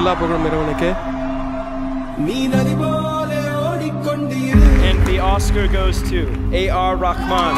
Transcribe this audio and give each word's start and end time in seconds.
எல்லா 0.00 0.14
புகழும் 0.20 0.46
இறைவனுக்கு 0.50 0.90
And 4.88 5.00
the 5.08 5.16
Oscar 5.32 5.64
goes 5.70 5.98
to 6.10 6.20
A.R. 6.62 6.92
Rahman, 6.96 7.56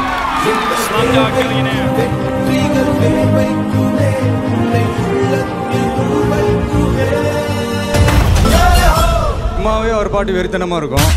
Slumdog 0.85 1.33
Millionaire. 1.41 1.89
சும்மாவே 9.53 9.91
ஒரு 9.99 10.09
பாட்டு 10.15 10.31
வெறித்தனமா 10.37 10.77
இருக்கும் 10.81 11.09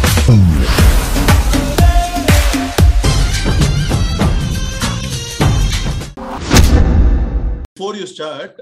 before 7.77 7.95
you 7.95 8.07
start, 8.07 8.53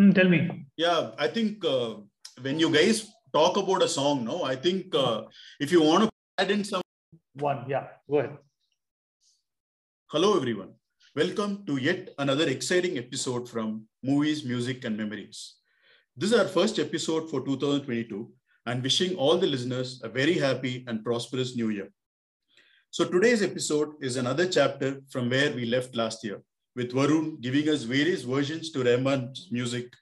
Hmm, 0.00 0.12
tell 0.12 0.30
me. 0.30 0.48
yeah, 0.78 1.10
I 1.18 1.28
think 1.28 1.62
uh, 1.62 1.96
when 2.40 2.58
you 2.58 2.72
guys 2.72 3.06
talk 3.34 3.58
about 3.58 3.82
a 3.82 3.88
song, 3.88 4.24
no, 4.24 4.44
I 4.44 4.56
think 4.56 4.94
uh, 4.94 5.24
if 5.64 5.70
you 5.70 5.82
want 5.82 6.04
to 6.04 6.10
add 6.38 6.50
in 6.50 6.64
some. 6.64 6.80
One, 7.34 7.66
yeah, 7.68 7.88
go 8.10 8.20
ahead. 8.20 8.38
Hello, 10.06 10.38
everyone. 10.38 10.70
Welcome 11.14 11.66
to 11.66 11.76
yet 11.76 12.14
another 12.18 12.48
exciting 12.48 12.96
episode 12.96 13.46
from 13.46 13.84
Movies, 14.02 14.42
Music, 14.42 14.86
and 14.86 14.96
Memories. 14.96 15.56
This 16.16 16.32
is 16.32 16.38
our 16.38 16.48
first 16.48 16.78
episode 16.78 17.28
for 17.28 17.44
2022 17.44 18.32
and 18.64 18.82
wishing 18.82 19.16
all 19.16 19.36
the 19.36 19.46
listeners 19.46 20.00
a 20.02 20.08
very 20.08 20.38
happy 20.38 20.82
and 20.88 21.04
prosperous 21.04 21.56
new 21.56 21.68
year. 21.68 21.90
So, 22.88 23.04
today's 23.04 23.42
episode 23.42 23.96
is 24.00 24.16
another 24.16 24.48
chapter 24.48 25.02
from 25.10 25.28
where 25.28 25.52
we 25.52 25.66
left 25.66 25.94
last 25.94 26.24
year, 26.24 26.42
with 26.76 26.92
Varun 26.92 27.40
giving 27.40 27.68
us 27.68 27.82
various 27.82 28.22
versions 28.22 28.70
to 28.72 28.82
Rahman's 28.82 29.48
music 29.50 29.92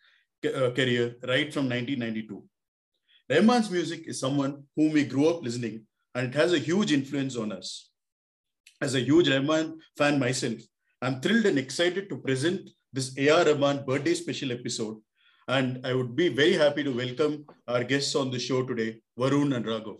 uh, 0.45 0.71
career 0.71 1.17
right 1.27 1.53
from 1.53 1.69
1992. 1.69 2.45
Rahman's 3.31 3.71
music 3.71 4.05
is 4.07 4.21
someone 4.21 4.65
whom 4.77 4.93
we 4.93 5.05
grew 5.05 5.29
up 5.29 5.43
listening, 5.43 5.87
and 6.15 6.29
it 6.29 6.35
has 6.35 6.53
a 6.53 6.59
huge 6.59 6.93
influence 6.93 7.37
on 7.37 7.53
us. 7.53 7.91
As 8.81 8.95
a 8.95 9.01
huge 9.01 9.29
Rahman 9.29 9.79
fan 9.97 10.19
myself, 10.19 10.59
I'm 11.03 11.21
thrilled 11.21 11.47
and 11.47 11.59
excited 11.59 12.09
to 12.09 12.19
present 12.19 12.71
this 12.93 13.17
AR 13.19 13.45
Rahman 13.45 13.85
birthday 13.85 14.15
special 14.15 14.53
episode. 14.53 14.99
And 15.47 15.87
I 15.87 15.95
would 15.95 16.15
be 16.15 16.29
very 16.29 16.55
happy 16.55 16.85
to 16.85 16.91
welcome 16.91 17.47
our 17.67 17.83
guests 17.83 18.15
on 18.15 18.31
the 18.31 18.39
show 18.39 18.65
today, 18.65 19.01
Varun 19.19 19.57
and 19.57 19.65
Raghav. 19.65 19.97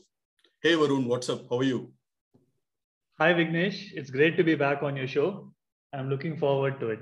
Hey, 0.63 0.73
Varun, 0.73 1.07
what's 1.07 1.29
up? 1.29 1.43
How 1.51 1.59
are 1.59 1.65
you? 1.65 1.93
Hi, 3.19 3.33
Vignesh. 3.33 3.93
It's 3.95 4.11
great 4.11 4.37
to 4.37 4.45
be 4.45 4.55
back 4.55 4.83
on 4.83 4.97
your 4.97 5.07
show. 5.09 5.53
I'm 5.93 6.09
looking 6.11 6.37
forward 6.37 6.81
to 6.81 6.91
it. 6.91 7.01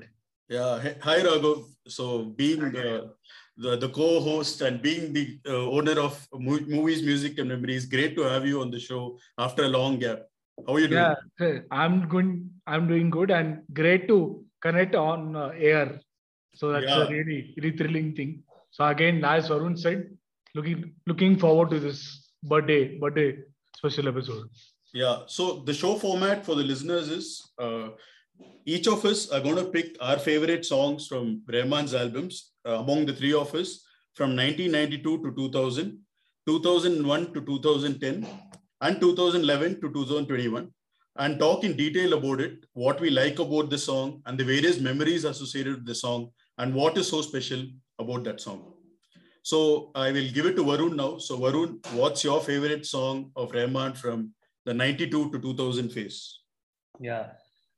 Yeah. 0.49 0.81
Hi, 1.03 1.19
Raghav. 1.21 1.65
So, 1.89 2.25
being 2.25 2.63
uh, 2.77 3.09
the, 3.57 3.77
the 3.77 3.89
co 3.89 4.21
host 4.21 4.61
and 4.61 4.81
being 4.81 5.13
the 5.13 5.39
uh, 5.49 5.71
owner 5.71 5.99
of 6.01 6.27
Movies, 6.33 7.03
Music, 7.03 7.39
and 7.39 7.49
Memories, 7.49 7.87
great 7.87 8.17
to 8.17 8.23
have 8.23 8.47
you 8.47 8.61
on 8.61 8.71
the 8.71 8.79
show 8.79 9.19
after 9.39 9.65
a 9.65 9.69
long 9.69 9.99
gap. 9.99 10.21
How 10.67 10.75
are 10.75 10.81
you 10.81 10.89
doing? 10.89 11.03
Yeah, 11.03 11.15
hey, 11.39 11.61
I'm 11.71 12.09
good. 12.09 12.49
I'm 12.67 12.87
doing 12.89 13.11
good 13.11 13.31
and 13.31 13.63
great 13.73 14.09
to 14.09 14.45
connect 14.63 14.95
on 14.95 15.37
uh, 15.37 15.51
air. 15.57 16.01
So 16.55 16.73
that's 16.73 16.87
Yeah. 16.87 17.05
a 17.05 17.11
really, 17.11 17.55
really 17.57 17.77
thrilling 17.77 18.15
thing. 18.15 18.43
So 18.71 18.85
again, 18.85 19.25
as 19.25 19.49
Varun 19.49 19.79
said, 19.79 20.11
looking 20.55 20.95
looking 21.07 21.39
forward 21.39 21.71
to 21.71 21.81
this 21.81 22.31
birthday 22.43 22.99
birthday 22.99 23.39
special 23.77 24.09
episode. 24.09 24.49
Yeah. 24.95 25.23
So 25.27 25.61
the 25.61 25.75
show 25.75 25.97
format 25.97 26.45
for 26.47 26.55
the 26.55 26.63
listeners 26.63 27.11
is 27.11 27.53
uh, 27.59 27.89
each 28.65 28.89
of 28.89 29.05
us 29.05 29.31
are 29.31 29.41
going 29.41 29.57
to 29.57 29.65
pick 29.65 29.97
our 30.01 30.19
favorite 30.19 30.65
songs 30.65 31.07
from 31.07 31.43
Rahman's 31.47 31.95
albums 31.95 32.53
uh, 32.67 32.79
among 32.81 33.07
the 33.07 33.13
three 33.13 33.33
of 33.33 33.55
us 33.55 33.85
from 34.15 34.35
1992 34.37 35.23
to 35.23 35.35
2000, 35.37 35.99
2001 36.47 37.33
to 37.35 37.41
2010, 37.41 38.27
and 38.81 39.01
2011 39.01 39.81
to 39.81 39.93
2021, 39.93 40.69
and 41.19 41.39
talk 41.39 41.65
in 41.65 41.77
detail 41.77 42.15
about 42.15 42.41
it, 42.41 42.65
what 42.73 43.01
we 43.01 43.11
like 43.11 43.39
about 43.39 43.71
the 43.71 43.79
song, 43.79 44.21
and 44.27 44.39
the 44.39 44.45
various 44.45 44.81
memories 44.81 45.25
associated 45.25 45.77
with 45.77 45.87
the 45.87 45.95
song, 45.95 46.31
and 46.59 46.75
what 46.75 46.99
is 46.99 47.09
so 47.09 47.23
special 47.23 47.65
about 47.99 48.25
that 48.25 48.41
song. 48.41 48.73
So 49.43 49.93
I 49.95 50.11
will 50.11 50.29
give 50.33 50.47
it 50.47 50.57
to 50.57 50.65
Varun 50.65 50.97
now. 50.97 51.19
So 51.19 51.39
Varun, 51.39 51.79
what's 51.93 52.25
your 52.25 52.41
favorite 52.41 52.85
song 52.85 53.31
of 53.37 53.53
Rahman 53.53 53.95
from 53.95 54.33
the 54.65 54.75
92 54.75 55.31
to 55.31 55.39
2000 55.39 55.91
phase? 55.91 56.41
Yeah, 56.99 57.29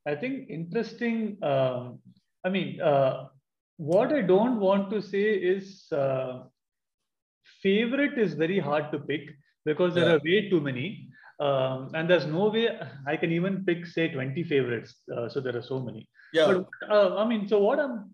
I 0.07 0.15
think 0.15 0.49
interesting. 0.49 1.37
Um, 1.43 1.99
I 2.45 2.49
mean, 2.49 2.81
uh, 2.81 3.27
what 3.77 4.11
I 4.13 4.21
don't 4.21 4.59
want 4.59 4.89
to 4.91 5.01
say 5.01 5.33
is 5.33 5.91
uh, 5.91 6.43
favorite 7.61 8.17
is 8.17 8.33
very 8.33 8.59
hard 8.59 8.91
to 8.91 8.99
pick 8.99 9.21
because 9.65 9.93
there 9.95 10.07
Yeah. 10.07 10.15
are 10.15 10.21
way 10.23 10.49
too 10.49 10.61
many. 10.61 11.09
Um, 11.39 11.91
and 11.93 12.09
there's 12.09 12.25
no 12.25 12.49
way 12.49 12.67
I 13.07 13.15
can 13.15 13.31
even 13.31 13.63
pick, 13.65 13.85
say, 13.85 14.09
20 14.09 14.43
favorites. 14.43 14.95
Uh, 15.15 15.29
so 15.29 15.39
there 15.39 15.55
are 15.55 15.61
so 15.61 15.79
many. 15.79 16.07
Yeah, 16.33 16.47
But 16.81 16.89
uh, 16.91 17.15
I 17.15 17.25
mean, 17.25 17.47
so 17.47 17.59
what 17.59 17.79
I'm 17.79 18.13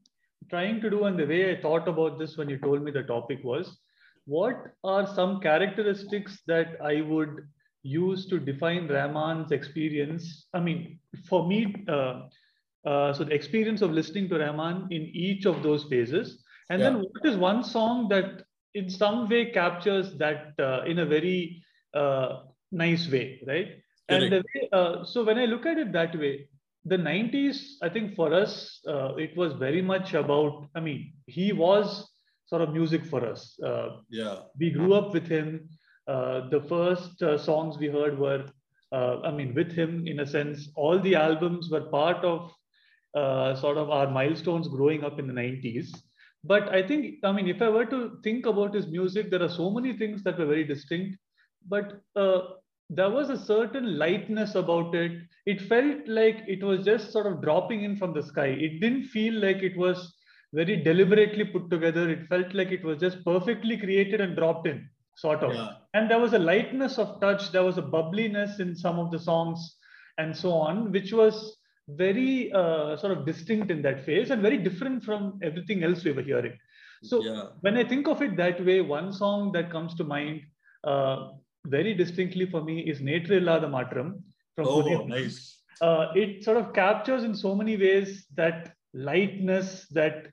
trying 0.49 0.79
to 0.81 0.89
do 0.91 1.05
and 1.05 1.17
the 1.17 1.25
way 1.25 1.51
I 1.57 1.59
thought 1.59 1.87
about 1.87 2.19
this 2.19 2.37
when 2.37 2.49
you 2.49 2.59
told 2.59 2.83
me 2.83 2.91
the 2.91 3.01
topic 3.03 3.43
was 3.43 3.79
what 4.25 4.57
are 4.83 5.07
some 5.07 5.39
characteristics 5.39 6.41
that 6.47 6.77
I 6.83 7.01
would 7.01 7.47
use 7.85 8.25
to 8.27 8.39
define 8.39 8.87
Rahman's 8.87 9.51
experience? 9.51 10.47
I 10.53 10.59
mean, 10.59 10.99
for 11.29 11.47
me, 11.47 11.85
uh, 11.87 12.23
uh, 12.85 13.13
so 13.13 13.23
the 13.23 13.33
experience 13.33 13.81
of 13.81 13.91
listening 13.91 14.29
to 14.29 14.39
Rahman 14.39 14.87
in 14.91 15.03
each 15.13 15.45
of 15.45 15.63
those 15.63 15.83
phases. 15.85 16.43
And 16.69 16.83
then 16.83 16.95
what 16.99 17.25
is 17.25 17.37
one 17.37 17.63
song 17.63 18.09
that 18.09 18.43
in 18.73 18.89
some 18.89 19.29
way 19.29 19.51
captures 19.51 20.17
that 20.17 20.53
uh, 20.59 20.83
in 20.85 20.99
a 20.99 21.05
very 21.05 21.63
uh, 21.93 22.43
nice 22.71 23.09
way, 23.09 23.41
right? 23.47 23.81
And 24.09 24.31
the 24.31 24.37
way, 24.37 24.69
uh, 24.71 25.03
so 25.03 25.23
when 25.23 25.37
I 25.37 25.45
look 25.45 25.65
at 25.65 25.77
it 25.77 25.91
that 25.93 26.17
way, 26.17 26.49
the 26.85 26.97
90s, 26.97 27.77
I 27.81 27.89
think 27.89 28.15
for 28.15 28.33
us, 28.33 28.79
uh, 28.87 29.15
it 29.15 29.35
was 29.35 29.53
very 29.53 29.81
much 29.81 30.13
about, 30.13 30.67
I 30.75 30.79
mean, 30.79 31.13
he 31.25 31.51
was 31.53 32.07
sort 32.45 32.61
of 32.61 32.73
music 32.73 33.05
for 33.05 33.25
us. 33.25 33.59
Uh, 33.59 33.97
yeah, 34.09 34.41
we 34.59 34.69
grew 34.69 34.93
up 34.93 35.13
with 35.13 35.27
him. 35.27 35.67
Uh, 36.07 36.47
the 36.49 36.61
first 36.61 37.21
uh, 37.21 37.37
songs 37.37 37.77
we 37.77 37.87
heard 37.87 38.17
were, 38.17 38.45
uh, 38.91 39.21
I 39.21 39.31
mean, 39.31 39.53
with 39.53 39.71
him 39.71 40.07
in 40.07 40.19
a 40.19 40.27
sense. 40.27 40.69
All 40.75 40.99
the 40.99 41.15
albums 41.15 41.69
were 41.69 41.89
part 41.89 42.23
of 42.23 42.51
sort 43.59 43.77
of 43.77 43.89
our 43.89 44.09
milestones 44.09 44.67
growing 44.67 45.03
up 45.03 45.19
in 45.19 45.27
the 45.27 45.33
90s. 45.33 45.91
But 46.43 46.69
I 46.69 46.85
think, 46.85 47.15
I 47.23 47.31
mean, 47.31 47.47
if 47.47 47.61
I 47.61 47.69
were 47.69 47.85
to 47.85 48.19
think 48.23 48.45
about 48.45 48.75
his 48.75 48.87
music, 48.87 49.31
there 49.31 49.41
are 49.41 49.49
so 49.49 49.71
many 49.71 49.97
things 49.97 50.21
that 50.23 50.37
were 50.37 50.45
very 50.45 50.63
distinct. 50.63 51.17
But 51.67 52.01
uh, 52.15 52.41
there 52.89 53.09
was 53.09 53.29
a 53.29 53.37
certain 53.37 53.97
lightness 53.97 54.53
about 54.53 54.93
it. 54.93 55.13
It 55.47 55.61
felt 55.61 56.07
like 56.07 56.43
it 56.47 56.63
was 56.63 56.85
just 56.85 57.11
sort 57.11 57.25
of 57.25 57.41
dropping 57.41 57.83
in 57.83 57.97
from 57.97 58.13
the 58.13 58.21
sky. 58.21 58.47
It 58.47 58.79
didn't 58.79 59.05
feel 59.05 59.33
like 59.33 59.63
it 59.63 59.75
was 59.75 60.13
very 60.53 60.75
deliberately 60.83 61.45
put 61.45 61.69
together. 61.71 62.09
It 62.09 62.27
felt 62.27 62.53
like 62.53 62.71
it 62.71 62.83
was 62.83 62.99
just 62.99 63.25
perfectly 63.25 63.77
created 63.77 64.21
and 64.21 64.35
dropped 64.35 64.67
in, 64.67 64.87
sort 65.15 65.43
of. 65.43 65.53
yeah, 65.53 65.69
And 65.93 66.09
there 66.09 66.19
was 66.19 66.33
a 66.33 66.39
lightness 66.39 66.97
of 66.97 67.19
touch, 67.21 67.51
there 67.51 67.63
was 67.63 67.77
a 67.77 67.81
bubbliness 67.81 68.59
in 68.59 68.75
some 68.75 68.99
of 68.99 69.11
the 69.11 69.19
songs, 69.19 69.77
and 70.17 70.35
so 70.35 70.51
on, 70.51 70.91
which 70.91 71.11
was 71.13 71.57
very 71.87 72.51
uh, 72.51 72.97
sort 72.97 73.17
of 73.17 73.25
distinct 73.25 73.69
in 73.69 73.81
that 73.83 74.05
phase 74.05 74.31
and 74.31 74.41
very 74.41 74.57
different 74.57 75.03
from 75.03 75.39
everything 75.43 75.83
else 75.83 76.03
we 76.03 76.11
were 76.11 76.21
hearing. 76.21 76.57
So 77.03 77.23
yeah, 77.23 77.43
when 77.61 77.77
I 77.77 77.83
think 77.83 78.07
of 78.07 78.21
it 78.21 78.35
that 78.37 78.63
way, 78.65 78.81
one 78.81 79.13
song 79.13 79.51
that 79.51 79.69
comes 79.69 79.93
to 79.95 80.03
mind 80.03 80.41
uh, 80.83 81.29
very 81.67 81.93
distinctly 81.93 82.45
for 82.45 82.63
me 82.63 82.79
is 82.81 82.99
Netrilla 82.99 83.61
the 83.61 83.67
Matram 83.67 84.21
from 84.55 84.67
Oh, 84.67 85.05
nice. 85.05 85.61
Uh, 85.81 86.07
it 86.15 86.43
sort 86.43 86.57
of 86.57 86.73
captures 86.73 87.23
in 87.23 87.35
so 87.35 87.53
many 87.53 87.75
ways 87.75 88.25
that 88.35 88.73
lightness, 88.93 89.87
that 89.91 90.27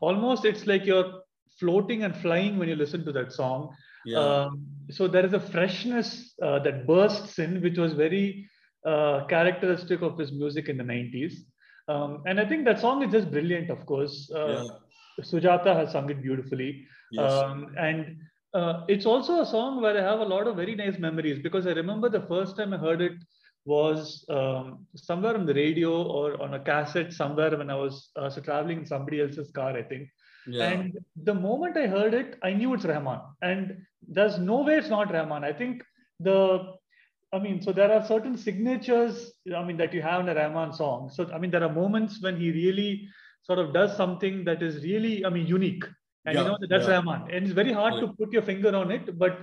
almost 0.00 0.44
it's 0.44 0.66
like 0.66 0.86
you're 0.86 1.20
floating 1.60 2.02
and 2.04 2.16
flying 2.16 2.58
when 2.58 2.68
you 2.68 2.76
listen 2.76 3.04
to 3.04 3.12
that 3.12 3.32
song. 3.32 3.74
Yeah, 4.06 4.18
Um, 4.20 4.66
so 4.90 5.08
there 5.08 5.26
is 5.26 5.34
a 5.34 5.40
freshness 5.40 6.34
uh, 6.42 6.60
that 6.60 6.86
bursts 6.86 7.38
in, 7.38 7.62
which 7.62 7.78
was 7.78 7.94
very 7.94 8.48
uh, 8.86 9.26
characteristic 9.26 10.02
of 10.02 10.18
his 10.18 10.32
music 10.32 10.68
in 10.68 10.78
the 10.78 10.84
90s. 10.84 11.44
Um, 11.88 12.22
and 12.26 12.40
I 12.40 12.46
think 12.46 12.64
that 12.66 12.80
song 12.80 13.02
is 13.04 13.12
just 13.12 13.30
brilliant, 13.30 13.70
of 13.70 13.84
course. 13.86 14.30
Uh, 14.34 14.62
yeah, 14.62 14.64
Sujata 15.22 15.74
has 15.74 15.92
sung 15.92 16.10
it 16.10 16.22
beautifully. 16.22 16.86
yes, 17.10 17.42
Um, 17.42 17.74
and 17.78 18.16
uh, 18.54 18.84
it's 18.88 19.06
also 19.06 19.40
a 19.40 19.46
song 19.46 19.80
where 19.82 19.96
I 19.98 20.02
have 20.02 20.20
a 20.20 20.24
lot 20.24 20.46
of 20.46 20.56
very 20.56 20.74
nice 20.76 20.98
memories 20.98 21.40
because 21.42 21.66
I 21.66 21.72
remember 21.72 22.08
the 22.08 22.26
first 22.28 22.56
time 22.56 22.72
I 22.74 22.78
heard 22.78 23.00
it 23.02 23.12
was 23.64 24.24
um, 24.30 24.86
somewhere 24.94 25.34
on 25.36 25.46
the 25.46 25.54
radio 25.54 26.02
or 26.02 26.40
on 26.40 26.54
a 26.54 26.60
cassette 26.60 27.12
somewhere 27.12 27.56
when 27.56 27.70
I 27.70 27.74
was 27.74 28.10
uh, 28.16 28.30
so 28.30 28.40
traveling 28.40 28.80
in 28.80 28.86
somebody 28.86 29.20
else's 29.20 29.50
car, 29.50 29.76
I 29.76 29.82
think. 29.82 30.08
Yeah, 30.48 30.68
And 30.70 30.98
the 31.22 31.34
moment 31.34 31.76
I 31.76 31.86
heard 31.86 32.14
it, 32.14 32.38
I 32.42 32.52
knew 32.52 32.74
it's 32.74 32.84
Rahman. 32.84 33.20
And 33.42 33.82
there's 34.06 34.38
no 34.38 34.62
way 34.62 34.76
it's 34.78 34.88
not 34.88 35.12
Rahman. 35.12 35.44
I 35.44 35.52
think 35.52 35.82
the, 36.20 36.74
I 37.32 37.38
mean, 37.38 37.60
so 37.60 37.72
there 37.72 37.92
are 37.92 38.04
certain 38.04 38.36
signatures, 38.36 39.32
I 39.54 39.62
mean, 39.64 39.76
that 39.78 39.92
you 39.92 40.02
have 40.02 40.20
in 40.20 40.28
a 40.28 40.34
Rahman 40.34 40.72
song. 40.72 41.10
So, 41.12 41.28
I 41.32 41.38
mean, 41.38 41.50
there 41.50 41.64
are 41.64 41.72
moments 41.72 42.22
when 42.22 42.36
he 42.36 42.50
really 42.52 43.08
sort 43.42 43.58
of 43.58 43.72
does 43.72 43.96
something 43.96 44.44
that 44.44 44.62
is 44.62 44.82
really, 44.82 45.24
I 45.24 45.30
mean, 45.30 45.46
unique. 45.46 45.84
and 46.24 46.34
Yeah, 46.34 46.42
you 46.42 46.48
know 46.48 46.58
that's 46.68 46.86
yeah. 46.88 46.94
Rahman. 46.96 47.22
And 47.32 47.44
it's 47.44 47.52
very 47.52 47.72
hard 47.72 47.94
to 48.00 48.08
put 48.20 48.32
your 48.32 48.42
finger 48.42 48.74
on 48.74 48.90
it, 48.90 49.18
but 49.18 49.38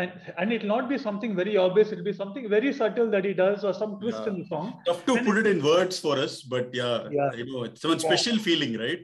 and 0.00 0.10
and 0.38 0.50
it'll 0.54 0.68
not 0.68 0.88
be 0.88 0.96
something 0.96 1.32
very 1.36 1.54
obvious. 1.62 1.92
It'll 1.92 2.04
be 2.04 2.14
something 2.14 2.48
very 2.48 2.72
subtle 2.72 3.10
that 3.14 3.26
he 3.28 3.34
does, 3.34 3.62
or 3.62 3.74
some 3.74 4.00
twist 4.00 4.20
Yeah. 4.22 4.30
in 4.32 4.38
the 4.38 4.46
song. 4.52 4.68
Tough 4.86 5.04
to 5.08 5.16
And 5.16 5.26
put 5.26 5.36
it 5.42 5.46
in 5.50 5.62
words 5.62 5.98
for 6.04 6.14
us, 6.26 6.40
but 6.54 6.70
yeah, 6.72 7.08
Yeah. 7.10 7.30
you 7.40 7.44
know, 7.50 7.64
it's 7.64 7.82
some 7.82 7.98
special 7.98 8.38
feeling, 8.38 8.78
right? 8.84 9.02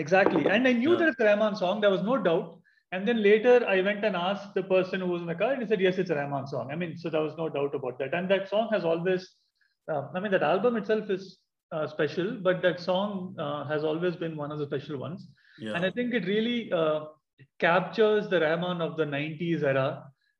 Exactly. 0.00 0.44
And 0.54 0.66
I 0.70 0.72
knew 0.80 0.92
Yeah. 0.92 0.98
that 1.00 1.08
it's 1.12 1.20
a 1.20 1.28
Rahman 1.30 1.54
song. 1.62 1.80
There 1.80 1.94
was 1.96 2.02
no 2.10 2.16
doubt. 2.28 2.48
And 2.92 3.06
then 3.08 3.22
later 3.22 3.56
I 3.74 3.80
went 3.88 4.04
and 4.08 4.16
asked 4.16 4.54
the 4.54 4.62
person 4.62 5.00
who 5.00 5.08
was 5.14 5.22
in 5.24 5.28
the 5.32 5.34
car 5.42 5.52
and 5.52 5.62
he 5.62 5.68
said, 5.68 5.80
yes, 5.86 5.98
it's 5.98 6.10
a 6.10 6.16
Rahman 6.20 6.46
song. 6.52 6.70
I 6.72 6.76
mean, 6.82 6.96
so 7.02 7.10
there 7.10 7.26
was 7.28 7.36
no 7.42 7.48
doubt 7.48 7.74
about 7.74 7.98
that. 8.00 8.14
And 8.14 8.28
that 8.30 8.48
song 8.48 8.68
has 8.72 8.84
always, 8.84 9.28
uh, 9.92 10.02
I 10.14 10.20
mean, 10.20 10.32
that 10.32 10.42
album 10.42 10.76
itself 10.76 11.10
is 11.16 11.38
uh, 11.72 11.86
special, 11.86 12.32
but 12.48 12.62
that 12.62 12.80
song 12.80 13.36
uh, 13.38 13.64
has 13.72 13.84
always 13.84 14.16
been 14.16 14.36
one 14.36 14.50
of 14.50 14.58
the 14.58 14.66
special 14.66 14.98
ones. 15.06 15.28
Yeah. 15.60 15.74
And 15.74 15.84
I 15.84 15.90
think 15.90 16.14
it 16.14 16.26
really 16.26 16.72
uh, 16.72 17.00
captures 17.58 18.28
the 18.28 18.40
Rahman 18.40 18.80
of 18.80 18.96
the 18.96 19.04
90s 19.04 19.62
era 19.62 19.88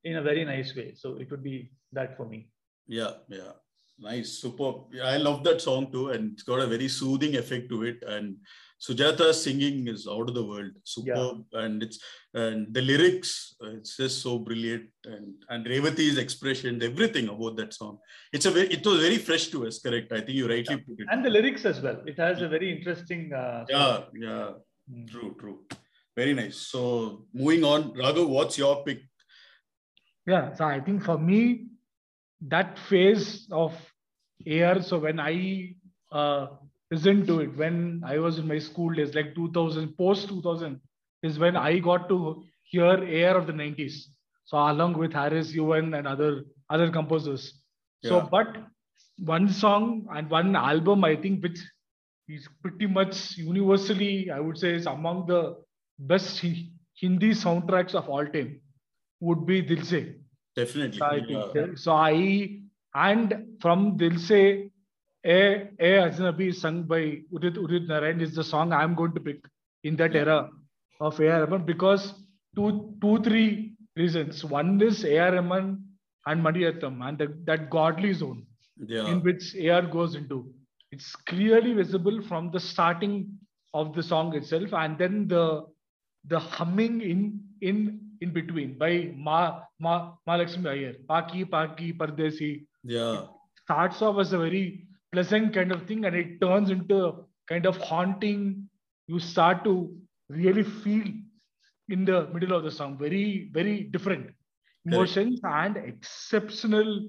in 0.05 0.17
a 0.17 0.23
very 0.23 0.45
nice 0.45 0.75
way. 0.75 0.89
So 0.97 1.17
it 1.19 1.31
would 1.31 1.45
be 1.45 1.71
that 1.93 2.17
for 2.17 2.27
me. 2.27 2.49
Yeah, 2.89 3.13
yeah. 3.29 3.53
Nice, 3.99 4.31
superb. 4.45 4.77
Yeah, 4.93 5.05
I 5.05 5.19
love 5.19 5.45
that 5.45 5.61
song 5.61 5.93
too, 5.93 6.09
and 6.11 6.33
it's 6.33 6.43
got 6.43 6.61
a 6.61 6.67
very 6.67 6.89
soothing 6.89 7.37
effect 7.37 7.69
to 7.69 7.83
it. 7.85 8.03
And 8.07 8.39
Sujata's 8.81 9.45
singing 9.45 9.89
is 9.89 10.07
out 10.09 10.29
of 10.29 10.35
the 10.35 10.45
world, 10.45 10.73
superb, 10.85 11.45
and 11.53 11.83
it's 11.83 11.99
and 12.33 12.73
the 12.73 12.81
lyrics, 12.81 13.55
uh, 13.63 13.71
it's 13.73 13.97
just 13.97 14.23
so 14.23 14.39
brilliant, 14.39 14.89
and 15.05 15.35
and 15.51 15.67
Revati's 15.67 16.17
expression, 16.17 16.83
everything 16.83 17.29
about 17.29 17.57
that 17.57 17.75
song. 17.75 17.99
It's 18.33 18.47
a 18.47 18.51
very, 18.51 18.69
it 18.69 18.87
was 18.87 19.01
very 19.01 19.19
fresh 19.19 19.49
to 19.49 19.67
us. 19.67 19.81
Correct? 19.81 20.11
I 20.13 20.21
think 20.21 20.31
you 20.31 20.49
rightly 20.49 20.79
put 20.79 20.99
it. 20.99 21.09
And 21.11 21.25
the 21.25 21.31
lyrics 21.31 21.67
as 21.67 21.81
well. 21.81 22.01
It 22.07 22.19
has 22.19 22.41
a 22.41 22.49
very 22.49 22.75
interesting. 22.77 23.33
Uh, 23.35 23.67
Yeah, 23.69 24.01
yeah. 24.15 24.51
Mm. 24.91 25.11
True, 25.11 25.37
true. 25.39 25.59
Very 26.17 26.35
nice. 26.35 26.57
So 26.57 27.27
moving 27.35 27.65
on, 27.65 27.93
Raghav, 27.95 28.29
what's 28.29 28.57
your 28.57 28.83
pick? 28.85 29.01
Yeah, 30.27 30.55
so 30.55 30.65
I 30.65 30.81
think 30.81 31.05
for 31.05 31.19
me, 31.19 31.67
that 32.49 32.79
phase 32.79 33.47
of 33.51 33.75
AR, 34.47 34.83
so 34.83 34.99
when 34.99 35.21
I 35.21 35.75
uh, 36.13 36.47
listened 36.91 37.27
to 37.29 37.41
it, 37.41 37.57
when 37.57 38.03
I 38.05 38.19
was 38.19 38.39
in 38.39 38.49
my 38.49 38.59
school 38.59 38.93
days, 38.93 39.15
like 39.15 39.35
2000, 39.35 39.97
post 39.97 40.29
2000, 40.29 40.81
is 41.23 41.39
when 41.39 41.57
I 41.57 41.79
got 41.79 42.09
to 42.09 42.43
hear 42.63 42.87
AR 42.87 43.37
of 43.37 43.47
the 43.47 43.53
90s. 43.53 44.05
So 44.45 44.59
along 44.59 44.99
with 44.99 45.13
Harris, 45.13 45.53
Yuvan, 45.53 45.97
and 45.97 46.09
other 46.09 46.43
other 46.69 46.91
composers. 46.91 47.63
So, 48.03 48.27
but 48.31 48.57
one 49.19 49.49
song 49.49 50.07
and 50.11 50.31
one 50.31 50.57
album, 50.57 51.05
I 51.05 51.15
think, 51.17 51.43
which 51.43 51.59
is 52.29 52.49
pretty 52.63 52.87
much 52.87 53.37
universally, 53.37 54.31
I 54.31 54.41
would 54.41 54.57
say, 54.57 54.75
is 54.75 54.87
among 54.87 55.27
the 55.27 55.57
best 55.99 56.43
Hindi 56.95 57.31
soundtracks 57.31 57.95
of 57.95 58.09
all 58.09 58.27
time, 58.27 58.61
would 59.21 59.47
be 59.47 59.61
Dil 59.63 59.85
Se. 59.85 60.15
Definitely. 60.57 61.03
I 61.03 61.17
Yeah. 61.55 61.67
So 61.75 61.93
I 61.93 62.61
and 62.95 63.57
from 63.61 63.97
Dil 63.97 64.19
Se, 64.19 64.71
A 65.25 65.69
A 65.79 65.91
Ajnabi 66.09 66.55
sung 66.55 66.85
by 66.85 67.21
Udit 67.33 67.57
Udit 67.57 67.87
Narayan 67.87 68.21
is 68.21 68.35
the 68.35 68.45
song 68.45 68.73
I'm 68.73 68.95
going 68.95 69.13
to 69.15 69.21
pick 69.21 69.45
in 69.85 69.97
that 69.97 70.15
era 70.17 70.49
of 71.01 71.21
A.R. 71.21 71.41
Rahman 71.45 71.65
because 71.67 72.15
two 72.57 72.95
two 73.01 73.23
three 73.23 73.75
reasons. 73.97 74.45
One 74.45 74.81
is 74.81 75.05
A.R. 75.05 75.33
Rahman 75.33 75.85
and 76.27 76.43
Maniratnam 76.43 77.07
and 77.07 77.19
the, 77.19 77.35
that 77.45 77.69
godly 77.71 78.13
zone 78.15 78.47
Yeah. 78.87 79.09
in 79.09 79.23
which 79.23 79.55
AR 79.57 79.83
goes 79.83 80.15
into. 80.15 80.53
It's 80.93 81.15
clearly 81.31 81.73
visible 81.75 82.23
from 82.23 82.51
the 82.51 82.61
starting 82.61 83.39
of 83.75 83.95
the 83.95 84.03
song 84.03 84.35
itself, 84.35 84.73
and 84.73 84.99
then 84.99 85.29
the 85.29 85.67
the 86.27 86.39
humming 86.39 87.01
in 87.01 87.41
in 87.61 88.01
in 88.21 88.33
between 88.33 88.77
by 88.79 89.13
Ma 89.17 89.61
Ma 89.79 90.13
Mahalakshmi 90.29 90.67
Iyer, 90.69 90.95
Paki 91.09 91.45
Paki 91.49 91.97
Pardesi 91.97 92.65
Yeah. 92.85 93.27
starts 93.63 94.03
off 94.03 94.19
as 94.19 94.33
a 94.33 94.39
very 94.39 94.87
pleasant 95.13 95.55
kind 95.55 95.73
of 95.73 95.87
thing, 95.87 96.05
and 96.05 96.17
it 96.17 96.41
turns 96.41 96.71
into 96.71 97.05
a 97.07 97.13
kind 97.49 97.67
of 97.67 97.77
haunting. 97.79 98.69
You 99.07 99.19
start 99.19 99.65
to 99.65 99.97
really 100.29 100.63
feel 100.63 101.07
in 101.89 102.05
the 102.05 102.29
middle 102.29 102.57
of 102.57 102.65
the 102.65 102.71
song, 102.71 102.99
very 102.99 103.51
very 103.53 103.83
different 103.85 104.31
emotions 104.87 105.41
and 105.45 105.77
exceptional 105.77 107.09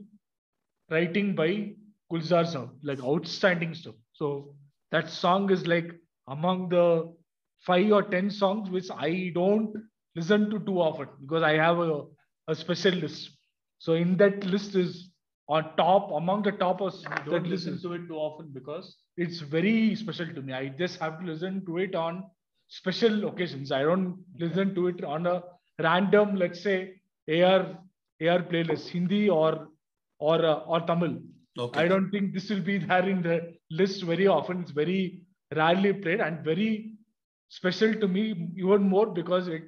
writing 0.89 1.35
by 1.35 1.73
Gulzar 2.11 2.45
Saab, 2.45 2.71
like 2.83 3.01
outstanding 3.03 3.73
stuff. 3.73 3.95
So 4.13 4.55
that 4.91 5.09
song 5.09 5.49
is 5.51 5.67
like 5.67 5.91
among 6.27 6.69
the 6.69 7.13
five 7.59 7.91
or 7.91 8.03
ten 8.03 8.29
songs 8.29 8.69
which 8.69 8.87
I 8.91 9.31
don't 9.35 9.73
listen 10.15 10.49
to 10.49 10.59
too 10.59 10.81
often 10.81 11.07
because 11.21 11.43
I 11.43 11.53
have 11.53 11.79
a, 11.79 12.03
a 12.47 12.55
special 12.55 12.93
list. 12.93 13.37
So 13.79 13.93
in 13.93 14.17
that 14.17 14.43
list 14.45 14.75
is 14.75 15.10
on 15.55 15.63
top 15.77 16.11
among 16.19 16.43
the 16.43 16.51
top 16.63 16.81
of 16.81 16.93
don't 17.25 17.47
list 17.53 17.65
listen 17.67 17.81
to 17.83 17.93
it 17.97 18.07
too 18.09 18.19
often 18.25 18.49
because 18.57 18.85
it's 19.17 19.39
very 19.39 19.95
special 19.95 20.29
to 20.35 20.41
me. 20.41 20.53
I 20.53 20.69
just 20.81 20.99
have 20.99 21.19
to 21.19 21.25
listen 21.25 21.65
to 21.65 21.77
it 21.85 21.95
on 21.95 22.23
special 22.67 23.27
occasions. 23.27 23.71
I 23.71 23.81
don't 23.83 24.23
listen 24.39 24.73
to 24.75 24.87
it 24.87 25.03
on 25.03 25.27
a 25.27 25.43
random, 25.79 26.35
let's 26.35 26.61
say, 26.61 26.77
AR 27.29 27.61
AR 28.27 28.39
playlist, 28.51 28.89
Hindi 28.89 29.29
or 29.29 29.67
or 30.19 30.37
uh, 30.45 30.55
or 30.75 30.81
Tamil. 30.81 31.17
Okay. 31.59 31.81
I 31.81 31.87
don't 31.87 32.09
think 32.11 32.33
this 32.33 32.49
will 32.49 32.61
be 32.71 32.77
there 32.77 33.07
in 33.09 33.21
the 33.21 33.37
list 33.69 34.03
very 34.03 34.27
often. 34.27 34.61
It's 34.61 34.71
very 34.71 35.23
rarely 35.55 35.93
played 35.93 36.21
and 36.21 36.45
very 36.45 36.95
special 37.49 37.93
to 37.95 38.07
me 38.07 38.23
even 38.55 38.83
more 38.83 39.07
because 39.21 39.49
it 39.49 39.63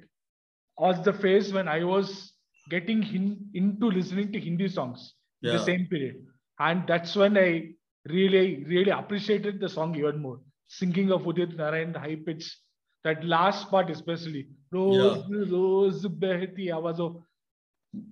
was 0.78 1.04
the 1.04 1.12
phase 1.12 1.52
when 1.52 1.68
I 1.68 1.84
was 1.84 2.32
getting 2.70 3.02
hin- 3.02 3.50
into 3.52 3.90
listening 3.90 4.32
to 4.32 4.40
Hindi 4.40 4.68
songs 4.68 5.12
Yeah. 5.44 5.52
the 5.52 5.64
same 5.64 5.86
period. 5.86 6.16
And 6.58 6.86
that's 6.86 7.14
when 7.16 7.36
I 7.36 7.72
really, 8.08 8.64
really 8.64 8.90
appreciated 8.90 9.60
the 9.60 9.68
song 9.68 9.94
even 9.96 10.20
more. 10.20 10.40
Singing 10.68 11.12
of 11.12 11.22
Udit 11.22 11.56
Narayan, 11.56 11.92
the 11.92 12.00
high 12.00 12.16
pitch, 12.16 12.56
that 13.04 13.24
last 13.24 13.70
part 13.70 13.90
especially. 13.90 14.48
Rose, 14.72 15.22
rose, 15.50 16.04
behti 16.06 16.68
awaaz 16.68 16.98
of 16.98 17.22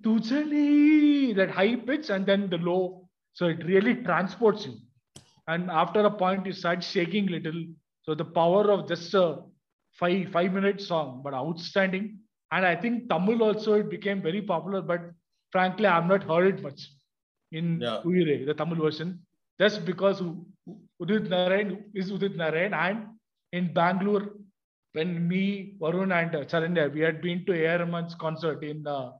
Tujhali, 0.01 1.35
that 1.35 1.49
high 1.49 1.75
pitch 1.75 2.09
and 2.09 2.25
then 2.25 2.49
the 2.49 2.57
low. 2.57 3.09
So 3.33 3.47
it 3.47 3.65
really 3.65 3.95
transports 3.95 4.65
you. 4.65 4.75
And 5.47 5.69
after 5.71 6.01
a 6.01 6.11
point, 6.11 6.45
you 6.45 6.53
start 6.53 6.83
shaking 6.83 7.27
little. 7.27 7.65
So 8.03 8.13
the 8.13 8.25
power 8.25 8.71
of 8.71 8.87
just 8.87 9.13
a 9.13 9.39
five 9.93 10.29
five 10.29 10.53
minute 10.53 10.81
song, 10.81 11.21
but 11.23 11.33
outstanding. 11.33 12.19
And 12.51 12.65
I 12.65 12.75
think 12.75 13.09
Tamil 13.09 13.41
also 13.41 13.73
it 13.73 13.89
became 13.89 14.21
very 14.21 14.41
popular, 14.41 14.81
but 14.81 15.01
frankly, 15.51 15.87
I've 15.87 16.05
not 16.05 16.23
heard 16.23 16.59
it 16.59 16.61
much 16.61 16.89
in 17.59 17.79
Yeah. 17.81 18.01
Uyire, 18.05 18.45
the 18.49 18.53
Tamil 18.53 18.79
version, 18.85 19.09
just 19.59 19.85
because 19.85 20.21
Udit 21.01 21.29
Narayan 21.33 21.69
is 21.93 22.11
Udit 22.11 22.35
Narayan. 22.35 22.73
And 22.73 23.07
in 23.51 23.73
Bangalore, 23.73 24.25
when 24.93 25.27
me, 25.27 25.43
Varun, 25.79 26.11
and 26.19 26.35
uh, 26.35 26.43
Chalanya, 26.51 26.91
we 26.93 27.01
had 27.01 27.21
been 27.21 27.45
to 27.47 27.53
A.R. 27.53 27.79
Rahman's 27.79 28.15
concert 28.15 28.63
in 28.63 28.85
uh, 28.87 29.11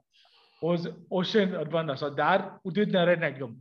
was 0.61 0.87
Ocean 1.11 1.55
Urbana. 1.55 1.97
So 1.97 2.09
there, 2.09 2.41
Udit 2.67 2.91
Narayan 2.97 3.21
had 3.27 3.39
come 3.39 3.57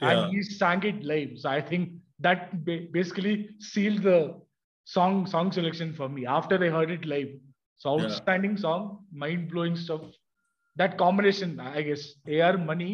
Yeah. 0.00 0.10
and 0.10 0.34
he 0.34 0.42
sang 0.42 0.82
it 0.90 1.02
live. 1.12 1.32
So 1.42 1.48
I 1.50 1.60
think 1.60 1.90
that 2.20 2.64
basically 2.98 3.34
sealed 3.58 4.02
the 4.02 4.18
song 4.84 5.26
song 5.32 5.52
selection 5.56 5.92
for 5.98 6.08
me 6.08 6.26
after 6.26 6.56
I 6.66 6.70
heard 6.76 6.90
it 6.98 7.04
live. 7.14 7.30
So 7.82 7.96
Yeah. 7.98 8.04
outstanding 8.06 8.56
song, 8.64 8.82
mind 9.22 9.50
blowing 9.52 9.76
stuff. 9.84 10.02
That 10.80 10.96
combination, 11.04 11.60
I 11.60 11.82
guess, 11.88 12.04
AR 12.36 12.56
Money, 12.70 12.92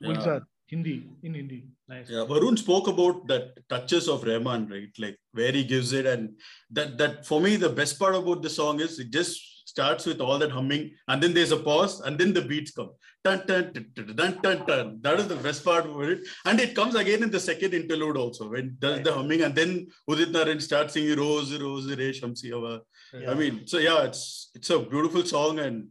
Yeah. 0.00 0.08
Gulzar, 0.08 0.38
Hindi 0.68 1.08
in 1.22 1.34
Hindi. 1.34 1.64
nice. 1.88 2.10
Yeah, 2.10 2.26
Varun 2.30 2.58
spoke 2.58 2.88
about 2.88 3.26
that 3.28 3.58
touches 3.68 4.06
of 4.06 4.22
Rahman, 4.22 4.68
right? 4.68 4.92
Like 4.98 5.18
where 5.32 5.52
he 5.52 5.64
gives 5.64 5.92
it, 5.92 6.06
and 6.06 6.38
that 6.70 6.98
that 6.98 7.26
for 7.26 7.40
me 7.40 7.56
the 7.56 7.70
best 7.70 7.98
part 7.98 8.14
about 8.14 8.42
the 8.42 8.50
song 8.50 8.80
is 8.80 8.98
it 8.98 9.10
just 9.10 9.40
starts 9.66 10.04
with 10.06 10.20
all 10.20 10.38
that 10.38 10.50
humming, 10.50 10.90
and 11.08 11.22
then 11.22 11.32
there's 11.32 11.52
a 11.52 11.56
pause, 11.56 12.00
and 12.00 12.18
then 12.18 12.32
the 12.34 12.42
beats 12.42 12.70
come. 12.70 12.90
Dun, 13.24 13.42
dun, 13.46 13.72
dun, 13.72 14.14
dun, 14.14 14.38
dun, 14.42 14.66
dun. 14.66 14.98
That 15.02 15.18
is 15.20 15.28
the 15.28 15.36
best 15.36 15.64
part 15.64 15.86
of 15.86 16.00
it, 16.02 16.20
and 16.44 16.60
it 16.60 16.74
comes 16.74 16.94
again 16.94 17.22
in 17.22 17.30
the 17.30 17.40
second 17.40 17.72
interlude 17.72 18.16
also 18.16 18.50
when 18.50 18.76
does 18.78 19.02
the 19.02 19.12
humming, 19.12 19.42
and 19.42 19.54
then 19.54 19.86
Udit 20.08 20.32
Narayan 20.32 20.60
starts 20.60 20.94
singing 20.94 21.18
Rose, 21.18 21.58
Rose, 21.58 21.88
Re, 21.96 22.12
Shamsi 22.12 22.52
Hava. 22.52 22.82
I 23.26 23.34
mean, 23.34 23.66
so 23.66 23.78
yeah, 23.78 24.02
it's 24.04 24.50
it's 24.54 24.68
a 24.68 24.78
beautiful 24.78 25.24
song 25.24 25.60
and 25.60 25.88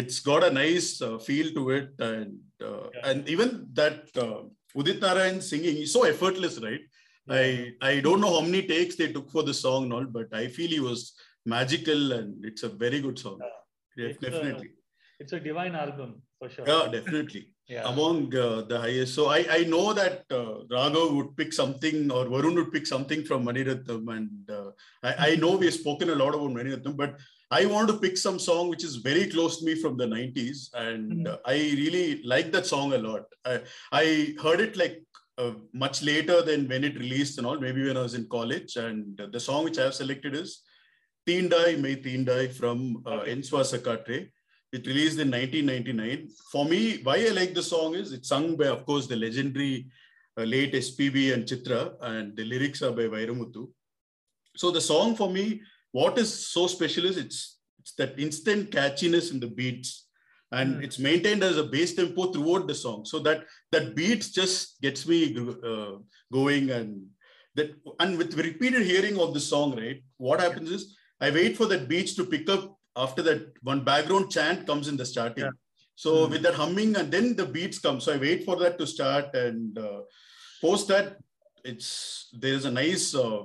it's 0.00 0.18
got 0.28 0.42
a 0.48 0.50
nice 0.50 0.88
uh, 1.08 1.18
feel 1.28 1.48
to 1.58 1.62
it, 1.78 1.88
and 2.10 2.30
uh, 2.68 2.84
Yeah. 2.94 3.02
and 3.10 3.28
even 3.34 3.50
that 3.80 3.98
uh, 4.24 4.40
Udit 4.78 5.00
Narayan 5.04 5.40
singing 5.50 5.76
is 5.84 5.92
so 5.96 6.02
effortless, 6.12 6.56
right? 6.68 6.84
I 7.42 7.44
I 7.90 7.92
don't 8.06 8.20
know 8.24 8.32
how 8.36 8.44
many 8.48 8.62
takes 8.74 8.96
they 9.00 9.10
took 9.16 9.28
for 9.34 9.44
the 9.50 9.56
song 9.64 9.84
and 9.84 9.92
all, 9.98 10.08
but 10.18 10.28
I 10.42 10.46
feel 10.56 10.70
he 10.78 10.82
was 10.90 11.00
magical 11.56 12.02
and 12.18 12.44
it's 12.50 12.64
a 12.70 12.72
very 12.84 13.00
good 13.06 13.18
song. 13.26 13.38
Yeah, 13.42 14.08
It's 14.08 14.18
a- 14.22 14.30
definitely. 14.30 14.70
It's 15.22 15.32
a 15.38 15.40
divine 15.48 15.74
album 15.84 16.10
for 16.38 16.48
sure. 16.54 16.66
Yeah, 16.72 16.86
definitely. 16.98 17.44
Yeah. 17.74 17.84
Among 17.90 18.16
uh, 18.36 18.60
the 18.70 18.78
highest. 18.78 19.14
So 19.18 19.22
I, 19.34 19.38
I 19.58 19.60
know 19.72 19.94
that 19.98 20.16
uh, 20.38 20.56
Raghav 20.72 21.14
would 21.16 21.30
pick 21.38 21.50
something 21.58 22.10
or 22.16 22.26
Varun 22.32 22.56
would 22.56 22.70
pick 22.74 22.86
something 22.90 23.20
from 23.28 23.46
Maniratnam. 23.46 24.02
And 24.16 24.50
uh, 24.56 24.68
I, 25.02 25.12
I 25.28 25.36
know 25.36 25.52
we've 25.62 25.72
spoken 25.72 26.10
a 26.10 26.18
lot 26.22 26.34
about 26.34 26.50
Maniratnam, 26.58 26.94
but 27.02 27.12
I 27.58 27.66
want 27.72 27.88
to 27.88 27.98
pick 28.04 28.16
some 28.16 28.38
song 28.48 28.68
which 28.68 28.84
is 28.88 28.96
very 29.08 29.24
close 29.34 29.58
to 29.58 29.64
me 29.68 29.74
from 29.82 29.94
the 29.96 30.06
90s. 30.06 30.58
And 30.74 31.26
Mm. 31.26 31.38
I 31.54 31.56
really 31.82 32.06
like 32.34 32.48
that 32.54 32.66
song 32.74 32.88
a 32.94 33.02
lot. 33.08 33.24
I, 33.52 33.54
I 34.02 34.04
heard 34.44 34.60
it 34.66 34.76
like 34.82 34.96
uh, 35.42 35.54
much 35.84 36.02
later 36.10 36.38
than 36.48 36.68
when 36.72 36.84
it 36.88 36.98
released 37.04 37.38
and 37.38 37.46
all, 37.46 37.60
maybe 37.66 37.84
when 37.86 37.96
I 37.96 38.02
was 38.08 38.16
in 38.20 38.26
college. 38.36 38.72
And 38.76 39.20
the 39.34 39.42
song 39.48 39.60
which 39.64 39.78
I 39.78 39.84
have 39.88 39.94
selected 40.02 40.34
is 40.42 40.50
Teendai 41.28 41.68
May 41.84 41.96
Teendai 42.06 42.42
from 42.60 42.78
uh, 43.06 43.22
Enswa 43.34 43.62
Sakatre. 43.72 44.20
It 44.76 44.86
released 44.92 45.20
in 45.24 45.30
1999. 45.30 46.28
For 46.50 46.64
me, 46.72 46.80
why 47.04 47.16
I 47.28 47.30
like 47.40 47.54
the 47.54 47.62
song 47.74 47.94
is 47.94 48.12
it's 48.16 48.28
sung 48.34 48.56
by, 48.56 48.68
of 48.76 48.84
course, 48.88 49.06
the 49.06 49.20
legendary 49.26 49.86
uh, 50.38 50.42
late 50.54 50.74
SPB 50.86 51.32
and 51.34 51.44
Chitra, 51.50 51.82
and 52.00 52.36
the 52.36 52.44
lyrics 52.52 52.82
are 52.82 52.90
by 53.00 53.06
Vairamuthu. 53.14 53.68
So 54.56 54.72
the 54.72 54.80
song 54.80 55.14
for 55.20 55.30
me, 55.30 55.46
what 56.00 56.14
is 56.22 56.30
so 56.54 56.62
special 56.76 57.04
is 57.10 57.16
it's 57.24 57.40
it's 57.80 57.92
that 58.00 58.18
instant 58.24 58.70
catchiness 58.76 59.26
in 59.32 59.38
the 59.44 59.52
beats, 59.58 59.90
and 60.58 60.68
Mm. 60.76 60.84
it's 60.86 60.98
maintained 61.06 61.42
as 61.48 61.56
a 61.62 61.66
bass 61.74 61.90
tempo 61.98 62.22
throughout 62.32 62.64
the 62.70 62.78
song. 62.84 63.00
So 63.10 63.16
that 63.26 63.40
that 63.72 63.86
beat 63.98 64.22
just 64.38 64.80
gets 64.86 65.02
me 65.10 65.18
uh, 65.72 65.92
going, 66.38 66.64
and 66.78 66.88
that 67.58 67.68
and 68.02 68.18
with 68.20 68.38
repeated 68.48 68.84
hearing 68.92 69.18
of 69.24 69.34
the 69.36 69.44
song, 69.52 69.68
right? 69.82 70.00
What 70.28 70.40
happens 70.46 70.70
is 70.76 70.82
I 71.26 71.30
wait 71.38 71.52
for 71.58 71.66
that 71.72 71.84
beats 71.92 72.14
to 72.20 72.24
pick 72.34 72.48
up 72.56 72.64
after 73.04 73.22
that 73.28 73.42
one 73.72 73.82
background 73.90 74.26
chant 74.36 74.66
comes 74.70 74.88
in 74.92 74.96
the 75.02 75.08
starting. 75.14 75.44
Yeah. 75.44 75.56
So 76.04 76.10
Mm. 76.14 76.30
with 76.32 76.42
that 76.46 76.58
humming 76.62 76.92
and 77.00 77.08
then 77.16 77.26
the 77.40 77.48
beats 77.56 77.78
come. 77.86 77.98
So 78.04 78.08
I 78.14 78.18
wait 78.26 78.40
for 78.48 78.56
that 78.62 78.74
to 78.80 78.86
start 78.96 79.26
and 79.46 79.78
uh, 79.88 80.00
post 80.64 80.88
that 80.94 81.06
it's 81.72 81.90
there's 82.44 82.64
a 82.70 82.74
nice 82.82 83.06
uh, 83.24 83.42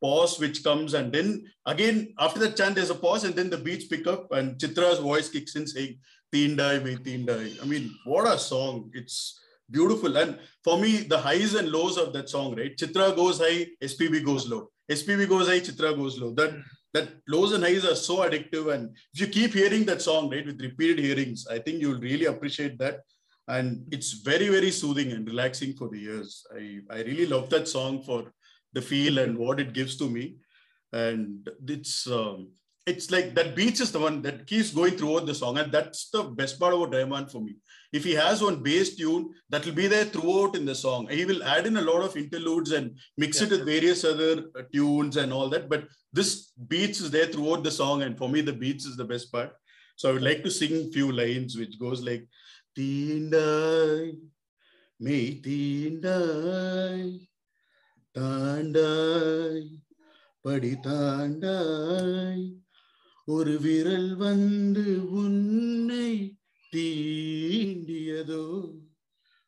pause 0.00 0.38
which 0.38 0.64
comes 0.64 0.94
and 0.94 1.12
then 1.12 1.44
again 1.66 2.14
after 2.18 2.40
that 2.40 2.56
chant 2.56 2.74
there's 2.74 2.90
a 2.90 2.94
pause 2.94 3.24
and 3.24 3.34
then 3.34 3.50
the 3.50 3.58
beats 3.58 3.86
pick 3.86 4.06
up 4.06 4.32
and 4.32 4.56
Chitra's 4.58 4.98
voice 4.98 5.28
kicks 5.28 5.56
in 5.56 5.66
saying 5.66 5.98
Teendai 6.32 6.82
me 6.84 6.96
Teendai. 6.96 7.62
I 7.62 7.66
mean 7.66 7.94
what 8.04 8.32
a 8.32 8.38
song. 8.38 8.90
It's 8.94 9.40
beautiful. 9.70 10.16
And 10.16 10.38
for 10.64 10.78
me 10.78 10.98
the 10.98 11.18
highs 11.18 11.54
and 11.54 11.70
lows 11.70 11.96
of 11.98 12.12
that 12.12 12.28
song 12.28 12.56
right? 12.56 12.76
Chitra 12.76 13.14
goes 13.14 13.38
high 13.38 13.66
SPB 13.82 14.24
goes 14.24 14.48
low. 14.48 14.70
SPB 14.90 15.28
goes 15.28 15.48
high 15.48 15.60
Chitra 15.60 15.96
goes 15.96 16.18
low. 16.18 16.32
That 16.32 16.54
that 16.94 17.08
lows 17.28 17.52
and 17.52 17.62
highs 17.62 17.84
are 17.84 17.94
so 17.94 18.18
addictive. 18.18 18.72
And 18.72 18.96
if 19.12 19.20
you 19.20 19.26
keep 19.26 19.52
hearing 19.52 19.84
that 19.86 20.02
song 20.02 20.30
right 20.30 20.46
with 20.46 20.60
repeated 20.60 20.98
hearings 20.98 21.46
I 21.50 21.58
think 21.58 21.80
you'll 21.80 22.00
really 22.00 22.26
appreciate 22.26 22.78
that. 22.78 23.00
And 23.48 23.84
it's 23.90 24.12
very 24.12 24.48
very 24.48 24.70
soothing 24.70 25.12
and 25.12 25.26
relaxing 25.26 25.74
for 25.74 25.88
the 25.88 26.02
ears. 26.04 26.46
I 26.54 26.80
i 26.90 26.98
really 27.02 27.26
love 27.26 27.50
that 27.50 27.66
song 27.66 28.02
for 28.02 28.32
the 28.72 28.82
feel 28.82 29.18
and 29.18 29.36
what 29.36 29.60
it 29.60 29.72
gives 29.72 29.96
to 29.96 30.08
me. 30.08 30.36
And 30.92 31.48
it's 31.66 32.06
um, 32.06 32.48
it's 32.86 33.10
like 33.10 33.34
that 33.34 33.54
beats 33.54 33.80
is 33.80 33.92
the 33.92 33.98
one 33.98 34.22
that 34.22 34.46
keeps 34.46 34.70
going 34.72 34.96
throughout 34.96 35.26
the 35.26 35.34
song, 35.34 35.58
and 35.58 35.70
that's 35.70 36.10
the 36.10 36.24
best 36.24 36.58
part 36.58 36.74
about 36.74 36.92
diamond 36.92 37.30
for 37.30 37.40
me. 37.40 37.56
If 37.92 38.04
he 38.04 38.14
has 38.14 38.42
one 38.42 38.62
bass 38.62 38.96
tune, 38.96 39.30
that 39.50 39.64
will 39.66 39.72
be 39.72 39.86
there 39.86 40.04
throughout 40.04 40.56
in 40.56 40.64
the 40.64 40.74
song. 40.74 41.08
He 41.08 41.24
will 41.24 41.42
add 41.44 41.66
in 41.66 41.76
a 41.76 41.82
lot 41.82 42.02
of 42.02 42.16
interludes 42.16 42.72
and 42.72 42.96
mix 43.16 43.40
yeah. 43.40 43.46
it 43.46 43.50
with 43.50 43.66
various 43.66 44.04
other 44.04 44.44
uh, 44.58 44.62
tunes 44.72 45.16
and 45.16 45.32
all 45.32 45.48
that. 45.50 45.68
But 45.68 45.84
this 46.12 46.52
beats 46.68 47.00
is 47.00 47.10
there 47.10 47.26
throughout 47.26 47.64
the 47.64 47.70
song, 47.70 48.02
and 48.02 48.16
for 48.16 48.28
me, 48.28 48.40
the 48.40 48.52
beats 48.52 48.86
is 48.86 48.96
the 48.96 49.04
best 49.04 49.30
part. 49.30 49.52
So 49.96 50.08
I 50.08 50.12
would 50.12 50.22
like 50.22 50.42
to 50.44 50.50
sing 50.50 50.90
few 50.90 51.12
lines 51.12 51.56
which 51.56 51.78
goes 51.78 52.02
like, 52.02 52.26
"Tina, 52.74 54.12
me 54.98 55.40
Tina." 55.40 57.29
தாண்டாய் 58.18 59.68
படி 60.40 60.70
தாண்டாய். 60.70 62.56
ஒரு 63.24 63.58
விரல் 63.60 64.16
வந்து 64.16 65.10
உன்னை 65.10 66.38
தீண்டியதோ 66.72 68.44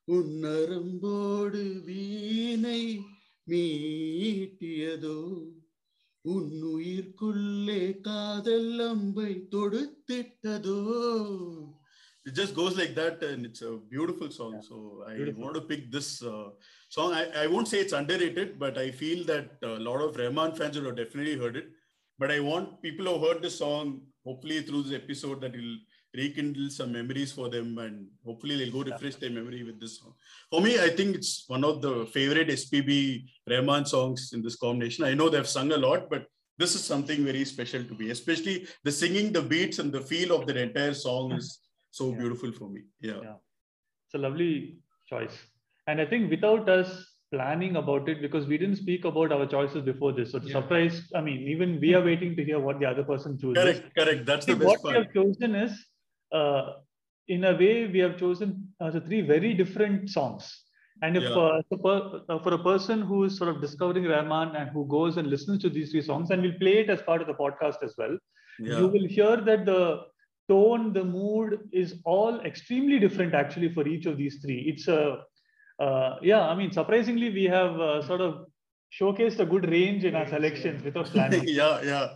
உன்னரம்போடு 0.08 1.84
வீணை 1.84 3.04
மீட்டியதோ 3.50 5.20
உன் 6.22 6.62
உயிர்க்குள்ளே 6.62 8.00
காதல் 8.00 8.78
அம்பை 8.78 9.48
தொடுத்திட்டதோ. 9.50 10.80
It 12.24 12.34
just 12.34 12.54
goes 12.54 12.76
like 12.76 12.94
that 12.94 13.22
and 13.22 13.44
it's 13.44 13.62
a 13.62 13.78
beautiful 13.90 14.30
song. 14.30 14.60
So 14.62 15.04
i 15.08 15.14
Beautiful. 15.14 15.42
want 15.42 15.54
to 15.56 15.62
pick 15.62 15.90
this 15.90 16.22
uh, 16.22 16.50
song. 16.88 17.12
I, 17.12 17.44
I 17.44 17.46
won't 17.46 17.68
say 17.68 17.78
it's 17.80 17.92
underrated 17.92 18.58
but 18.58 18.78
i 18.78 18.90
feel 18.90 19.24
that 19.26 19.50
a 19.62 19.78
lot 19.88 20.00
of 20.00 20.16
rahman 20.16 20.54
fans 20.54 20.76
would 20.76 20.86
have 20.86 20.96
definitely 20.96 21.36
heard 21.36 21.56
it. 21.56 21.66
But 22.18 22.30
i 22.30 22.40
want 22.40 22.82
people 22.82 23.06
who 23.06 23.26
heard 23.26 23.42
this 23.42 23.58
song 23.58 24.02
hopefully 24.24 24.62
through 24.62 24.84
this 24.84 25.00
episode 25.02 25.40
that 25.40 25.52
will 25.52 25.76
rekindle 26.14 26.68
some 26.68 26.92
memories 26.92 27.32
for 27.32 27.48
them 27.48 27.78
and 27.78 28.06
hopefully 28.24 28.56
they'll 28.58 28.72
go 28.72 28.82
refresh 28.88 29.14
their 29.16 29.30
memory 29.30 29.62
with 29.64 29.80
this 29.80 29.98
song. 29.98 30.14
For 30.50 30.60
me 30.60 30.78
i 30.78 30.90
think 30.90 31.16
it's 31.16 31.44
one 31.48 31.64
of 31.64 31.82
the 31.82 32.06
favorite 32.06 32.48
spb 32.48 33.24
rahman 33.50 33.86
songs 33.86 34.30
in 34.32 34.42
this 34.42 34.56
combination. 34.56 35.04
I 35.04 35.14
know 35.14 35.28
they've 35.28 35.48
sung 35.48 35.72
a 35.72 35.76
lot 35.76 36.08
but 36.08 36.26
this 36.58 36.74
is 36.76 36.84
something 36.84 37.24
very 37.24 37.44
special 37.44 37.82
to 37.82 37.94
me 37.94 38.10
especially 38.10 38.66
the 38.84 38.92
singing 38.92 39.32
the 39.32 39.42
beats 39.42 39.80
and 39.80 39.90
the 39.90 40.02
feel 40.02 40.36
of 40.36 40.46
the 40.46 40.56
entire 40.62 40.94
song 40.94 41.32
is 41.32 41.58
so 41.92 42.10
Yeah. 42.10 42.18
beautiful 42.18 42.52
for 42.52 42.68
me. 42.68 42.82
Yeah. 43.00 43.20
Yeah. 43.22 43.36
It's 44.06 44.14
a 44.14 44.18
lovely 44.18 44.80
choice. 45.08 45.36
And 45.86 46.00
I 46.00 46.06
think 46.06 46.30
without 46.30 46.68
us 46.68 46.90
planning 47.32 47.76
about 47.76 48.08
it, 48.08 48.20
because 48.20 48.46
we 48.46 48.58
didn't 48.58 48.76
speak 48.76 49.04
about 49.04 49.32
our 49.32 49.46
choices 49.46 49.82
before 49.82 50.12
this. 50.12 50.32
So 50.32 50.40
Yeah. 50.40 50.52
surprise, 50.52 51.10
I 51.14 51.20
mean, 51.20 51.48
even 51.48 51.80
we 51.80 51.94
are 51.94 52.04
waiting 52.04 52.36
to 52.36 52.44
hear 52.44 52.58
what 52.60 52.80
the 52.80 52.86
other 52.86 53.04
person 53.04 53.38
chooses. 53.38 53.62
Correct, 53.62 53.94
correct. 53.96 54.26
That's 54.26 54.46
See, 54.46 54.52
the 54.52 54.58
best 54.64 54.84
what 54.84 54.84
we 54.84 54.98
have 54.98 55.12
chosen 55.14 55.54
is, 55.54 55.86
uh, 56.32 56.62
in 57.28 57.44
a 57.44 57.54
way, 57.56 57.86
we 57.86 58.00
have 58.00 58.18
chosen 58.18 58.68
uh, 58.80 58.90
the 58.90 59.00
three 59.00 59.20
very 59.22 59.54
different 59.54 60.10
songs. 60.10 60.50
And 61.02 61.16
if 61.16 61.24
Yeah. 61.24 61.30
uh, 61.30 61.62
uh, 62.28 62.38
for 62.42 62.54
a 62.54 62.62
person 62.62 63.02
who 63.02 63.24
is 63.24 63.36
sort 63.36 63.50
of 63.54 63.60
discovering 63.60 64.04
Rahman 64.04 64.54
and 64.56 64.70
who 64.70 64.86
goes 64.86 65.16
and 65.16 65.28
listens 65.28 65.62
to 65.62 65.70
these 65.70 65.90
three 65.90 66.02
songs, 66.02 66.30
and 66.30 66.42
we'll 66.42 66.58
play 66.58 66.78
it 66.82 66.90
as 66.90 67.02
part 67.02 67.22
of 67.22 67.26
the 67.26 67.34
podcast 67.34 67.82
as 67.82 67.94
well, 67.96 68.16
Yeah. 68.60 68.78
you 68.80 68.88
will 68.88 69.06
hear 69.06 69.36
that 69.36 69.64
the 69.64 69.80
tone, 70.52 70.92
the 70.98 71.04
mood 71.18 71.50
is 71.82 71.90
all 72.14 72.40
extremely 72.52 72.98
different 73.04 73.32
actually 73.42 73.70
for 73.76 73.84
each 73.94 74.06
of 74.06 74.16
these 74.22 74.36
three. 74.42 74.60
It's 74.70 74.86
a, 74.88 75.02
uh, 75.86 76.10
yeah, 76.30 76.42
I 76.52 76.54
mean, 76.60 76.70
surprisingly, 76.80 77.30
we 77.40 77.44
have 77.58 77.74
uh, 77.80 78.02
sort 78.10 78.20
of 78.28 78.32
showcased 78.98 79.38
a 79.44 79.46
good 79.52 79.66
range 79.76 80.04
in 80.08 80.14
our 80.20 80.28
selections 80.28 80.82
without 80.88 81.06
planning. 81.06 81.44
yeah, 81.60 81.76
yeah, 81.92 82.08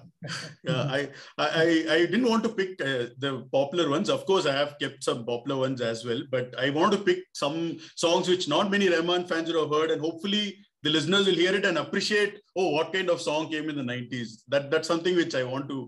yeah. 0.71 0.83
I, 0.97 1.01
I, 1.39 1.87
I- 1.95 2.07
didn't 2.13 2.29
want 2.33 2.45
to 2.45 2.51
pick 2.51 2.73
uh, 2.91 3.07
the 3.25 3.33
popular 3.53 3.89
ones. 3.95 4.09
Of 4.17 4.27
course, 4.31 4.47
I 4.47 4.55
have 4.63 4.73
kept 4.83 5.03
some 5.09 5.25
popular 5.33 5.57
ones 5.65 5.81
as 5.81 6.05
well, 6.05 6.23
but 6.31 6.55
I 6.59 6.71
want 6.79 6.93
to 6.97 6.99
pick 7.09 7.21
some 7.33 7.79
songs 8.05 8.29
which 8.29 8.47
not 8.55 8.71
many 8.71 8.89
Rahman 8.95 9.27
fans 9.27 9.49
would 9.51 9.61
have 9.63 9.75
heard, 9.79 9.91
and 9.91 10.01
hopefully 10.09 10.45
the 10.83 10.91
listeners 10.91 11.27
will 11.27 11.41
hear 11.43 11.55
it 11.61 11.65
and 11.71 11.79
appreciate. 11.79 12.35
Oh, 12.55 12.71
what 12.77 12.93
kind 12.93 13.09
of 13.15 13.21
song 13.29 13.51
came 13.51 13.71
in 13.71 13.77
the 13.83 13.89
'90s? 13.95 14.29
That 14.49 14.71
that's 14.71 14.89
something 14.95 15.17
which 15.23 15.35
I 15.35 15.45
want 15.53 15.69
to 15.75 15.79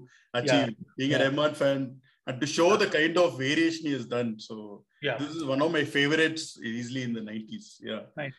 achieve. 0.43 0.75
Being 0.97 1.15
a 1.15 1.19
Yeah. 1.19 1.25
Rahman 1.25 1.55
fan 1.55 1.81
and 2.29 2.41
to 2.41 2.47
show 2.47 2.77
the 2.77 2.87
kind 2.87 3.17
of 3.19 3.39
variation 3.39 3.87
he 3.87 3.93
has 3.93 4.07
done. 4.07 4.31
So 4.39 4.85
Yeah. 5.03 5.17
this 5.19 5.33
is 5.39 5.45
one 5.45 5.61
of 5.63 5.71
my 5.73 5.85
favorites 5.85 6.59
easily 6.71 7.03
in 7.09 7.13
the 7.13 7.21
90s 7.21 7.67
yeah 7.81 8.01
Nice. 8.17 8.39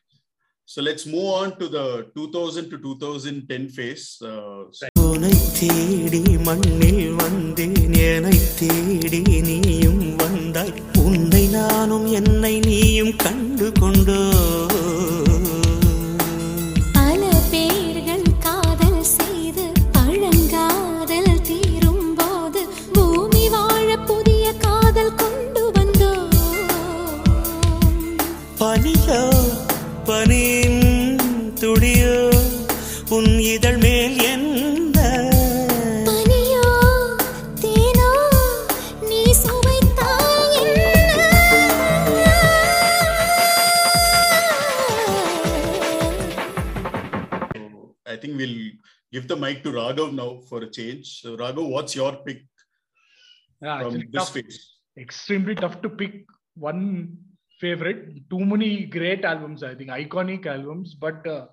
so 0.65 0.81
let's 0.88 1.05
move 1.05 1.29
on 1.41 1.58
to 1.60 1.67
the 1.75 1.86
2000 2.15 2.69
to 2.72 2.77
2010 2.77 3.69
phase 3.77 4.08
uh, 4.31 4.62
உனை 5.12 5.34
give 49.20 49.30
the 49.36 49.40
mic 49.46 49.64
to 49.68 49.78
raghav 49.80 50.12
now 50.24 50.32
for 50.50 50.64
a 50.64 50.72
change 50.80 51.14
so 51.22 51.38
raghav 51.46 51.72
what's 51.78 51.96
your 52.02 52.12
pick 52.28 52.44
Yeah, 53.62 53.80
from 53.84 53.96
this 53.96 54.12
tough, 54.20 54.34
phase 54.34 54.60
extremely 55.00 55.56
tough 55.56 55.82
to 55.82 55.90
pick 55.90 56.26
one 56.56 57.18
favorite. 57.60 58.30
Too 58.30 58.40
many 58.40 58.86
great 58.86 59.26
albums, 59.26 59.64
I 59.64 59.76
think, 59.76 59.90
iconic 59.90 60.46
albums. 60.46 60.96
But 60.96 61.26
uh, 61.28 61.48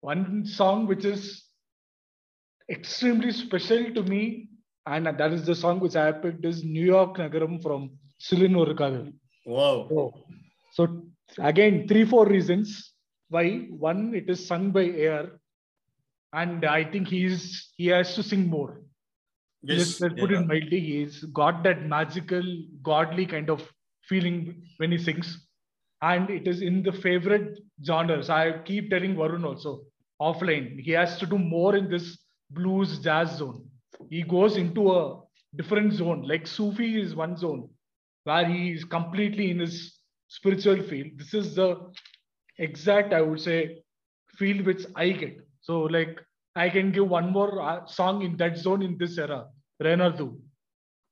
one 0.00 0.44
song 0.46 0.86
which 0.86 1.04
is 1.04 1.44
extremely 2.70 3.32
special 3.32 3.92
to 3.94 4.02
me 4.02 4.48
and 4.86 5.06
that 5.06 5.32
is 5.32 5.44
the 5.44 5.54
song 5.54 5.80
which 5.80 5.96
I 5.96 6.12
picked 6.12 6.44
is 6.44 6.62
New 6.62 6.84
York 6.84 7.16
Nagaram 7.18 7.62
from 7.62 7.90
Sillunu 8.20 8.66
Oru 8.66 8.74
Kadhal. 8.74 9.12
Wow. 9.46 9.88
So, 10.72 11.04
so 11.30 11.42
again, 11.42 11.86
three, 11.88 12.04
four 12.04 12.26
reasons 12.26 12.92
why. 13.28 13.66
One, 13.70 14.14
it 14.14 14.28
is 14.28 14.46
sung 14.46 14.70
by 14.70 14.84
AR, 15.06 15.40
and 16.34 16.64
I 16.64 16.84
think 16.84 17.08
he's 17.08 17.72
he 17.76 17.86
has 17.86 18.14
to 18.16 18.22
sing 18.22 18.48
more. 18.48 18.80
Yes. 19.62 20.00
Let's, 20.00 20.20
put 20.20 20.30
yeah. 20.30 20.40
it 20.40 20.46
mildly. 20.46 20.80
He's 20.80 21.24
got 21.40 21.62
that 21.62 21.86
magical, 21.86 22.42
godly 22.82 23.24
kind 23.24 23.48
of 23.48 23.62
feeling 24.08 24.62
when 24.78 24.92
he 24.92 24.98
sings, 24.98 25.46
and 26.02 26.28
it 26.28 26.46
is 26.46 26.60
in 26.60 26.82
the 26.82 26.92
favorite 26.92 27.60
genres. 27.86 28.30
I 28.30 28.58
keep 28.64 28.90
telling 28.90 29.14
Varun 29.16 29.44
also 29.44 29.82
offline. 30.20 30.80
He 30.80 30.90
has 30.90 31.18
to 31.18 31.26
do 31.26 31.38
more 31.38 31.76
in 31.76 31.88
this 31.88 32.18
blues 32.50 32.98
jazz 32.98 33.38
zone. 33.38 33.64
He 34.10 34.22
goes 34.22 34.56
into 34.56 34.92
a 34.92 35.20
different 35.56 35.92
zone. 35.94 36.22
Like 36.22 36.46
Sufi 36.46 37.00
is 37.00 37.14
one 37.14 37.36
zone 37.36 37.68
where 38.24 38.46
he 38.46 38.72
is 38.72 38.84
completely 38.84 39.50
in 39.50 39.60
his 39.60 39.98
spiritual 40.28 40.82
field. 40.82 41.12
This 41.16 41.32
is 41.34 41.54
the 41.54 41.92
exact, 42.58 43.12
I 43.12 43.22
would 43.22 43.40
say, 43.40 43.82
field 44.36 44.66
which 44.66 44.84
I 44.96 45.10
get. 45.10 45.43
So, 45.66 45.80
like, 45.96 46.20
I 46.54 46.68
can 46.68 46.92
give 46.92 47.08
one 47.08 47.30
more 47.32 47.52
uh, 47.68 47.86
song 47.86 48.22
in 48.22 48.36
that 48.36 48.56
zone 48.64 48.82
in 48.82 48.96
this 48.98 49.18
era, 49.18 49.46
Renardu, 49.82 50.28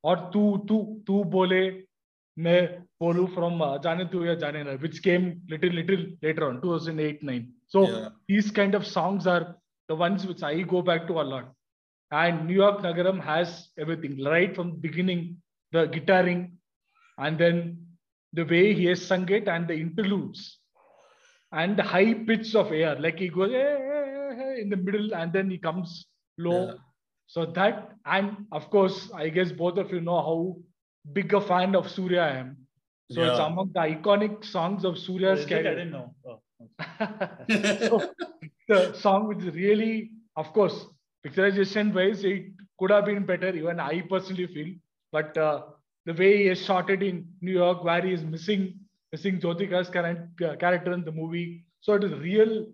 or 0.02 0.16
Tu 0.32 0.42
Tu 0.68 0.78
Tu 1.06 1.24
Bole 1.24 1.60
Me 2.36 2.56
Bolu 3.00 3.24
from 3.34 3.60
uh, 3.62 3.78
Jane 3.78 4.08
Tu 4.10 4.24
Ya 4.26 4.34
Jane 4.42 4.64
Na, 4.66 4.74
which 4.84 5.02
came 5.02 5.40
little 5.48 5.70
little 5.80 6.02
later 6.22 6.48
on, 6.48 6.60
2008 6.62 7.22
9. 7.22 7.52
So 7.68 7.82
Yeah. 7.88 8.08
these 8.28 8.50
kind 8.50 8.74
of 8.74 8.86
songs 8.86 9.26
are 9.26 9.56
the 9.88 9.94
ones 9.94 10.26
which 10.26 10.42
I 10.42 10.60
go 10.62 10.82
back 10.82 11.06
to 11.08 11.20
a 11.20 11.26
lot. 11.32 11.52
And 12.10 12.46
New 12.46 12.54
York 12.54 12.80
Nagaram 12.80 13.20
has 13.22 13.70
everything 13.78 14.22
right 14.22 14.54
from 14.54 14.72
beginning, 14.86 15.22
the 15.72 15.86
guitaring, 15.88 16.52
and 17.18 17.38
then 17.38 17.86
the 18.32 18.44
way 18.44 18.74
he 18.74 18.84
has 18.86 19.04
sung 19.04 19.28
it 19.30 19.48
and 19.48 19.66
the 19.66 19.74
interludes 19.74 20.58
and 21.52 21.76
the 21.76 21.82
high 21.82 22.12
pitch 22.28 22.54
of 22.54 22.70
AR 22.72 22.96
like 23.04 23.18
he 23.18 23.28
goes 23.28 23.52
"Eh, 23.52 23.56
eh, 23.56 23.88
eh," 23.91 23.91
in 24.40 24.68
the 24.68 24.76
middle 24.76 25.14
and 25.14 25.32
then 25.32 25.50
he 25.50 25.58
comes 25.58 26.06
low. 26.38 26.62
Yeah. 26.66 26.74
so 27.26 27.44
that 27.46 27.96
and 28.04 28.46
of 28.52 28.68
course 28.70 29.10
i 29.14 29.28
guess 29.28 29.52
both 29.52 29.78
of 29.78 29.90
you 29.92 30.00
know 30.00 30.20
how 30.28 30.56
big 31.12 31.32
a 31.34 31.40
fan 31.40 31.74
of 31.74 31.88
surya 31.90 32.20
i 32.22 32.30
am. 32.42 32.56
So 33.08 33.24
it's 33.24 33.38
among 33.38 33.72
the 33.74 33.80
iconic 33.80 34.44
songs 34.44 34.84
of 34.84 34.98
surya's 34.98 35.44
it? 35.44 35.52
I 35.52 35.62
career 35.62 35.62
didn't 35.62 35.90
know. 35.90 36.14
Oh, 36.26 36.40
so 37.88 38.14
the 38.68 38.92
song 38.94 39.28
which 39.28 39.38
is 39.44 39.54
really 39.54 40.12
of 40.36 40.52
course 40.52 40.86
picturization 41.26 41.92
wise 41.94 42.24
it 42.24 42.46
could 42.78 42.90
have 42.90 43.04
been 43.06 43.24
better. 43.26 43.50
Even 43.54 43.80
i 43.80 44.00
personally 44.02 44.46
feel 44.46 44.70
but 45.12 45.36
uh, 45.36 45.62
the 46.06 46.14
way 46.14 46.36
he 46.38 46.46
has 46.46 46.64
shot 46.64 46.90
it 46.90 47.02
in 47.02 47.26
new 47.40 47.52
york 47.52 47.84
where 47.84 48.02
he 48.02 48.12
is 48.12 48.24
missing 48.24 48.62
missing 49.12 49.40
jyotika's 49.40 49.90
current 49.90 50.42
uh, 50.42 50.56
character 50.56 50.92
in 50.92 51.04
the 51.04 51.12
movie. 51.12 51.64
So 51.80 51.94
it 51.94 52.04
is 52.04 52.12
real 52.12 52.66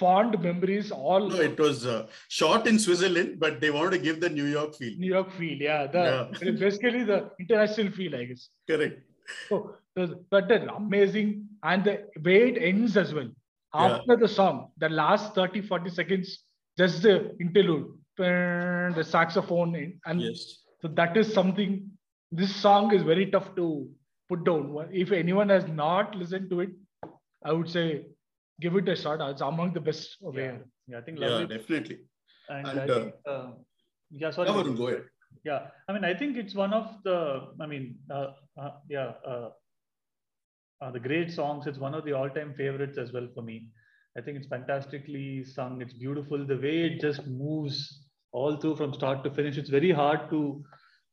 fond 0.00 0.36
memories 0.46 0.90
all 0.90 1.28
No, 1.34 1.40
it 1.50 1.58
was 1.66 1.84
uh, 1.94 2.06
shot 2.38 2.66
in 2.70 2.78
Switzerland, 2.84 3.30
but 3.44 3.60
they 3.62 3.70
wanted 3.76 3.92
to 3.96 3.98
give 4.06 4.20
the 4.24 4.30
New 4.38 4.48
York 4.56 4.74
feel. 4.80 4.94
new 5.04 5.12
york 5.16 5.30
feel 5.38 5.58
yeah 5.68 5.82
the 5.94 6.04
Yeah. 6.08 6.52
basically 6.64 7.02
the 7.12 7.18
international 7.44 7.90
feel 7.98 8.14
i 8.20 8.24
guess 8.30 8.44
Correct. 8.72 8.98
So, 9.48 9.56
but 10.34 10.48
the 10.50 10.56
amazing 10.74 11.28
and 11.72 11.84
the 11.88 11.94
way 12.26 12.38
it 12.50 12.56
ends 12.68 12.96
as 13.02 13.10
well. 13.16 13.28
Yeah. 13.74 13.82
After 13.86 14.16
the 14.22 14.28
song, 14.36 14.56
the 14.84 14.88
last 14.88 15.34
30, 15.34 15.60
40 15.62 15.90
seconds, 15.98 16.30
just 16.80 17.02
the 17.06 17.14
interlude, 17.44 17.88
the 18.98 19.04
saxophone, 19.14 19.74
in- 19.82 19.92
and 20.06 20.20
Yes. 20.20 20.40
so 20.82 20.88
that 21.00 21.16
is 21.16 21.32
something. 21.38 21.72
This 22.40 22.54
song 22.64 22.92
is 22.96 23.02
very 23.12 23.26
tough 23.34 23.48
to 23.60 23.66
put 24.28 24.42
down. 24.48 24.64
If 25.04 25.12
anyone 25.12 25.48
has 25.56 25.66
not 25.68 26.16
listened 26.22 26.50
to 26.50 26.60
it, 26.66 26.70
I 27.44 27.52
would 27.52 27.70
say 27.76 27.86
give 28.60 28.76
it 28.76 28.88
a 28.88 28.96
shot. 28.96 29.20
It's 29.30 29.40
among 29.40 29.72
the 29.74 29.80
best 29.80 30.16
of 30.24 30.34
Yeah. 30.36 30.52
AR. 30.52 30.60
Yeah, 30.88 30.98
I 30.98 31.02
think 31.02 31.20
Yeah, 31.20 31.46
definitely. 31.46 31.98
and, 32.48 32.66
And, 32.68 32.80
I 32.80 32.84
uh, 32.84 33.00
think, 33.00 33.14
uh, 33.26 33.52
yeah, 34.10 34.30
sorry. 34.30 34.48
Yeah, 34.50 34.56
Varun, 34.56 34.76
go 34.76 34.88
ahead. 34.88 35.04
Yeah, 35.44 35.68
I 35.88 35.92
mean, 35.92 36.04
I 36.04 36.14
think 36.14 36.36
it's 36.36 36.54
one 36.54 36.72
of 36.74 37.02
the, 37.04 37.52
I 37.60 37.66
mean, 37.66 37.96
uh, 38.10 38.32
uh, 38.60 38.70
yeah, 38.88 39.12
uh, 39.26 39.50
uh, 40.82 40.90
the 40.90 41.00
great 41.00 41.30
songs. 41.30 41.66
It's 41.66 41.78
one 41.78 41.94
of 41.94 42.04
the 42.04 42.12
all-time 42.12 42.54
favorites 42.54 42.98
as 42.98 43.12
well 43.12 43.28
for 43.34 43.42
me. 43.42 43.68
I 44.18 44.20
think 44.20 44.38
it's 44.38 44.48
fantastically 44.48 45.44
sung. 45.44 45.80
It's 45.80 45.92
beautiful. 45.92 46.44
The 46.46 46.56
way 46.56 46.84
it 46.86 47.00
just 47.00 47.26
moves 47.26 48.06
all 48.32 48.56
through 48.56 48.76
from 48.76 48.92
start 48.94 49.22
to 49.24 49.30
finish. 49.30 49.56
It's 49.56 49.70
very 49.70 49.92
hard 49.92 50.28
to 50.30 50.64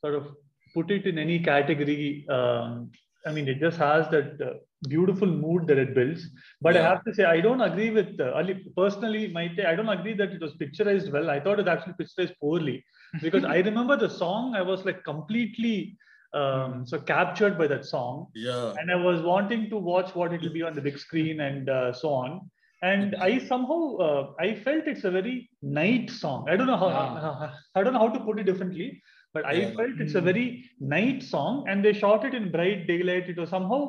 sort 0.01 0.15
of 0.15 0.27
put 0.73 0.89
it 0.91 1.05
in 1.05 1.17
any 1.17 1.39
category. 1.39 2.25
Um, 2.29 2.91
I 3.25 3.32
mean, 3.32 3.47
it 3.47 3.60
just 3.60 3.77
has 3.77 4.08
that 4.10 4.39
uh, 4.41 4.53
beautiful 4.88 5.27
mood 5.27 5.67
that 5.67 5.77
it 5.77 5.93
builds. 5.95 6.25
But 6.62 6.77
I 6.77 6.82
have 6.84 7.03
to 7.06 7.13
say, 7.13 7.23
I 7.25 7.41
don't 7.41 7.62
agree 7.62 7.89
with 7.89 8.19
uh, 8.19 8.32
Ali. 8.36 8.65
Personally, 8.75 9.27
my 9.27 9.49
I 9.67 9.75
don't 9.75 9.89
agree 9.89 10.13
that 10.13 10.32
it 10.32 10.41
was 10.41 10.53
picturized 10.56 11.12
well. 11.12 11.30
I 11.30 11.39
thought 11.39 11.60
it 11.60 11.67
actually 11.67 11.93
picturized 11.93 12.34
poorly 12.39 12.86
because 13.21 13.43
I 13.43 13.58
remember 13.58 13.97
the 13.97 14.10
song. 14.10 14.56
I 14.56 14.62
was 14.62 14.86
like 14.86 15.03
completely 15.03 15.97
um, 16.34 16.86
so 16.86 16.99
captured 16.99 17.58
by 17.58 17.67
that 17.67 17.86
song, 17.86 18.27
Yeah. 18.36 18.73
and 18.77 18.91
I 18.91 18.95
was 18.95 19.21
wanting 19.21 19.69
to 19.69 19.77
watch 19.77 20.13
what 20.13 20.34
it 20.34 20.41
will 20.41 20.53
be 20.53 20.62
on 20.62 20.75
the 20.75 20.82
big 20.82 20.97
screen 20.99 21.39
and 21.41 21.69
uh, 21.69 21.93
so 21.93 22.10
on. 22.13 22.49
And 22.84 23.15
I 23.15 23.39
somehow 23.39 23.95
uh, 23.97 24.32
I 24.39 24.53
felt 24.53 24.86
it's 24.88 25.03
a 25.03 25.10
very 25.12 25.49
night 25.62 26.12
song. 26.12 26.47
I 26.47 26.56
don't 26.56 26.67
know 26.67 26.77
how, 26.77 26.89
Yeah. 26.89 27.49
I 27.75 27.84
don't 27.84 27.93
know 27.93 27.99
how 27.99 28.10
to 28.10 28.19
put 28.19 28.39
it 28.39 28.43
differently, 28.43 29.01
but 29.38 29.45
I 29.54 29.71
felt 29.78 30.02
it's 30.06 30.15
a 30.15 30.21
very 30.21 30.47
night 30.80 31.23
song, 31.23 31.65
and 31.69 31.86
they 31.86 31.93
shot 31.93 32.26
it 32.26 32.34
in 32.41 32.52
bright 32.52 32.88
daylight. 32.91 33.30
It 33.30 33.38
was 33.38 33.50
somehow 33.50 33.82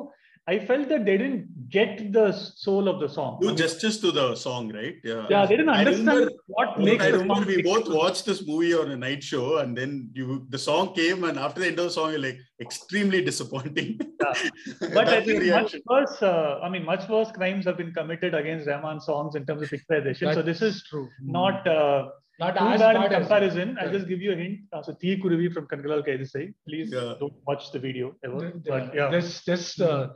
I 0.49 0.57
felt 0.57 0.89
that 0.89 1.05
they 1.05 1.15
didn't 1.21 1.69
get 1.69 2.11
the 2.11 2.31
soul 2.31 2.87
of 2.91 2.99
the 2.99 3.07
song. 3.07 3.37
Do 3.39 3.53
justice 3.53 3.97
to 4.03 4.11
the 4.11 4.35
song, 4.35 4.71
right? 4.73 4.95
Yeah. 5.03 5.27
yeah, 5.29 5.45
they 5.45 5.57
didn't 5.57 5.69
understand 5.69 6.07
remember- 6.07 6.33
what 6.47 6.79
makes 6.79 7.03
I 7.03 7.09
remember 7.09 7.45
we 7.45 7.61
both 7.61 7.87
watched 7.87 8.25
this 8.25 8.39
movie 8.47 8.73
on 8.73 8.89
a 8.89 8.97
night 8.97 9.23
show, 9.31 9.57
and 9.57 9.77
then 9.79 9.91
you 10.19 10.47
the 10.55 10.57
song 10.57 10.93
came, 10.95 11.23
and 11.29 11.37
after 11.37 11.59
the 11.61 11.67
end 11.67 11.77
of 11.83 11.85
the 11.89 11.91
song, 11.97 12.11
you're 12.13 12.25
like 12.29 12.39
extremely 12.67 13.21
disappointing. 13.29 13.99
Yeah. 14.23 14.33
But 14.97 15.07
I 15.17 15.19
think 15.27 15.45
much 15.59 15.75
worse. 15.91 16.17
Uh, 16.21 16.59
I 16.63 16.69
mean, 16.73 16.83
much 16.93 17.07
worse 17.13 17.31
crimes 17.31 17.65
have 17.65 17.77
been 17.77 17.93
committed 17.99 18.33
against 18.41 18.67
Rahman 18.71 18.99
songs 19.09 19.35
in 19.35 19.45
terms 19.45 19.61
of 19.63 19.69
picturization. 19.75 20.33
so 20.39 20.41
this 20.51 20.63
is 20.69 20.83
true. 20.89 21.07
not 21.39 21.67
uh, 21.67 22.09
not 22.39 22.57
too 22.57 22.65
as 22.65 22.79
bad 22.79 22.95
in 23.03 23.09
comparison. 23.19 23.77
I'll 23.81 23.91
just 23.91 24.07
give 24.07 24.21
you 24.21 24.31
a 24.33 24.35
hint. 24.35 24.59
Uh, 24.73 24.81
so 24.83 24.93
Thi 25.01 25.17
Kuruvi 25.21 25.51
from 25.53 25.67
Kangalal 25.67 26.05
Kaidhu 26.07 26.27
Sei. 26.33 26.45
Please 26.67 26.91
Yeah. 26.91 27.13
don't 27.19 27.33
watch 27.47 27.71
the 27.71 27.79
video 27.87 28.15
ever. 28.23 28.39
The- 28.39 28.51
the- 28.65 28.71
But 28.73 28.95
yeah. 28.99 29.09
Just 29.17 29.45
just 29.45 29.81
uh, 29.89 30.09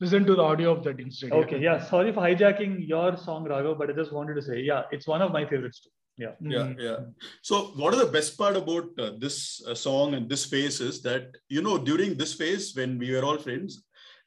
listen 0.00 0.24
to 0.30 0.34
the 0.40 0.42
audio 0.50 0.72
of 0.76 0.82
that 0.84 1.00
instead. 1.06 1.32
Okay. 1.44 1.60
Yeah. 1.68 1.78
Sorry 1.94 2.12
for 2.12 2.22
hijacking 2.28 2.74
your 2.96 3.08
song, 3.16 3.46
Raghav, 3.54 3.78
but 3.80 3.90
I 3.90 3.96
just 4.02 4.12
wanted 4.18 4.34
to 4.40 4.44
say, 4.50 4.60
yeah, 4.72 4.82
it's 4.98 5.06
one 5.14 5.22
of 5.28 5.32
my 5.38 5.44
favorites 5.54 5.80
too. 5.86 5.90
Yeah. 6.22 6.32
yeah 6.54 6.64
Mm. 6.68 6.72
yeah 6.86 6.96
so 7.48 7.58
what 7.80 7.94
are 7.94 8.00
the 8.04 8.10
best 8.16 8.32
part 8.40 8.56
about 8.60 8.88
uh, 9.04 9.12
this 9.22 9.36
uh, 9.66 9.74
song 9.82 10.08
and 10.16 10.24
this 10.32 10.42
phase 10.50 10.76
is 10.86 10.96
that 11.06 11.36
you 11.56 11.62
know 11.66 11.76
during 11.90 12.10
this 12.22 12.32
phase 12.40 12.64
when 12.78 12.90
we 13.02 13.08
were 13.14 13.22
all 13.28 13.38
friends 13.44 13.76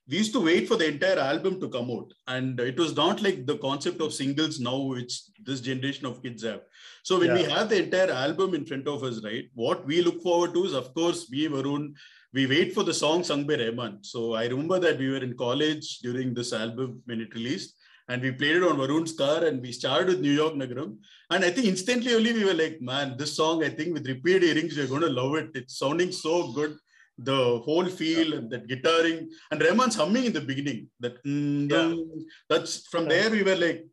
we 0.09 0.17
used 0.17 0.33
to 0.33 0.43
wait 0.43 0.67
for 0.67 0.75
the 0.75 0.87
entire 0.87 1.19
album 1.19 1.59
to 1.59 1.69
come 1.69 1.89
out 1.89 2.13
and 2.27 2.59
it 2.59 2.77
was 2.77 2.95
not 2.95 3.21
like 3.21 3.45
the 3.45 3.57
concept 3.59 4.01
of 4.01 4.13
singles 4.13 4.59
now 4.59 4.77
which 4.77 5.21
this 5.43 5.61
generation 5.61 6.05
of 6.05 6.21
kids 6.21 6.43
have 6.43 6.61
so 7.03 7.19
when 7.19 7.33
we 7.33 7.43
have 7.43 7.69
the 7.69 7.83
entire 7.83 8.11
album 8.11 8.53
in 8.53 8.65
front 8.65 8.87
of 8.87 9.03
us 9.03 9.23
right 9.23 9.45
what 9.53 9.85
we 9.85 10.01
look 10.01 10.21
forward 10.21 10.53
to 10.53 10.65
is 10.65 10.73
of 10.73 10.93
course 10.93 11.27
we 11.31 11.47
varun 11.47 11.93
we 12.33 12.47
wait 12.47 12.73
for 12.73 12.83
the 12.83 12.93
song 12.93 13.23
sung 13.23 13.45
by 13.45 13.55
Rahman. 13.57 13.99
So 14.01 14.33
I 14.33 14.47
remember 14.47 14.79
that 14.79 14.97
we 14.97 15.09
were 15.11 15.23
in 15.23 15.37
college 15.37 15.99
during 15.99 16.33
this 16.33 16.51
album 16.51 17.01
when 17.05 17.21
it 17.21 17.33
released, 17.35 17.75
and 18.09 18.21
we 18.21 18.31
played 18.31 18.55
it 18.57 18.63
on 18.63 18.77
Varun's 18.77 19.13
car, 19.13 19.45
and 19.45 19.61
we 19.61 19.71
started 19.71 20.07
with 20.07 20.19
New 20.19 20.31
York 20.31 20.55
Nagaram. 20.55 20.97
And 21.29 21.45
I 21.45 21.51
think 21.51 21.67
instantly 21.67 22.15
only 22.15 22.33
we 22.33 22.43
were 22.43 22.55
like, 22.55 22.81
man, 22.81 23.17
this 23.17 23.35
song, 23.37 23.63
I 23.63 23.69
think 23.69 23.93
with 23.93 24.07
repeated 24.07 24.43
hearings, 24.43 24.75
we're 24.75 24.87
going 24.87 25.01
to 25.01 25.09
love 25.09 25.35
it. 25.35 25.51
It's 25.53 25.77
sounding 25.77 26.11
so 26.11 26.51
good. 26.53 26.75
The 27.17 27.59
whole 27.59 27.85
feel 27.85 28.33
and 28.33 28.49
that 28.51 28.67
guitaring 28.67 29.27
and 29.51 29.61
Rahman's 29.61 29.95
humming 29.95 30.25
in 30.25 30.33
the 30.33 30.41
beginning. 30.41 30.89
That 30.99 31.23
mm, 31.23 31.69
dum, 31.69 32.09
that's 32.49 32.87
from 32.87 33.07
there 33.07 33.29
we 33.29 33.43
were 33.43 33.55
like 33.55 33.85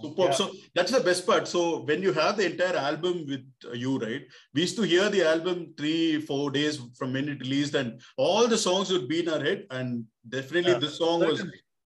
superb. 0.00 0.30
Yeah. 0.30 0.30
So 0.30 0.52
that's 0.74 0.92
the 0.92 1.00
best 1.00 1.26
part. 1.26 1.48
So 1.48 1.82
when 1.82 2.02
you 2.02 2.12
have 2.12 2.36
the 2.36 2.46
entire 2.46 2.76
album 2.76 3.26
with 3.26 3.44
you, 3.74 3.98
right? 3.98 4.22
We 4.54 4.60
used 4.60 4.76
to 4.76 4.82
hear 4.82 5.08
the 5.08 5.26
album 5.26 5.74
three, 5.76 6.20
four 6.20 6.50
days 6.50 6.80
from 6.96 7.14
when 7.14 7.28
it 7.28 7.40
released, 7.40 7.74
and 7.74 8.00
all 8.16 8.46
the 8.46 8.58
songs 8.58 8.92
would 8.92 9.08
be 9.08 9.20
in 9.20 9.28
our 9.28 9.40
head. 9.40 9.66
And 9.70 10.04
definitely 10.28 10.72
Yeah, 10.72 10.78
this 10.78 10.98
song 10.98 11.20
was 11.20 11.44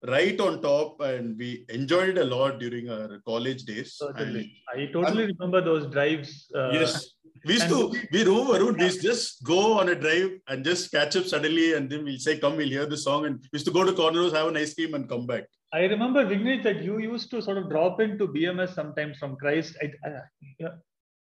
right 0.06 0.40
on 0.40 0.62
top, 0.62 1.00
and 1.00 1.36
we 1.36 1.64
enjoyed 1.68 2.10
it 2.10 2.18
a 2.18 2.24
lot 2.24 2.58
during 2.58 2.88
our 2.88 3.20
college 3.26 3.64
days. 3.64 3.94
Certainly. 3.94 4.62
I 4.74 4.86
totally 4.86 5.26
remember 5.26 5.60
those 5.60 5.86
drives. 5.86 6.50
Uh, 6.54 6.70
yes. 6.72 7.14
We 7.44 7.54
used 7.54 7.68
to, 7.68 7.94
we 8.12 8.24
remember, 8.24 8.52
Varun, 8.52 8.78
we 8.78 8.84
used 8.84 9.02
just 9.02 9.42
go 9.44 9.78
on 9.78 9.88
a 9.88 9.94
drive 9.94 10.30
and 10.48 10.64
just 10.64 10.90
catch 10.90 11.16
up 11.16 11.24
suddenly, 11.24 11.74
and 11.74 11.90
then 11.90 12.04
we'll 12.04 12.18
say, 12.18 12.38
Come, 12.38 12.56
we'll 12.56 12.68
hear 12.68 12.86
the 12.86 12.96
song. 12.96 13.26
And 13.26 13.36
we 13.40 13.48
used 13.58 13.66
to 13.66 13.72
go 13.72 13.84
to 13.84 13.92
corners, 13.92 14.32
have 14.32 14.48
an 14.48 14.56
ice 14.56 14.74
cream, 14.74 14.94
and 14.94 15.08
come 15.08 15.26
back. 15.26 15.44
I 15.72 15.80
remember, 15.80 16.24
Vignesh, 16.24 16.62
that 16.62 16.82
you 16.82 16.98
used 16.98 17.30
to 17.30 17.42
sort 17.42 17.58
of 17.58 17.68
drop 17.68 18.00
into 18.00 18.28
BMS 18.28 18.74
sometimes 18.74 19.18
from 19.18 19.36
Christ 19.36 19.76
I, 19.82 19.92
I, 20.08 20.10
yeah, 20.58 20.68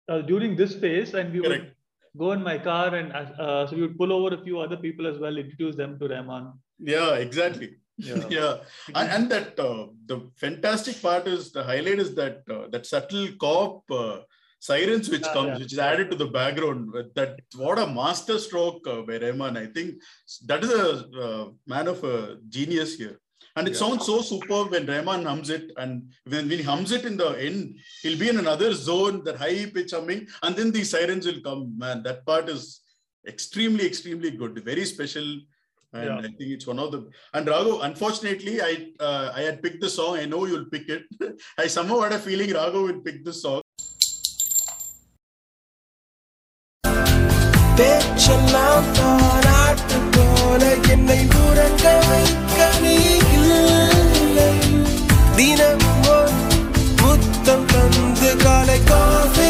uh, 0.10 0.22
during 0.22 0.56
this 0.56 0.76
phase, 0.76 1.14
and 1.14 1.34
we 1.34 1.42
would 1.42 1.74
go 2.18 2.32
in 2.32 2.42
my 2.42 2.58
car 2.58 2.96
and 2.96 3.12
uh, 3.14 3.68
so 3.68 3.76
we 3.76 3.82
would 3.84 3.98
pull 3.98 4.12
over 4.12 4.36
a 4.36 4.44
few 4.44 4.60
other 4.60 4.78
people 4.78 5.08
as 5.08 5.20
well, 5.20 5.38
introduce 5.38 5.76
them 5.76 6.00
to 6.00 6.08
Rahman. 6.08 6.54
Yeah, 6.80 7.16
exactly. 7.16 7.76
Yeah. 7.98 8.28
yeah 8.30 8.58
and, 8.94 9.10
and 9.10 9.32
that 9.32 9.60
uh, 9.60 9.88
the 10.06 10.30
fantastic 10.36 11.02
part 11.02 11.28
is 11.28 11.52
the 11.52 11.64
highlight 11.64 12.00
is 12.00 12.14
that 12.16 12.44
uh, 12.50 12.68
that 12.70 12.86
subtle 12.86 13.28
cop 13.40 13.90
uh, 13.90 14.20
sirens 14.68 15.08
which 15.14 15.28
comes 15.36 15.50
yeah. 15.50 15.58
which 15.62 15.74
is 15.76 15.84
added 15.92 16.08
to 16.12 16.18
the 16.24 16.32
background 16.40 16.82
that 17.20 17.34
what 17.64 17.80
a 17.84 17.88
master 18.02 18.38
stroke 18.46 18.88
uh, 18.94 19.02
by 19.10 19.18
Rahman 19.26 19.56
i 19.64 19.68
think 19.76 19.90
that 20.50 20.64
is 20.68 20.72
a 20.84 20.90
uh, 21.28 21.46
man 21.74 21.88
of 21.94 22.04
a 22.14 22.18
genius 22.58 22.94
here 23.02 23.18
and 23.58 23.68
it 23.70 23.74
Yeah. 23.74 23.82
sounds 23.84 24.06
so 24.10 24.16
superb 24.32 24.68
when 24.74 24.86
Rahman 24.94 25.24
hums 25.30 25.50
it 25.58 25.66
and 25.82 25.92
when, 26.32 26.44
when 26.50 26.60
he 26.62 26.66
hums 26.72 26.92
it 26.98 27.06
in 27.10 27.16
the 27.22 27.30
end 27.48 27.60
he'll 28.02 28.20
be 28.24 28.30
in 28.34 28.40
another 28.46 28.70
zone 28.88 29.16
that 29.28 29.38
high 29.44 29.60
pitch 29.76 29.94
humming 29.98 30.22
and 30.44 30.56
then 30.58 30.72
the 30.78 30.84
sirens 30.94 31.28
will 31.30 31.42
come 31.48 31.62
man 31.84 32.04
that 32.08 32.20
part 32.30 32.48
is 32.56 32.64
extremely 33.34 33.86
extremely 33.92 34.32
good 34.42 34.56
very 34.72 34.86
special 34.96 35.30
and 35.94 36.06
Yeah. 36.10 36.18
I 36.28 36.30
think 36.38 36.50
it's 36.56 36.68
one 36.68 36.80
of 36.84 36.90
the 36.94 37.00
and 37.34 37.48
Raghu. 37.52 37.74
Unfortunately, 37.88 38.56
I 38.62 38.72
uh, 39.08 39.28
I 39.40 39.42
had 39.48 39.62
picked 39.64 39.82
the 39.86 39.92
song. 39.98 40.18
I 40.22 40.26
know 40.32 40.42
you'll 40.50 40.70
pick 40.74 40.90
it. 40.96 41.04
I 41.64 41.68
somehow 41.76 42.00
had 42.02 42.16
a 42.18 42.20
feeling 42.26 42.52
Raghu 42.58 42.82
will 42.88 43.00
pick 43.08 43.20
the 43.30 43.36
song. 43.44 43.62
பேச்செல்லாம் 47.78 48.88
தாராட்டு 48.94 49.98
போல 50.14 50.62
என்னை 50.92 51.20
உறங்க 51.42 51.86
வைக்க 52.10 52.70
நீ 52.82 52.96
இல்லை. 53.38 54.50
தினமும் 55.36 56.38
முத்தம் 57.02 57.66
தந்து 57.66 58.32
காலை 58.44 58.80
காஃபி 58.84 59.47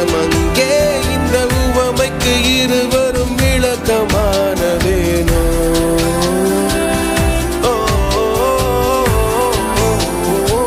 அங்கே 0.00 0.72
இந்த 1.14 1.36
உவமைக்கு 1.58 2.32
இருவரும் 2.54 3.36
ஓ, 7.62 7.72
ஓ. 10.52 10.60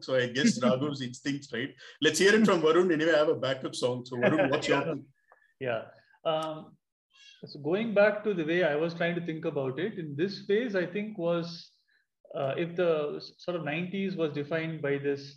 So 0.00 0.14
I 0.16 0.28
guess 0.28 0.58
Raghu's 0.64 1.00
instincts 1.00 1.52
right. 1.52 1.72
Let's 2.00 2.18
hear 2.18 2.34
it 2.34 2.44
from 2.44 2.60
Varun. 2.62 2.92
Anyway, 2.92 3.14
I 3.14 3.18
have 3.18 3.28
a 3.28 3.40
backup 3.46 3.74
song. 3.74 4.04
So 4.04 4.16
Varun, 4.16 4.50
what's 4.50 4.68
your 4.68 4.98
Yeah. 5.60 5.82
Um, 6.24 6.56
so 7.46 7.58
going 7.60 7.94
back 7.94 8.22
to 8.24 8.34
the 8.34 8.44
way 8.44 8.64
I 8.64 8.76
was 8.76 8.94
trying 8.94 9.14
to 9.16 9.26
think 9.26 9.44
about 9.44 9.78
it, 9.78 9.98
in 9.98 10.14
this 10.16 10.44
phase, 10.46 10.76
I 10.76 10.86
think 10.86 11.18
was 11.18 11.70
uh, 12.34 12.54
if 12.56 12.76
the 12.76 13.20
sort 13.38 13.56
of 13.56 13.62
90s 13.62 14.16
was 14.16 14.32
defined 14.32 14.80
by 14.80 14.98
this, 14.98 15.36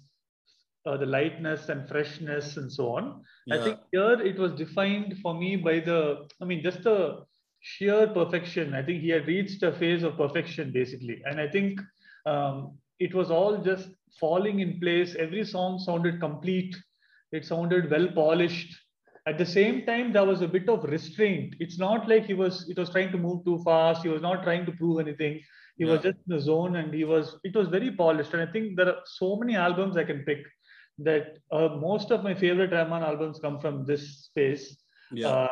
uh, 0.85 0.97
the 0.97 1.05
lightness 1.05 1.69
and 1.69 1.87
freshness 1.87 2.57
and 2.57 2.71
so 2.71 2.95
on. 2.95 3.23
I 3.51 3.57
think 3.63 3.79
here 3.91 4.21
it 4.21 4.37
was 4.37 4.53
defined 4.53 5.17
for 5.21 5.33
me 5.33 5.55
by 5.55 5.79
the, 5.79 6.27
I 6.41 6.45
mean, 6.45 6.63
just 6.63 6.83
the 6.83 7.25
sheer 7.59 8.07
perfection. 8.07 8.73
I 8.73 8.83
think 8.83 9.01
he 9.01 9.09
had 9.09 9.27
reached 9.27 9.63
a 9.63 9.73
phase 9.73 10.03
of 10.03 10.17
perfection 10.17 10.71
basically. 10.71 11.21
And 11.25 11.41
I 11.41 11.47
think 11.47 11.81
um, 12.25 12.77
it 12.99 13.13
was 13.13 13.31
all 13.31 13.57
just 13.57 13.89
falling 14.19 14.59
in 14.59 14.79
place. 14.79 15.15
Every 15.15 15.43
song 15.43 15.79
sounded 15.79 16.19
complete, 16.19 16.75
it 17.31 17.45
sounded 17.45 17.89
well 17.89 18.07
polished. 18.13 18.73
At 19.27 19.37
the 19.39 19.45
same 19.45 19.85
time, 19.85 20.13
there 20.13 20.25
was 20.25 20.41
a 20.41 20.47
bit 20.47 20.69
of 20.69 20.83
restraint. 20.83 21.55
It's 21.59 21.79
not 21.79 22.07
like 22.07 22.25
he 22.25 22.35
was, 22.35 22.69
it 22.69 22.77
was 22.77 22.91
trying 22.91 23.11
to 23.11 23.17
move 23.17 23.43
too 23.43 23.61
fast. 23.63 24.03
He 24.03 24.09
was 24.09 24.21
not 24.21 24.43
trying 24.43 24.65
to 24.67 24.71
prove 24.71 24.99
anything. 24.99 25.41
He 25.77 25.85
was 25.85 26.01
just 26.01 26.17
in 26.27 26.35
the 26.35 26.39
zone 26.39 26.75
and 26.77 26.93
he 26.93 27.03
was, 27.03 27.37
it 27.43 27.55
was 27.55 27.67
very 27.67 27.91
polished. 27.91 28.33
And 28.33 28.41
I 28.41 28.51
think 28.51 28.77
there 28.77 28.87
are 28.87 29.01
so 29.05 29.35
many 29.35 29.55
albums 29.55 29.97
I 29.97 30.03
can 30.03 30.23
pick 30.23 30.39
that 30.99 31.37
uh, 31.51 31.69
most 31.69 32.11
of 32.11 32.23
my 32.23 32.33
favorite 32.33 32.71
Rahman 32.71 33.03
albums 33.03 33.39
come 33.39 33.59
from 33.59 33.85
this 33.85 34.25
space. 34.25 34.77
Yeah. 35.11 35.27
Uh, 35.27 35.47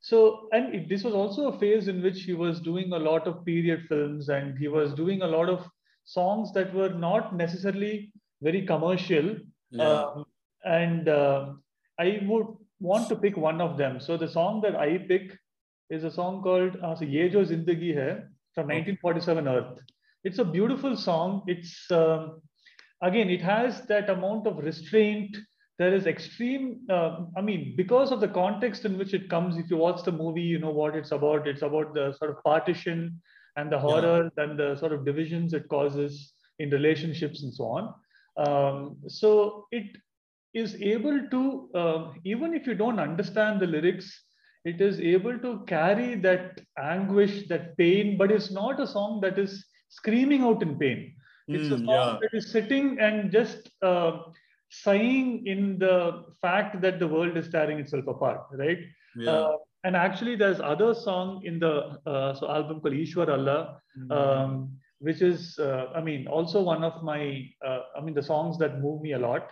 so, 0.00 0.48
and 0.52 0.74
it, 0.74 0.88
this 0.88 1.04
was 1.04 1.14
also 1.14 1.48
a 1.48 1.58
phase 1.58 1.88
in 1.88 2.02
which 2.02 2.22
he 2.22 2.34
was 2.34 2.60
doing 2.60 2.92
a 2.92 2.98
lot 2.98 3.26
of 3.26 3.44
period 3.44 3.84
films 3.88 4.28
and 4.28 4.58
he 4.58 4.68
was 4.68 4.92
doing 4.94 5.22
a 5.22 5.26
lot 5.26 5.48
of 5.48 5.66
songs 6.04 6.52
that 6.52 6.74
were 6.74 6.90
not 6.90 7.36
necessarily 7.36 8.12
very 8.42 8.66
commercial. 8.66 9.36
yeah. 9.70 10.04
Um, 10.04 10.24
and 10.64 11.08
uh, 11.08 11.52
I 11.98 12.22
would 12.26 12.46
want 12.84 13.08
to 13.08 13.16
pick 13.16 13.36
one 13.36 13.60
of 13.60 13.76
them. 13.78 13.98
So 14.00 14.16
the 14.16 14.28
song 14.28 14.60
that 14.62 14.76
I 14.76 14.98
pick 14.98 15.36
is 15.90 16.04
a 16.04 16.10
song 16.10 16.42
called 16.42 16.76
uh, 16.82 16.94
so 16.94 17.04
Ye 17.04 17.28
Jo 17.28 17.44
Zindagi 17.44 17.94
Hai 17.94 18.12
from 18.54 18.68
1947 18.68 19.48
Earth. 19.48 19.78
It's 20.22 20.38
a 20.38 20.44
beautiful 20.44 20.96
song. 20.96 21.42
It's 21.46 21.90
um, 21.90 22.40
again, 23.02 23.30
it 23.30 23.40
has 23.40 23.82
that 23.92 24.10
amount 24.10 24.46
of 24.46 24.58
restraint. 24.58 25.36
There 25.78 25.94
is 25.94 26.06
extreme. 26.06 26.80
Uh, 26.88 27.26
I 27.36 27.40
mean, 27.40 27.74
because 27.76 28.12
of 28.12 28.20
the 28.20 28.28
context 28.28 28.84
in 28.84 28.96
which 28.96 29.14
it 29.14 29.28
comes. 29.28 29.56
If 29.56 29.70
you 29.70 29.76
watch 29.76 30.04
the 30.04 30.12
movie, 30.12 30.42
you 30.42 30.58
know 30.58 30.70
what 30.70 30.94
it's 30.94 31.12
about. 31.12 31.48
It's 31.48 31.62
about 31.62 31.94
the 31.94 32.12
sort 32.18 32.30
of 32.30 32.42
partition 32.44 33.20
and 33.56 33.70
the 33.70 33.78
horror 33.78 34.30
and 34.36 34.58
the 34.58 34.76
sort 34.76 34.92
of 34.92 35.04
divisions 35.04 35.52
it 35.54 35.68
causes 35.68 36.32
in 36.58 36.70
relationships 36.70 37.42
and 37.42 37.52
so 37.52 37.64
on. 37.64 37.94
Um, 38.36 38.96
so 39.08 39.66
it 39.70 39.96
is 40.54 40.74
able 40.80 41.20
to, 41.30 41.68
um, 41.74 42.20
even 42.24 42.54
if 42.54 42.66
you 42.66 42.74
don't 42.74 43.00
understand 43.00 43.60
the 43.60 43.66
lyrics, 43.66 44.24
it 44.64 44.80
is 44.80 45.00
able 45.00 45.38
to 45.38 45.64
carry 45.66 46.14
that 46.16 46.60
anguish, 46.78 47.46
that 47.48 47.76
pain, 47.76 48.16
but 48.18 48.30
it's 48.30 48.50
not 48.50 48.80
a 48.80 48.86
song 48.86 49.20
that 49.22 49.38
is 49.38 49.64
screaming 49.88 50.42
out 50.42 50.62
in 50.62 50.78
pain. 50.78 51.14
It's 51.52 51.70
a 51.70 51.76
Mm, 51.76 51.84
song 51.84 52.16
yeah. 52.16 52.18
that 52.20 52.30
is 52.36 52.50
sitting 52.50 52.98
and 53.00 53.30
just 53.30 53.70
uh, 53.82 54.18
sighing 54.70 55.46
in 55.46 55.78
the 55.78 56.24
fact 56.40 56.80
that 56.82 56.98
the 56.98 57.08
world 57.08 57.36
is 57.36 57.48
tearing 57.48 57.78
itself 57.78 58.06
apart, 58.06 58.40
right? 58.52 58.78
yeah. 59.14 59.26
Uh, 59.26 59.52
and 59.84 59.96
actually, 59.96 60.36
there's 60.36 60.60
other 60.60 60.94
song 60.94 61.42
in 61.44 61.58
the 61.58 61.98
uh, 62.06 62.34
so 62.34 62.48
album 62.50 62.80
called 62.80 62.94
Ishwar 62.94 63.28
Allah, 63.28 63.80
um, 64.10 64.72
which 65.00 65.22
is, 65.22 65.58
uh, 65.58 65.86
I 65.94 66.00
mean, 66.00 66.26
also 66.26 66.62
one 66.62 66.82
of 66.84 67.02
my, 67.02 67.46
uh, 67.64 67.80
I 67.96 68.00
mean, 68.00 68.14
the 68.14 68.22
songs 68.22 68.58
that 68.58 68.80
move 68.80 69.02
me 69.02 69.12
a 69.12 69.18
lot. 69.18 69.50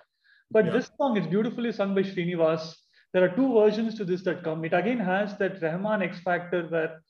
But 0.53 0.67
Yeah. 0.67 0.73
this 0.73 0.91
song 0.99 1.17
is 1.17 1.27
beautifully 1.27 1.73
sung 1.73 1.95
by 1.95 2.03
Srinivas. 2.03 2.75
There 3.13 3.25
are 3.25 3.35
two 3.37 3.53
versions 3.55 3.95
to 3.99 4.05
this 4.05 4.23
that 4.25 4.43
come. 4.43 4.65
It 4.65 4.73
again 4.73 4.99
has 4.99 5.37
that 5.39 5.61
Rahman 5.63 6.03
X 6.03 6.21
factor 6.21 6.63
where 6.69 7.01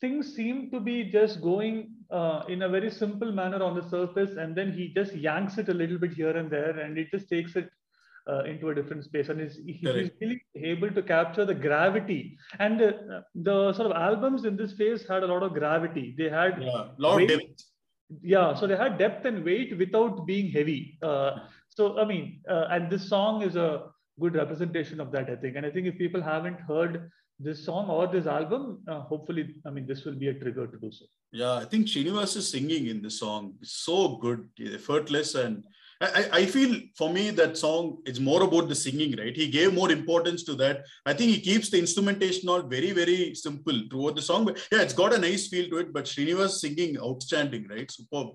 things 0.00 0.34
seem 0.34 0.70
to 0.70 0.80
be 0.80 0.96
just 1.04 1.40
going 1.40 1.76
uh, 2.10 2.42
in 2.48 2.62
a 2.62 2.68
very 2.68 2.90
simple 2.90 3.30
manner 3.32 3.62
on 3.62 3.74
the 3.74 3.88
surface, 3.88 4.36
and 4.36 4.54
then 4.56 4.72
he 4.72 4.88
just 4.94 5.14
yanks 5.14 5.58
it 5.58 5.68
a 5.68 5.74
little 5.74 5.98
bit 5.98 6.12
here 6.12 6.36
and 6.36 6.50
there, 6.50 6.78
and 6.78 6.98
it 6.98 7.10
just 7.10 7.28
takes 7.28 7.56
it 7.56 7.70
uh, 8.30 8.42
into 8.44 8.68
a 8.70 8.74
different 8.74 9.04
space. 9.04 9.28
And 9.28 9.40
he's, 9.40 9.56
he's 9.64 10.10
really 10.20 10.42
able 10.56 10.90
to 10.90 11.02
capture 11.02 11.44
the 11.44 11.54
gravity. 11.54 12.36
And 12.58 12.78
the, 12.78 13.24
the 13.34 13.72
sort 13.72 13.90
of 13.90 13.96
albums 13.96 14.44
in 14.44 14.56
this 14.56 14.72
phase 14.72 15.06
had 15.08 15.22
a 15.22 15.26
lot 15.26 15.42
of 15.42 15.54
gravity. 15.54 16.14
They 16.18 16.28
had 16.28 16.60
yeah. 16.62 16.88
Lot 16.98 17.12
of 17.12 17.16
weight- 17.16 17.28
depth. 17.28 17.62
yeah 18.32 18.48
so 18.58 18.66
they 18.70 18.76
had 18.76 18.98
depth 19.02 19.24
and 19.28 19.38
weight 19.48 19.70
without 19.82 20.16
being 20.30 20.48
heavy 20.56 20.98
uh, 21.10 21.30
so 21.76 21.98
i 22.02 22.04
mean 22.12 22.24
uh, 22.54 22.66
and 22.74 22.90
this 22.92 23.08
song 23.14 23.42
is 23.48 23.56
a 23.56 23.70
good 24.22 24.34
representation 24.42 25.00
of 25.04 25.10
that 25.14 25.28
i 25.34 25.36
think 25.42 25.56
and 25.56 25.66
i 25.66 25.70
think 25.74 25.86
if 25.92 25.96
people 26.04 26.22
haven't 26.32 26.60
heard 26.72 27.10
this 27.46 27.64
song 27.68 27.88
or 27.96 28.02
this 28.14 28.26
album 28.26 28.62
uh, 28.92 29.00
hopefully 29.12 29.44
i 29.66 29.70
mean 29.76 29.86
this 29.90 30.04
will 30.04 30.18
be 30.24 30.28
a 30.32 30.34
trigger 30.42 30.66
to 30.74 30.78
do 30.86 30.90
so 31.00 31.06
Yeah, 31.40 31.54
I 31.62 31.66
think 31.70 31.86
Srinivas' 31.90 32.42
singing 32.54 32.84
in 32.92 32.98
the 33.04 33.10
song 33.10 33.44
is 33.66 33.70
so 33.88 33.96
good, 34.24 34.40
effortless, 34.78 35.30
and 35.42 35.54
I, 36.08 36.24
I- 36.40 36.46
feel 36.54 36.72
for 36.98 37.08
me 37.14 37.22
that 37.38 37.54
song 37.62 37.84
is 38.10 38.18
more 38.28 38.42
about 38.46 38.66
the 38.72 38.78
singing, 38.82 39.12
right? 39.20 39.36
He 39.42 39.46
gave 39.56 39.70
more 39.78 39.90
importance 39.90 40.42
to 40.48 40.54
that. 40.62 40.76
I 41.10 41.14
think 41.14 41.30
he 41.34 41.40
keeps 41.48 41.70
the 41.70 41.78
instrumentation 41.84 42.50
all 42.54 42.62
very, 42.76 42.90
very 43.00 43.18
simple 43.46 43.78
throughout 43.88 44.16
the 44.16 44.26
song. 44.30 44.44
But 44.48 44.58
yeah, 44.72 44.82
it's 44.86 44.98
got 45.02 45.14
a 45.18 45.22
nice 45.26 45.44
feel 45.52 45.66
to 45.70 45.78
it. 45.84 45.92
But 45.96 46.04
Srinivas 46.12 46.52
singing 46.64 46.92
outstanding, 47.08 47.64
right? 47.74 47.90
Superb. 47.98 48.28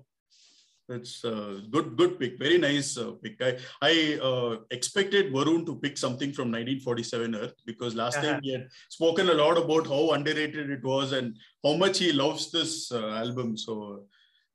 That's 0.88 1.22
a 1.24 1.60
good, 1.70 1.96
good 1.96 2.18
pick. 2.18 2.38
Very 2.38 2.56
nice 2.56 2.96
uh, 2.96 3.12
pick. 3.22 3.40
I, 3.42 3.58
I 3.82 4.18
uh, 4.22 4.56
expected 4.70 5.32
Varun 5.32 5.66
to 5.66 5.76
pick 5.76 5.98
something 5.98 6.32
from 6.32 6.48
1947 6.48 7.34
Earth 7.34 7.54
because 7.66 7.94
last 7.94 8.22
time 8.22 8.40
he 8.42 8.52
had 8.52 8.68
spoken 8.88 9.28
a 9.28 9.34
lot 9.34 9.58
about 9.58 9.86
how 9.86 10.12
underrated 10.12 10.70
it 10.70 10.82
was 10.82 11.12
and 11.12 11.36
how 11.62 11.74
much 11.76 11.98
he 11.98 12.10
loves 12.12 12.50
this 12.50 12.90
uh, 12.90 13.08
album. 13.10 13.56
So 13.58 14.04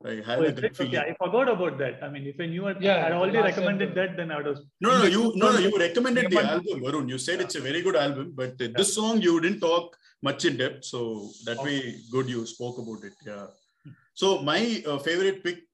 I 0.04 0.15
had 0.26 0.39
Oh, 0.39 0.43
a 0.46 0.52
good 0.52 0.76
feeling. 0.76 0.96
Okay, 0.98 1.12
I 1.12 1.15
forgot 1.24 1.50
about 1.50 1.78
that. 1.78 2.04
I 2.04 2.10
mean, 2.10 2.26
if 2.26 2.39
I 2.39 2.48
knew 2.48 2.67
it, 2.67 2.82
Yeah, 2.82 3.06
I'd 3.06 3.12
already 3.12 3.38
recommended 3.38 3.89
album. 3.89 4.08
that, 4.08 4.17
then 4.17 4.32
I 4.32 4.38
would 4.38 4.46
have. 4.48 4.58
No, 4.82 4.98
no, 4.98 5.06
you 5.06 5.34
no, 5.36 5.52
no, 5.52 5.60
you 5.60 5.78
recommended 5.78 6.32
the 6.32 6.41
album, 6.43 6.82
Varun. 6.82 7.08
You 7.10 7.19
said 7.19 7.41
it's 7.41 7.56
a 7.56 7.62
very 7.62 7.84
good 7.84 7.96
album, 7.96 8.34
but 8.36 8.60
uh, 8.60 8.69
this 8.76 8.96
song 8.96 9.22
you 9.22 9.39
didn't 9.39 9.60
talk 9.60 9.96
much 10.24 10.46
in 10.46 10.58
depth, 10.58 10.86
so 10.86 11.30
that 11.46 11.62
way 11.63 11.96
good 12.12 12.28
you 12.28 12.46
spoke 12.48 12.80
about 12.80 13.04
it. 13.04 13.13
Yeah. 13.24 13.46
So 14.15 14.41
my 14.41 14.84
uh, 14.88 14.98
favorite 15.00 15.43
pick, 15.43 15.58
uh, 15.58 15.73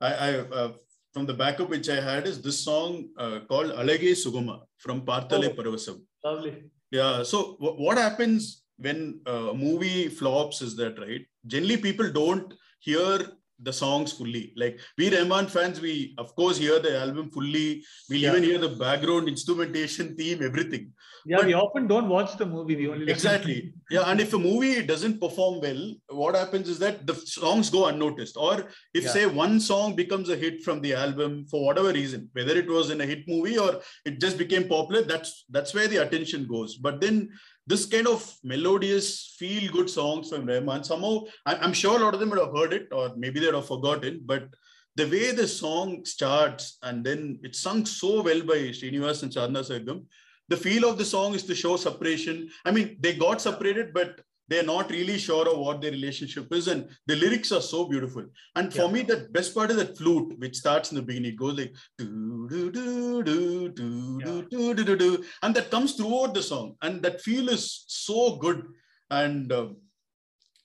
I, 0.00 0.10
I 0.26 0.30
uh, 0.60 0.72
from 1.12 1.26
the 1.26 1.34
backup 1.34 1.68
which 1.68 1.88
I 1.88 2.00
had 2.00 2.26
is 2.26 2.40
this 2.42 2.64
song 2.64 3.08
uh, 3.18 3.40
called 3.48 3.70
Alage 3.72 4.12
Sugama 4.22 4.60
from 4.78 5.02
Parthale 5.02 5.48
Oh. 5.50 5.54
Paravasam. 5.58 6.00
Lovely. 6.24 6.64
Yeah. 6.90 7.22
So 7.22 7.56
w- 7.60 7.82
what 7.84 7.98
happens 7.98 8.62
when 8.78 9.20
uh, 9.28 9.50
a 9.50 9.54
movie 9.54 10.08
flops 10.08 10.62
is 10.62 10.76
that 10.76 10.98
right? 10.98 11.20
Generally, 11.46 11.78
people 11.78 12.10
don't 12.10 12.54
hear 12.80 13.18
the 13.62 13.72
songs 13.72 14.12
fully. 14.12 14.52
Like 14.56 14.80
we 14.98 15.14
Rahman 15.16 15.46
fans, 15.46 15.80
we 15.80 16.14
of 16.18 16.34
course 16.34 16.58
hear 16.58 16.78
the 16.80 16.98
album 17.00 17.30
fully. 17.30 17.84
We'll 18.08 18.18
Yeah. 18.20 18.30
even 18.32 18.42
hear 18.42 18.58
the 18.58 18.70
background 18.70 19.28
instrumentation, 19.28 20.16
theme, 20.16 20.42
everything. 20.42 20.92
Yeah, 21.24 21.36
But- 21.36 21.46
we 21.46 21.54
often 21.54 21.86
don't 21.86 22.08
watch 22.08 22.36
the 22.36 22.46
movie. 22.46 22.76
We 22.76 22.88
only. 22.88 23.10
Exactly. 23.10 23.72
Yeah. 23.90 24.02
And 24.10 24.20
if 24.20 24.32
a 24.34 24.38
movie 24.38 24.82
doesn't 24.92 25.20
perform 25.20 25.60
well, 25.60 25.94
what 26.08 26.34
happens 26.34 26.68
is 26.68 26.78
that 26.80 27.06
the 27.06 27.14
songs 27.14 27.70
go 27.70 27.86
unnoticed. 27.86 28.36
Or 28.36 28.54
if 28.94 29.04
Yeah. 29.04 29.10
say 29.16 29.26
one 29.26 29.60
song 29.60 29.94
becomes 29.94 30.28
a 30.30 30.36
hit 30.36 30.62
from 30.64 30.80
the 30.80 30.94
album 30.94 31.46
for 31.50 31.64
whatever 31.64 31.92
reason, 31.92 32.28
whether 32.32 32.56
it 32.62 32.68
was 32.68 32.90
in 32.90 33.00
a 33.00 33.06
hit 33.06 33.28
movie 33.28 33.56
or 33.58 33.80
it 34.04 34.20
just 34.20 34.36
became 34.38 34.66
popular, 34.76 35.02
that's 35.02 35.44
that's 35.50 35.72
where 35.74 35.86
the 35.88 36.02
attention 36.06 36.46
goes. 36.54 36.76
But 36.76 37.00
then 37.00 37.30
this 37.66 37.86
kind 37.86 38.08
of 38.08 38.36
melodious, 38.42 39.34
feel 39.38 39.70
good 39.70 39.88
songs 39.88 40.30
from 40.30 40.46
Rahman, 40.46 40.84
somehow 40.84 41.20
I'm 41.46 41.72
sure 41.72 41.98
a 41.98 42.04
lot 42.04 42.14
of 42.14 42.20
them 42.20 42.30
would 42.30 42.38
have 42.38 42.56
heard 42.56 42.72
it, 42.72 42.88
or 42.92 43.12
maybe 43.16 43.40
they'd 43.40 43.54
have 43.54 43.66
forgotten. 43.66 44.22
But 44.24 44.48
the 44.96 45.08
way 45.08 45.32
the 45.32 45.48
song 45.48 46.04
starts 46.04 46.78
and 46.82 47.04
then 47.04 47.38
it's 47.42 47.60
sung 47.60 47.86
so 47.86 48.22
well 48.22 48.42
by 48.42 48.72
Srinivas 48.72 49.22
and 49.22 49.32
Sadhana 49.32 49.60
Sargam, 49.60 50.04
the 50.48 50.56
feel 50.56 50.88
of 50.88 50.98
the 50.98 51.04
song 51.04 51.34
is 51.34 51.44
to 51.44 51.54
show 51.54 51.76
separation. 51.76 52.50
I 52.64 52.72
mean, 52.72 52.96
they 53.00 53.14
got 53.14 53.40
separated, 53.40 53.94
but 53.94 54.20
they're 54.48 54.62
not 54.62 54.90
really 54.90 55.18
sure 55.18 55.48
of 55.48 55.58
what 55.58 55.80
their 55.80 55.90
relationship 55.92 56.52
is 56.52 56.68
and 56.68 56.88
the 57.06 57.16
lyrics 57.16 57.52
are 57.52 57.60
so 57.60 57.84
beautiful. 57.88 58.24
And 58.56 58.72
for 58.72 58.88
me 58.88 59.02
that 59.02 59.32
best 59.32 59.54
part 59.54 59.70
is 59.70 59.76
that 59.76 59.96
flute 59.96 60.38
which 60.38 60.56
starts 60.56 60.90
in 60.90 60.96
the 60.96 61.02
beginning. 61.02 61.32
It 61.32 61.36
goes 61.36 61.58
like 61.58 61.74
do 61.98 62.48
do 62.50 62.70
do 62.70 63.22
do 63.22 63.72
do 63.72 64.42
do 64.50 64.74
do 64.74 64.84
do 64.84 64.96
do 64.96 65.24
and 65.42 65.54
that 65.54 65.70
comes 65.70 65.94
throughout 65.94 66.34
the 66.34 66.42
song. 66.42 66.76
And 66.82 67.02
that 67.02 67.20
feel 67.20 67.48
is 67.48 67.84
so 67.86 68.36
good. 68.36 68.66
And 69.10 69.52
uh, 69.52 69.68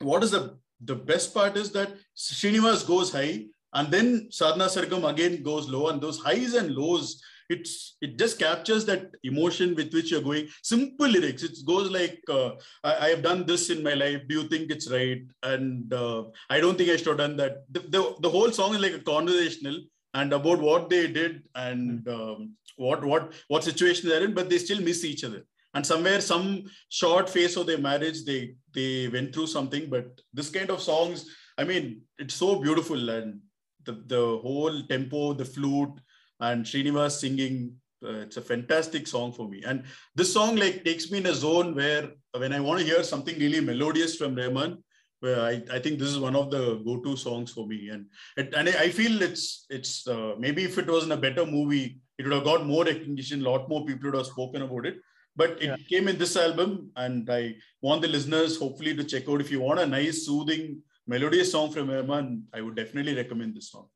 what 0.02 0.24
is 0.24 0.32
the 0.32 0.58
the 0.82 0.96
best 0.96 1.34
part 1.34 1.58
is 1.58 1.72
that 1.72 1.94
Srinivas 2.16 2.86
goes 2.86 3.12
high 3.12 3.46
and 3.74 3.92
then 3.92 4.28
Sadhana 4.32 4.66
Sargam 4.66 5.10
again 5.10 5.44
goes 5.44 5.68
low 5.68 5.90
and 5.90 6.02
those 6.02 6.20
highs 6.20 6.54
and 6.54 6.74
lows 6.74 7.22
it's 7.50 7.98
it 8.02 8.18
just 8.18 8.40
captures 8.40 8.86
that 8.86 9.12
emotion 9.24 9.76
with 9.76 9.94
which 9.94 10.12
you're 10.12 10.22
going. 10.22 10.48
Simple 10.64 11.08
lyrics. 11.08 11.44
It 11.44 11.58
goes 11.66 11.90
like 11.90 12.20
uh, 12.30 12.52
I, 12.84 12.96
I 13.06 13.10
have 13.10 13.24
done 13.24 13.46
this 13.46 13.70
in 13.70 13.84
my 13.84 13.94
life. 13.94 14.22
Do 14.28 14.42
you 14.42 14.48
think 14.48 14.72
it's 14.72 14.90
right? 14.92 15.22
And 15.44 15.94
uh, 15.94 16.24
i 16.50 16.60
don't 16.60 16.78
think 16.78 16.90
i 16.90 16.96
should 16.98 17.08
have 17.08 17.18
done 17.18 17.38
that. 17.38 17.64
The, 17.72 17.80
the, 17.80 18.16
the 18.22 18.30
whole 18.30 18.52
song 18.52 18.76
is 18.76 18.82
like 18.82 18.94
a 18.94 19.00
conversational 19.00 19.80
and 20.14 20.34
about 20.34 20.60
what 20.60 20.90
they 20.90 21.08
did 21.08 21.44
and 21.56 22.08
um, 22.08 22.54
what 22.76 23.04
what 23.04 23.34
what 23.48 23.64
situation 23.64 24.10
they're 24.10 24.24
in 24.24 24.34
but 24.34 24.50
they 24.50 24.58
still 24.58 24.82
miss 24.82 25.04
each 25.04 25.24
other. 25.24 25.44
And 25.74 25.86
somewhere 25.86 26.22
some 26.22 26.66
short 26.90 27.30
phase 27.30 27.56
of 27.56 27.68
their 27.68 27.78
marriage 27.78 28.26
they 28.26 28.56
they 28.74 29.08
went 29.08 29.34
through 29.34 29.48
something 29.48 29.90
but 29.90 30.08
this 30.34 30.50
kind 30.50 30.70
of 30.70 30.82
songs 30.82 31.26
i 31.58 31.64
mean 31.64 32.02
it's 32.18 32.34
so 32.34 32.60
beautiful 32.60 33.10
and 33.10 33.40
the, 33.88 33.94
the 34.14 34.24
whole 34.46 34.84
tempo 34.90 35.34
the 35.34 35.46
flute 35.46 36.00
and 36.39 36.65
Srinivas 36.65 37.19
singing. 37.19 37.73
Uh, 38.06 38.19
it's 38.26 38.38
a 38.38 38.41
fantastic 38.41 39.08
song 39.08 39.34
for 39.34 39.50
me. 39.50 39.63
And 39.65 39.84
this 40.13 40.32
song 40.32 40.56
like 40.56 40.84
takes 40.86 41.10
me 41.10 41.17
in 41.17 41.26
a 41.26 41.34
zone 41.34 41.73
where 41.73 42.12
when 42.36 42.54
I 42.54 42.60
want 42.60 42.80
to 42.80 42.86
hear 42.86 43.04
something 43.04 43.38
really 43.39 43.60
melodious 43.60 44.15
from 44.15 44.36
Rahman, 44.36 44.84
where 45.19 45.39
I, 45.41 45.63
I 45.71 45.80
think 45.80 45.97
this 45.97 46.10
is 46.10 46.19
one 46.19 46.36
of 46.36 46.52
the 46.52 46.76
go-to 46.86 47.17
songs 47.17 47.52
for 47.52 47.65
me. 47.65 47.89
And 47.89 48.06
it, 48.38 48.54
and 48.54 48.69
I 48.69 48.89
feel 48.89 49.21
it's 49.23 49.65
it's 49.71 50.08
uh, 50.08 50.36
maybe 50.38 50.63
if 50.63 50.78
it 50.78 50.86
was 50.88 51.06
in 51.06 51.12
a 51.12 51.17
better 51.17 51.43
movie, 51.45 52.00
it 52.19 52.23
would 52.26 52.34
have 52.34 52.43
got 52.43 52.67
more 52.67 52.84
recognition. 52.86 53.41
A 53.41 53.50
lot 53.50 53.67
more 53.67 53.84
people 53.84 54.12
would 54.12 54.17
have 54.17 54.28
spoken 54.28 54.62
about 54.62 54.86
it. 54.86 54.97
But 55.36 55.52
it 55.62 55.65
Yeah. 55.65 55.76
came 55.89 56.08
in 56.08 56.17
this 56.17 56.36
album, 56.36 56.91
and 56.95 57.28
I 57.32 57.56
want 57.82 58.02
the 58.04 58.08
listeners 58.08 58.58
hopefully 58.60 58.95
to 58.95 59.04
check 59.04 59.28
out. 59.30 59.41
If 59.41 59.52
you 59.52 59.60
want 59.62 59.80
a 59.80 59.88
nice, 59.88 60.26
soothing, 60.26 60.82
melodious 61.08 61.52
song 61.52 61.71
from 61.71 61.89
Rahman, 61.89 62.43
I 62.54 62.62
would 62.62 62.76
definitely 62.76 63.15
recommend 63.15 63.56
this 63.56 63.71
song. 63.71 63.88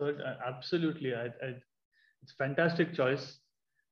So 0.00 0.06
uh, 0.08 0.36
absolutely, 0.46 1.14
I, 1.14 1.26
I, 1.26 1.54
it's 2.22 2.32
fantastic 2.38 2.94
choice. 2.94 3.38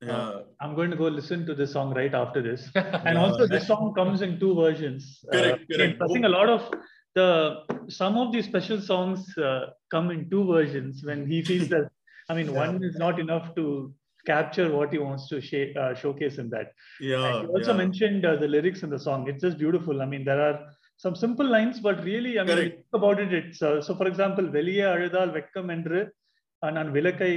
Yeah. 0.01 0.41
I'm 0.61 0.75
going 0.75 0.91
to 0.91 0.97
go 0.97 1.05
listen 1.09 1.45
to 1.47 1.55
this 1.55 1.73
song 1.73 1.93
right 1.93 2.15
after 2.15 2.41
this. 2.41 2.71
And 2.75 3.15
Yeah. 3.17 3.23
also, 3.25 3.47
this 3.47 3.67
song 3.67 3.93
comes 3.95 4.23
in 4.23 4.41
two 4.41 4.55
versions. 4.55 5.23
Correct, 5.31 5.63
Uh, 5.71 5.77
correct. 5.77 6.03
I 6.03 6.07
think 6.13 6.25
a 6.25 6.29
lot 6.29 6.49
of 6.49 6.71
the 7.15 7.29
some 7.89 8.17
of 8.17 8.33
these 8.33 8.47
special 8.47 8.81
songs 8.81 9.37
uh, 9.37 9.67
come 9.91 10.11
in 10.11 10.31
two 10.31 10.45
versions 10.47 11.05
when 11.05 11.27
he 11.27 11.43
feels 11.43 11.69
that. 11.69 11.91
I 12.31 12.35
mean, 12.35 12.47
Yeah. 12.55 12.69
one 12.69 12.83
is 12.85 12.97
not 12.97 13.19
enough 13.21 13.55
to 13.57 13.93
capture 14.25 14.71
what 14.75 14.93
he 14.93 14.99
wants 14.99 15.29
to 15.29 15.41
sh- 15.41 15.75
uh, 15.83 15.95
showcase 15.95 16.39
in 16.39 16.49
that. 16.51 16.73
Yeah. 17.01 17.27
And 17.27 17.49
you 17.49 17.55
also 17.55 17.75
mentioned 17.75 18.25
uh, 18.25 18.37
the 18.37 18.49
lyrics 18.49 18.83
in 18.83 18.91
the 18.91 18.99
song. 19.09 19.29
It's 19.29 19.43
just 19.43 19.59
beautiful. 19.59 20.01
I 20.01 20.07
mean, 20.07 20.25
there 20.25 20.41
are 20.49 20.59
some 21.04 21.16
simple 21.24 21.48
lines, 21.56 21.78
but 21.88 21.98
really, 22.12 22.34
I 22.40 22.44
mean, 22.44 22.56
Correct. 22.56 22.76
think 22.76 22.98
about 23.00 23.18
it. 23.24 23.32
It's 23.40 23.62
uh, 23.70 23.82
so. 23.88 23.94
For 24.02 24.08
example, 24.12 24.46
வெளியே 24.58 24.86
அழுதால் 24.94 25.34
வெட்கம் 25.40 25.72
என்று 25.76 26.00
uh, 26.64 26.72
நான் 26.78 26.92
விளக்கை 26.98 27.34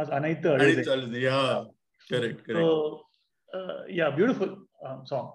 as 0.00 0.08
அணைத்து 0.18 0.48
And 0.52 0.62
அழுதேன். 0.64 0.82
it's 0.84 0.92
all- 0.94 1.16
yeah. 1.28 1.54
Correct. 2.12 2.38
Correct. 2.46 2.58
So, 2.58 2.66
uh, 3.58 3.78
yeah, 3.98 4.10
beautiful 4.20 4.50
um, 4.86 5.00
song. 5.12 5.28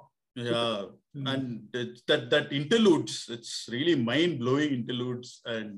yeah. 0.48 0.78
Mm. 1.18 1.28
And 1.34 1.46
it's 1.82 2.02
that 2.10 2.24
that 2.34 2.48
interludes, 2.58 3.13
it's 3.36 3.54
really 3.76 3.94
mind 4.10 4.34
blowing 4.44 4.72
interludes, 4.80 5.30
and 5.54 5.70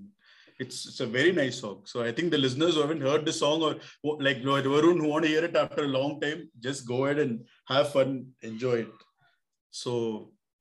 it's 0.64 0.78
it's 0.90 1.02
a 1.06 1.10
very 1.18 1.32
nice 1.42 1.58
song. 1.64 1.78
So 1.92 1.98
I 2.08 2.12
think 2.16 2.28
the 2.36 2.42
listeners 2.46 2.74
who 2.76 2.82
haven't 2.86 3.06
heard 3.10 3.24
the 3.30 3.36
song 3.44 3.60
or 3.68 3.72
who- 4.04 4.18
like 4.28 4.40
Varun 4.48 4.98
who 5.02 5.08
want 5.14 5.24
to 5.26 5.32
hear 5.34 5.46
it 5.50 5.56
after 5.64 5.84
a 5.86 5.94
long 5.98 6.12
time, 6.24 6.42
just 6.68 6.82
go 6.94 6.98
ahead 7.06 7.20
and 7.26 7.34
have 7.74 7.88
fun, 7.98 8.10
enjoy 8.50 8.76
it. 8.86 8.96
So 9.84 9.94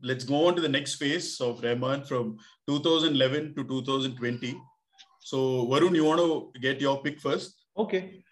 let's 0.04 0.26
go 0.26 0.48
on 0.48 0.56
to 0.56 0.62
the 0.62 0.70
next 0.70 0.96
phase 0.96 1.40
of 1.40 1.64
Rahman 1.64 2.04
from 2.04 2.38
2011 2.68 3.56
to 3.56 3.64
2020. 3.64 4.56
So 5.22 5.38
Varun, 5.68 5.96
you 5.96 6.04
want 6.04 6.20
to 6.20 6.60
get 6.60 6.82
your 6.82 7.02
pick 7.02 7.20
first? 7.22 7.56
Okay. 7.78 8.24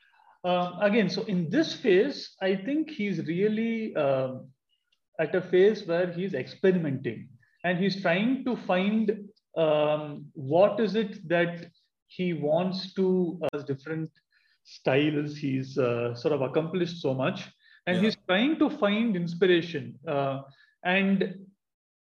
Um, 0.44 0.74
again, 0.82 1.10
so 1.10 1.24
in 1.24 1.50
this 1.50 1.74
phase, 1.74 2.36
I 2.42 2.56
think 2.56 2.90
he's 2.90 3.26
really 3.26 3.96
um, 3.96 4.48
at 5.20 5.34
a 5.34 5.42
phase 5.42 5.88
where 5.88 6.12
he's 6.12 6.34
experimenting 6.34 7.30
and 7.64 7.78
he's 7.78 8.02
trying 8.02 8.44
to 8.46 8.56
find 8.58 9.30
um, 9.56 10.26
what 10.34 10.80
is 10.80 10.96
it 10.96 11.28
that 11.30 11.68
he 12.08 12.34
wants 12.34 12.94
to 12.96 13.40
uh, 13.54 13.60
different 13.60 14.10
styles. 14.64 15.38
He's 15.38 15.78
uh, 15.78 16.14
sort 16.16 16.34
of 16.34 16.42
accomplished 16.42 17.02
so 17.02 17.14
much, 17.14 17.48
and 17.88 17.96
Yeah. 17.98 18.04
he's 18.04 18.18
trying 18.28 18.58
to 18.60 18.70
find 18.70 19.16
inspiration. 19.16 19.98
Uh, 20.08 20.42
and 20.84 21.36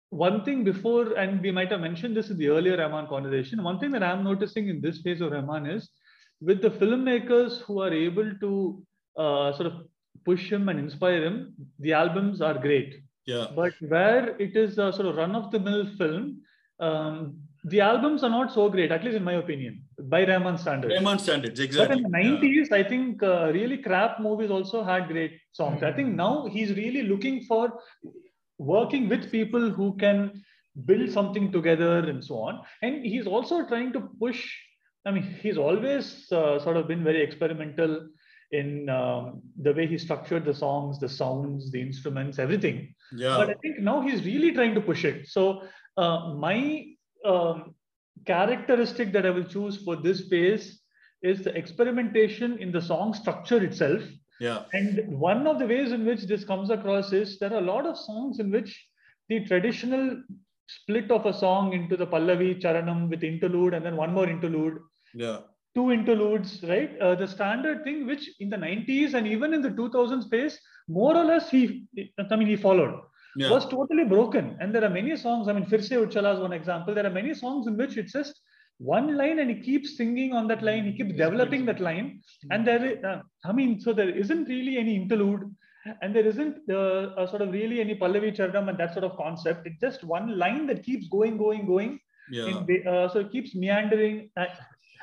one 0.09 0.43
thing 0.43 0.63
before, 0.63 1.13
and 1.13 1.41
we 1.41 1.51
might 1.51 1.71
have 1.71 1.81
mentioned 1.81 2.15
this 2.17 2.29
in 2.29 2.37
the 2.37 2.47
earlier 2.49 2.77
Rahman 2.77 3.07
conversation. 3.07 3.63
One 3.63 3.79
thing 3.79 3.91
that 3.91 4.03
I'm 4.03 4.23
noticing 4.23 4.67
in 4.67 4.81
this 4.81 5.01
phase 5.01 5.21
of 5.21 5.31
Rahman 5.31 5.67
is 5.67 5.89
with 6.41 6.61
the 6.61 6.69
filmmakers 6.71 7.59
who 7.61 7.81
are 7.81 7.93
able 7.93 8.33
to 8.39 8.83
uh, 9.17 9.53
sort 9.53 9.67
of 9.67 9.73
push 10.25 10.51
him 10.51 10.69
and 10.69 10.79
inspire 10.79 11.23
him, 11.23 11.53
the 11.79 11.93
albums 11.93 12.41
are 12.41 12.55
great. 12.55 13.01
Yeah. 13.25 13.47
But 13.55 13.73
where 13.87 14.35
it 14.37 14.55
is 14.55 14.77
a 14.77 14.91
sort 14.91 15.07
of 15.07 15.15
run 15.15 15.35
of 15.35 15.51
the 15.51 15.59
mill 15.59 15.85
film, 15.97 16.41
um, 16.79 17.37
the 17.65 17.81
albums 17.81 18.23
are 18.23 18.29
not 18.29 18.53
so 18.53 18.69
great, 18.69 18.91
at 18.91 19.03
least 19.03 19.17
in 19.17 19.23
my 19.23 19.33
opinion, 19.33 19.83
by 20.03 20.25
Rahman 20.25 20.57
standards. 20.57 20.95
Rahman 20.95 21.19
standards, 21.19 21.59
exactly. 21.59 22.01
But 22.01 22.05
in 22.05 22.11
the 22.11 22.17
Yeah. 22.17 22.37
90s, 22.37 22.71
I 22.71 22.83
think 22.83 23.21
uh, 23.21 23.51
really 23.53 23.77
crap 23.77 24.19
movies 24.19 24.49
also 24.49 24.83
had 24.83 25.07
great 25.09 25.39
songs. 25.51 25.83
I 25.83 25.91
think 25.91 26.15
now 26.15 26.47
he's 26.47 26.73
really 26.75 27.03
looking 27.03 27.41
for 27.43 27.73
working 28.59 29.09
with 29.09 29.31
people 29.31 29.69
who 29.71 29.97
can 29.97 30.43
build 30.85 31.09
something 31.09 31.51
together 31.51 31.99
and 31.99 32.23
so 32.23 32.35
on. 32.35 32.61
And 32.81 33.03
he's 33.03 33.25
also 33.25 33.65
trying 33.65 33.93
to 33.93 34.01
push, 34.19 34.53
I 35.05 35.11
mean, 35.11 35.23
he's 35.23 35.57
always 35.57 36.31
uh, 36.31 36.59
sort 36.59 36.77
of 36.77 36.87
been 36.87 37.03
very 37.03 37.23
experimental 37.23 38.07
in 38.51 38.89
um, 38.89 39.41
the 39.61 39.73
way 39.73 39.87
he 39.87 39.97
structured 39.97 40.45
the 40.45 40.53
songs, 40.53 40.99
the 40.99 41.09
sounds, 41.09 41.71
the 41.71 41.81
instruments, 41.81 42.39
everything. 42.39 42.93
Yeah. 43.15 43.37
But 43.37 43.49
I 43.49 43.53
think 43.61 43.79
now 43.79 44.01
he's 44.01 44.25
really 44.25 44.51
trying 44.51 44.75
to 44.75 44.81
push 44.81 45.05
it. 45.05 45.27
So 45.27 45.63
uh, 45.97 46.33
my 46.35 46.85
um, 47.25 47.75
characteristic 48.25 49.11
that 49.13 49.25
I 49.25 49.29
will 49.29 49.43
choose 49.43 49.77
for 49.83 49.95
this 49.95 50.27
phase 50.27 50.81
is 51.21 51.43
the 51.43 51.55
experimentation 51.55 52.57
in 52.57 52.71
the 52.71 52.81
song 52.81 53.13
structure 53.13 53.63
itself. 53.63 54.01
Yeah. 54.39 54.63
And 54.73 55.19
one 55.19 55.47
of 55.47 55.59
the 55.59 55.67
ways 55.67 55.91
in 55.91 56.05
which 56.05 56.23
this 56.23 56.43
comes 56.45 56.69
across 56.69 57.11
is 57.13 57.39
there 57.39 57.53
are 57.53 57.59
a 57.59 57.69
lot 57.73 57.85
of 57.85 57.97
songs 57.97 58.39
in 58.39 58.51
which 58.51 58.87
the 59.27 59.45
traditional 59.45 60.23
split 60.67 61.11
of 61.11 61.25
a 61.25 61.33
song 61.33 61.73
into 61.73 61.97
the 61.97 62.07
Pallavi, 62.07 62.61
Charanam 62.61 63.09
with 63.09 63.23
interlude, 63.23 63.73
and 63.73 63.85
then 63.85 63.95
one 63.95 64.13
more 64.13 64.29
interlude, 64.29 64.77
Yeah. 65.13 65.39
two 65.75 65.91
interludes, 65.91 66.63
right? 66.63 66.97
Uh, 66.99 67.15
the 67.15 67.27
standard 67.27 67.83
thing, 67.83 68.05
which 68.05 68.29
in 68.39 68.49
the 68.49 68.57
90s 68.57 69.13
and 69.13 69.27
even 69.27 69.53
in 69.53 69.61
the 69.61 69.71
2000s 69.71 70.25
space, 70.25 70.59
more 70.87 71.15
or 71.15 71.25
less 71.25 71.49
he, 71.49 71.87
I 72.31 72.35
mean, 72.35 72.47
he 72.47 72.55
followed, 72.55 72.93
Yeah. 73.35 73.49
was 73.51 73.67
totally 73.67 74.05
broken. 74.05 74.57
And 74.59 74.73
there 74.73 74.83
are 74.83 74.89
many 74.89 75.15
songs, 75.15 75.47
I 75.47 75.53
mean, 75.53 75.65
Phir 75.65 75.81
Se 75.81 75.95
Ud 75.97 76.11
Chala 76.11 76.33
is 76.35 76.39
one 76.39 76.53
example. 76.53 76.93
There 76.93 77.05
are 77.05 77.17
many 77.21 77.33
songs 77.33 77.67
in 77.67 77.77
which 77.77 77.97
it's 77.97 78.13
just 78.13 78.39
one 78.79 79.17
line 79.17 79.39
and 79.39 79.49
he 79.49 79.59
keeps 79.59 79.97
singing 79.97 80.33
on 80.33 80.47
that 80.47 80.63
line, 80.63 80.85
he 80.85 80.95
keeps 80.95 81.15
developing 81.15 81.65
that 81.65 81.79
line. 81.79 82.21
And 82.49 82.65
there 82.65 82.83
is, 82.83 83.03
uh, 83.03 83.21
I 83.45 83.51
mean, 83.51 83.79
so 83.79 83.93
there 83.93 84.09
isn't 84.09 84.47
really 84.47 84.77
any 84.77 84.95
interlude 84.95 85.53
and 86.01 86.15
there 86.15 86.25
isn't 86.25 86.57
uh, 86.69 87.13
uh, 87.17 87.27
sort 87.27 87.41
of 87.41 87.51
really 87.51 87.81
any 87.81 87.95
Pallavi 87.95 88.35
Charanam 88.35 88.69
and 88.69 88.77
that 88.77 88.93
sort 88.93 89.03
of 89.03 89.17
concept. 89.17 89.67
It's 89.67 89.81
just 89.81 90.03
one 90.03 90.37
line 90.37 90.65
that 90.67 90.83
keeps 90.83 91.07
going, 91.07 91.37
going, 91.37 91.65
going. 91.65 91.99
Yeah. 92.31 92.47
In, 92.67 92.87
uh, 92.87 93.09
so 93.09 93.19
it 93.19 93.31
keeps 93.31 93.53
meandering 93.53 94.29
uh, 94.37 94.45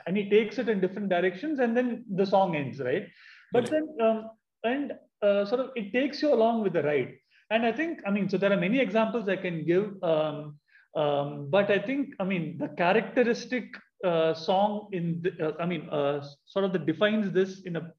and 0.07 0.17
he 0.17 0.31
takes 0.31 0.59
it 0.59 0.69
in 0.69 0.81
different 0.81 1.09
directions 1.09 1.59
and 1.59 1.77
then 1.77 2.05
the 2.15 2.25
song 2.25 2.57
ends, 2.57 2.81
right? 2.81 3.07
But 3.53 3.71
then, 3.71 3.89
um, 4.01 4.31
and 4.65 4.95
uh, 5.23 5.45
sort 5.45 5.61
of 5.61 5.71
it 5.77 5.93
takes 5.93 6.23
you 6.23 6.33
along 6.33 6.63
with 6.63 6.73
the 6.73 6.83
ride. 6.83 7.15
And 7.51 7.65
I 7.65 7.73
think, 7.73 8.01
I 8.07 8.11
mean, 8.11 8.29
so 8.29 8.39
there 8.39 8.53
are 8.53 8.57
many 8.57 8.81
examples 8.81 9.29
I 9.29 9.37
can 9.37 9.65
give. 9.65 10.03
Um, 10.03 10.59
um, 10.96 11.48
but 11.50 11.70
I 11.72 11.80
think, 11.80 12.16
I 12.20 12.24
mean, 12.24 12.58
the 12.58 12.70
characteristic 12.70 13.66
uh, 14.04 14.34
song 14.34 14.90
in, 14.92 15.22
the, 15.22 15.48
uh, 15.48 15.54
I 15.60 15.66
mean, 15.66 15.90
uh, 15.90 16.26
sort 16.46 16.66
of 16.66 16.74
that 16.74 16.86
defines 16.86 17.32
this 17.32 17.62
in 17.62 17.76
a 17.78 17.92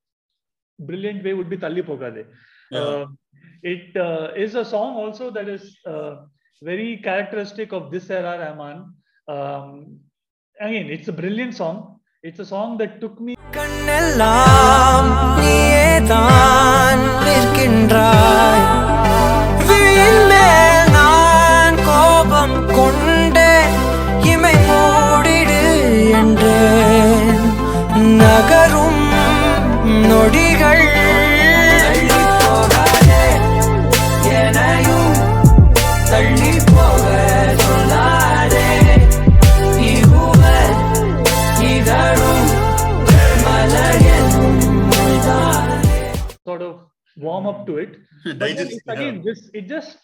brilliant 0.79 1.25
way 1.25 1.35
would 1.35 1.49
be 1.49 1.57
Talli 1.57 1.83
Pogade. 1.83 2.27
Yeah. 2.71 2.79
Uh, 2.79 3.07
it 3.63 3.97
uh, 3.97 4.29
is 4.37 4.55
a 4.55 4.65
song 4.65 4.97
also 4.97 5.31
that 5.31 5.49
is 5.49 5.79
uh, 5.87 6.17
very 6.63 6.97
characteristic 6.99 7.73
of 7.73 7.91
this 7.91 8.11
era 8.11 8.39
Rahman. 8.39 8.95
Um, 9.29 10.01
again, 10.61 10.91
it's 10.91 11.09
a 11.09 11.13
brilliant 11.13 11.55
song. 11.55 12.01
It's 12.23 12.39
a 12.39 12.47
song 12.47 12.79
that 12.79 13.01
took 13.01 13.21
me 13.21 13.37
கண்ணெல்லாம் 13.57 15.11
நீயே 15.39 15.89
தான் 16.13 17.03
நிற்கின்றாய் 17.27 18.86
up 47.58 47.66
to 47.68 47.78
it. 47.78 47.98
But 48.26 48.40
Digest, 48.40 48.72
it's 48.72 48.88
again, 48.88 49.22
this 49.24 49.50
it 49.54 49.68
just 49.68 49.98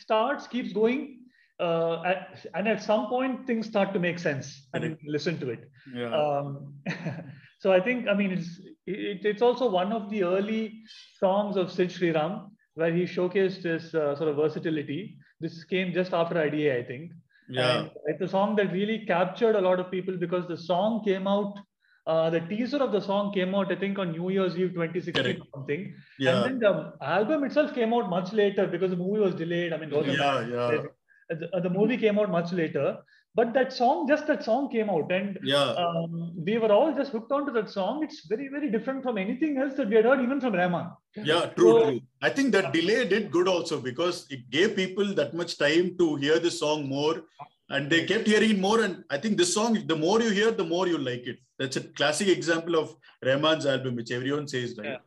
starts, 0.00 0.46
keeps 0.46 0.72
going, 0.72 1.20
uh, 1.60 2.02
at- 2.02 2.46
and 2.54 2.68
at 2.68 2.82
some 2.82 3.06
point 3.08 3.46
things 3.46 3.66
start 3.66 3.92
to 3.94 4.00
make 4.00 4.18
sense. 4.18 4.68
and 4.74 4.96
listen 5.06 5.38
to 5.40 5.50
it. 5.50 5.68
Yeah. 5.94 6.14
Um, 6.14 6.74
so 7.60 7.72
I 7.72 7.80
think, 7.80 8.08
I 8.08 8.14
mean, 8.14 8.32
it's 8.32 8.60
it, 8.86 9.24
it's 9.24 9.42
also 9.42 9.68
one 9.70 9.92
of 9.92 10.10
the 10.10 10.24
early 10.24 10.82
songs 11.18 11.56
of 11.56 11.70
Sid 11.70 11.90
Sriram 11.90 12.48
where 12.74 12.92
he 12.92 13.02
showcased 13.04 13.62
his 13.64 13.94
uh, 13.94 14.14
sort 14.16 14.28
of 14.30 14.36
versatility. 14.36 15.16
This 15.40 15.64
came 15.64 15.92
just 15.92 16.12
after 16.12 16.38
IDA, 16.38 16.78
I 16.78 16.84
think. 16.84 17.12
Yeah. 17.48 17.80
And 17.80 17.90
it's 18.06 18.22
a 18.22 18.28
song 18.28 18.56
that 18.56 18.72
really 18.72 19.04
captured 19.06 19.56
a 19.56 19.60
lot 19.60 19.80
of 19.80 19.90
people 19.90 20.16
because 20.16 20.46
the 20.46 20.56
song 20.56 21.02
came 21.04 21.26
out. 21.26 21.54
Uh, 22.10 22.28
the 22.34 22.40
teaser 22.50 22.78
of 22.86 22.92
the 22.94 23.00
song 23.08 23.32
came 23.32 23.54
out, 23.58 23.70
I 23.74 23.76
think, 23.82 23.98
on 24.02 24.12
New 24.12 24.30
Year's 24.36 24.54
Eve 24.62 24.72
2016 24.74 25.22
Correct. 25.22 25.40
or 25.40 25.46
something. 25.54 25.82
Yeah. 26.18 26.44
And 26.44 26.44
then 26.44 26.58
the 26.66 26.72
album 27.18 27.44
itself 27.48 27.74
came 27.78 27.92
out 27.96 28.08
much 28.16 28.32
later 28.40 28.66
because 28.74 28.90
the 28.94 29.00
movie 29.04 29.20
was 29.26 29.34
delayed. 29.42 29.72
I 29.72 29.78
mean, 29.82 29.90
Yeah, 29.92 30.40
yeah. 30.54 30.70
Uh, 30.70 30.82
The, 31.40 31.48
uh, 31.56 31.60
the 31.66 31.70
movie 31.74 31.96
came 32.04 32.16
out 32.20 32.30
much 32.36 32.48
later, 32.60 32.86
but 33.40 33.50
that 33.56 33.68
song, 33.80 33.98
just 34.12 34.24
that 34.30 34.40
song 34.46 34.64
came 34.72 34.88
out, 34.94 35.12
and 35.18 35.36
Yeah. 35.50 35.68
um, 35.82 36.14
we 36.48 36.54
were 36.62 36.72
all 36.76 36.88
just 37.00 37.12
hooked 37.16 37.34
onto 37.36 37.52
that 37.58 37.68
song. 37.74 38.00
It's 38.06 38.18
very, 38.32 38.48
very 38.54 38.70
different 38.74 39.04
from 39.04 39.20
anything 39.24 39.52
else 39.64 39.74
that 39.80 39.88
we 39.92 39.98
had 40.00 40.08
heard, 40.10 40.22
even 40.26 40.40
from 40.44 40.56
Rahman. 40.62 40.88
Yeah, 41.30 41.44
true, 41.58 41.70
So- 41.74 41.84
true. 41.84 42.00
I 42.28 42.30
think 42.38 42.48
that 42.56 42.72
delay 42.78 42.98
did 43.14 43.30
good 43.36 43.50
also 43.54 43.78
because 43.90 44.16
it 44.38 44.42
gave 44.56 44.74
people 44.82 45.14
that 45.20 45.32
much 45.42 45.52
time 45.66 45.86
to 46.02 46.08
hear 46.24 46.40
the 46.48 46.50
song 46.62 46.88
more 46.96 47.14
and 47.70 47.88
they 47.90 48.04
kept 48.04 48.26
hearing 48.26 48.60
more. 48.60 48.80
And 48.80 49.04
I 49.10 49.18
think 49.18 49.38
this 49.38 49.54
song, 49.54 49.78
the 49.86 49.96
more 49.96 50.20
you 50.20 50.30
hear, 50.30 50.50
the 50.50 50.64
more 50.64 50.86
you 50.86 50.98
like 50.98 51.26
it. 51.26 51.38
That's 51.58 51.76
a 51.76 51.80
classic 51.80 52.28
example 52.28 52.76
of 52.76 52.94
Rahman's 53.24 53.66
album, 53.66 53.96
which 53.96 54.10
everyone 54.10 54.48
says, 54.48 54.76
right? 54.78 54.98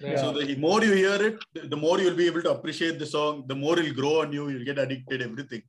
Yeah. 0.00 0.16
So 0.20 0.32
the 0.32 0.56
more 0.56 0.82
you 0.84 0.92
hear 0.92 1.20
it, 1.28 1.36
the 1.54 1.68
the 1.68 1.76
more 1.76 1.98
you'll 2.00 2.16
be 2.22 2.26
able 2.26 2.42
to 2.42 2.50
appreciate 2.50 2.98
the 2.98 3.06
song, 3.06 3.44
the 3.46 3.54
more 3.54 3.78
it'll 3.78 3.94
grow 3.94 4.20
on 4.22 4.32
you, 4.32 4.48
you'll 4.48 4.64
get 4.64 4.78
addicted, 4.78 5.22
everything. 5.22 5.62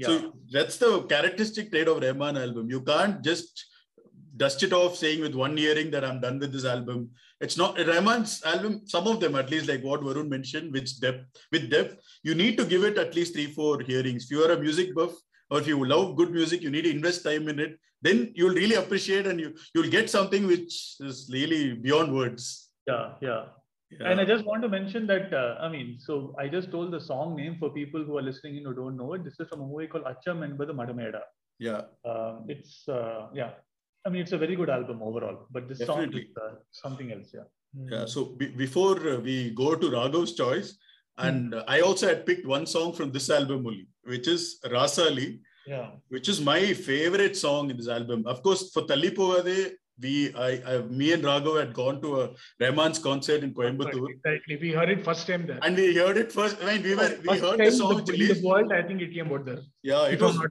So 0.00 0.32
that's 0.50 0.78
the 0.78 1.02
characteristic 1.02 1.70
trait 1.70 1.86
of 1.86 2.02
Rahman 2.02 2.36
album. 2.36 2.70
You 2.70 2.80
can't 2.80 3.22
just 3.22 3.66
dust 4.36 4.62
it 4.62 4.72
off 4.72 4.96
saying 4.96 5.20
with 5.20 5.34
one 5.34 5.56
hearing 5.56 5.90
that 5.90 6.04
I'm 6.04 6.20
done 6.20 6.38
with 6.38 6.52
this 6.52 6.64
album. 6.64 7.10
It's 7.40 7.56
not 7.56 7.78
Rahman's 7.78 8.42
album, 8.44 8.82
some 8.86 9.06
of 9.06 9.20
them 9.20 9.34
at 9.36 9.50
least, 9.50 9.68
like 9.68 9.82
what 9.82 10.00
Varun 10.00 10.28
mentioned, 10.28 10.72
which 10.72 10.98
depth 11.00 11.26
with 11.52 11.70
depth, 11.70 11.96
you 12.22 12.34
need 12.34 12.56
to 12.56 12.64
give 12.64 12.84
it 12.84 12.98
at 12.98 13.14
least 13.14 13.34
three, 13.34 13.46
four 13.46 13.80
hearings. 13.80 14.24
If 14.24 14.30
you 14.30 14.42
are 14.44 14.52
a 14.52 14.58
music 14.58 14.94
buff 14.94 15.12
or 15.52 15.60
if 15.60 15.66
you 15.70 15.78
love 15.94 16.16
good 16.20 16.30
music, 16.32 16.62
you 16.66 16.70
need 16.74 16.84
to 16.88 16.90
invest 16.98 17.24
time 17.30 17.48
in 17.54 17.58
it. 17.64 17.72
Then 18.06 18.20
you'll 18.34 18.54
really 18.60 18.76
appreciate 18.82 19.26
and 19.32 19.38
you 19.44 19.48
you'll 19.74 19.90
get 19.96 20.08
something 20.18 20.46
which 20.52 20.76
is 21.08 21.18
really 21.34 21.74
beyond 21.88 22.14
words. 22.20 22.46
Yeah, 22.92 23.10
yeah. 23.30 23.42
Yeah. 24.00 24.10
And 24.10 24.20
I 24.22 24.24
just 24.24 24.44
want 24.50 24.62
to 24.62 24.68
mention 24.74 25.06
that, 25.08 25.32
uh, 25.38 25.56
I 25.64 25.68
mean, 25.68 25.88
so 26.04 26.14
I 26.42 26.48
just 26.48 26.70
told 26.74 26.92
the 26.92 27.00
song 27.08 27.36
name 27.40 27.56
for 27.60 27.68
people 27.80 28.02
who 28.06 28.16
are 28.18 28.22
listening 28.28 28.56
in 28.58 28.64
who 28.68 28.72
don't 28.78 28.96
know 29.00 29.12
it. 29.16 29.24
This 29.26 29.38
is 29.38 29.48
from 29.50 29.60
a 29.60 29.66
movie 29.72 29.86
called 29.86 30.04
Achcham 30.12 30.38
Yenbadhu 30.44 30.74
Madamaiyada. 30.80 31.20
yeah. 31.58 31.82
Um, 32.12 32.46
it's, 32.54 32.88
uh, 32.88 33.26
yeah, 33.40 33.50
I 34.06 34.08
mean, 34.08 34.22
it's 34.22 34.32
a 34.32 34.38
very 34.44 34.56
good 34.56 34.70
album 34.70 35.02
overall, 35.02 35.46
but 35.50 35.68
this 35.68 35.80
song 35.90 36.12
is 36.20 36.24
uh, 36.44 36.54
something 36.70 37.12
else, 37.12 37.28
yeah. 37.34 37.48
Yeah. 37.94 38.06
So 38.06 38.24
be- 38.40 38.54
before 38.64 38.96
uh, 39.10 39.18
we 39.28 39.36
go 39.50 39.74
to 39.74 39.86
Raghav's 39.98 40.34
choice, 40.42 40.78
and 41.18 41.54
uh, 41.54 41.64
I 41.68 41.80
also 41.80 42.08
had 42.08 42.24
picked 42.24 42.46
one 42.46 42.66
song 42.76 42.94
from 42.94 43.12
this 43.12 43.28
album 43.38 43.66
only, 43.66 43.86
which 44.04 44.28
is 44.28 44.58
Rasaali, 44.64 45.40
Yeah. 45.66 45.90
which 46.08 46.28
is 46.28 46.40
my 46.40 46.72
favorite 46.74 47.36
song 47.36 47.70
in 47.70 47.76
this 47.76 47.88
album. 47.88 48.24
Of 48.26 48.42
course, 48.42 48.70
for 48.72 48.82
Talipogade, 48.82 49.72
we, 50.00 50.34
I, 50.34 50.50
I, 50.66 50.78
me 50.82 51.12
and 51.12 51.22
Raghav 51.22 51.60
had 51.60 51.74
gone 51.74 52.00
to 52.02 52.22
a 52.22 52.30
Rahman's 52.58 52.98
concert 52.98 53.44
in 53.44 53.52
Coimbatore, 53.54 54.08
Exactly. 54.10 54.56
We 54.60 54.72
heard 54.72 54.90
it 54.90 55.04
first 55.04 55.26
time 55.26 55.46
there. 55.46 55.60
and 55.62 55.76
we 55.76 55.94
heard 55.94 56.16
it 56.16 56.32
first. 56.32 56.56
I 56.62 56.74
mean, 56.74 56.82
we 56.82 56.94
were 56.96 57.16
we 57.22 57.28
First 57.28 57.42
heard 57.42 57.58
the 57.60 57.70
song 57.70 58.04
the, 58.04 58.12
released. 58.12 58.42
the 58.42 58.48
world, 58.48 58.72
I 58.72 58.82
think 58.82 59.02
it 59.02 59.12
came 59.14 59.30
out 59.32 59.44
there. 59.44 59.60
Yeah, 59.82 60.06
it 60.06 60.14
If 60.14 60.22
I'm 60.22 60.38
was 60.38 60.48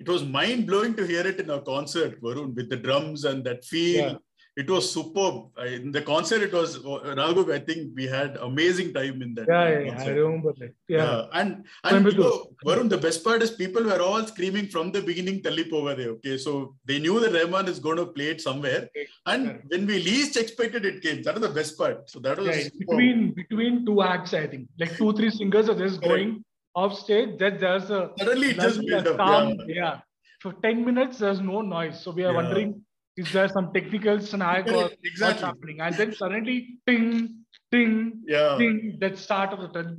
it 0.00 0.08
was 0.08 0.24
mind 0.24 0.66
blowing 0.66 0.94
to 0.96 1.06
hear 1.06 1.26
it 1.26 1.38
in 1.40 1.48
a 1.50 1.60
concert, 1.60 2.20
Varun, 2.22 2.54
with 2.54 2.68
the 2.70 2.76
drums 2.76 3.24
and 3.24 3.44
that 3.44 3.64
feel. 3.64 3.96
Yeah. 4.10 4.14
It 4.56 4.68
was 4.68 4.92
superb. 4.92 5.50
I, 5.56 5.66
in 5.66 5.92
the 5.92 6.02
concert, 6.02 6.42
it 6.42 6.52
was 6.52 6.78
uh, 6.78 7.14
Raghav. 7.18 7.52
I 7.52 7.60
think 7.60 7.92
we 7.94 8.06
had 8.06 8.36
amazing 8.38 8.92
time 8.92 9.22
in 9.22 9.34
that. 9.34 9.46
Yeah, 9.48 9.62
uh, 9.62 9.78
yeah, 9.78 10.02
I 10.02 10.08
remember 10.08 10.52
that. 10.58 10.74
Yeah. 10.88 11.04
Yeah, 11.04 11.26
and 11.32 11.64
and 11.84 12.12
you 12.12 12.18
know, 12.18 12.46
Varun, 12.66 12.88
the 12.88 12.98
best 12.98 13.22
part 13.22 13.42
is 13.42 13.52
people 13.52 13.84
were 13.84 14.02
all 14.02 14.26
screaming 14.26 14.66
from 14.66 14.90
the 14.90 15.02
beginning 15.02 15.40
Talip 15.42 15.72
over 15.72 15.94
there. 15.94 16.10
Okay, 16.16 16.36
so 16.36 16.74
they 16.84 16.98
knew 16.98 17.20
that 17.20 17.32
Rahman 17.32 17.68
is 17.68 17.78
going 17.78 17.98
to 17.98 18.06
play 18.06 18.28
it 18.34 18.40
somewhere, 18.40 18.88
and 19.26 19.62
when 19.68 19.86
we 19.86 20.02
least 20.02 20.36
expected 20.36 20.84
it 20.84 21.00
came. 21.00 21.22
That 21.22 21.34
was 21.34 21.48
the 21.48 21.54
best 21.54 21.78
part. 21.78 22.10
So 22.10 22.18
that 22.20 22.38
was 22.38 22.48
Yeah, 22.48 22.68
between 22.78 23.32
between 23.32 23.86
two 23.86 24.02
acts, 24.02 24.34
I 24.34 24.46
think. 24.48 24.68
Like 24.78 24.96
two, 24.96 25.12
three 25.12 25.30
singers 25.30 25.68
are 25.68 25.78
just 25.78 26.00
going 26.02 26.44
off 26.74 26.98
stage. 26.98 27.38
That 27.38 27.60
there's 27.60 27.90
a 27.90 28.10
suddenly 28.18 28.50
it 28.50 28.60
just 28.60 28.80
a 28.80 29.14
calm, 29.16 29.58
Yeah. 29.68 29.74
yeah. 29.74 30.00
For 30.40 30.54
10 30.54 30.84
minutes, 30.86 31.18
there's 31.18 31.40
no 31.40 31.60
noise. 31.60 32.00
So 32.00 32.12
we 32.12 32.24
are 32.24 32.32
wondering, 32.32 32.82
is 33.16 33.32
there 33.32 33.48
some 33.48 33.72
technical 33.72 34.20
snag 34.20 34.68
or 34.68 34.72
Correct, 34.72 34.90
what's 34.90 35.04
exactly. 35.04 35.46
happening? 35.46 35.80
And 35.80 35.94
then 35.96 36.14
suddenly, 36.14 36.78
ting, 36.86 37.44
ting, 37.72 38.22
Yeah. 38.26 38.56
ting, 38.58 38.96
that 39.00 39.18
start 39.18 39.52
of 39.52 39.60
the, 39.60 39.68
ten- 39.68 39.96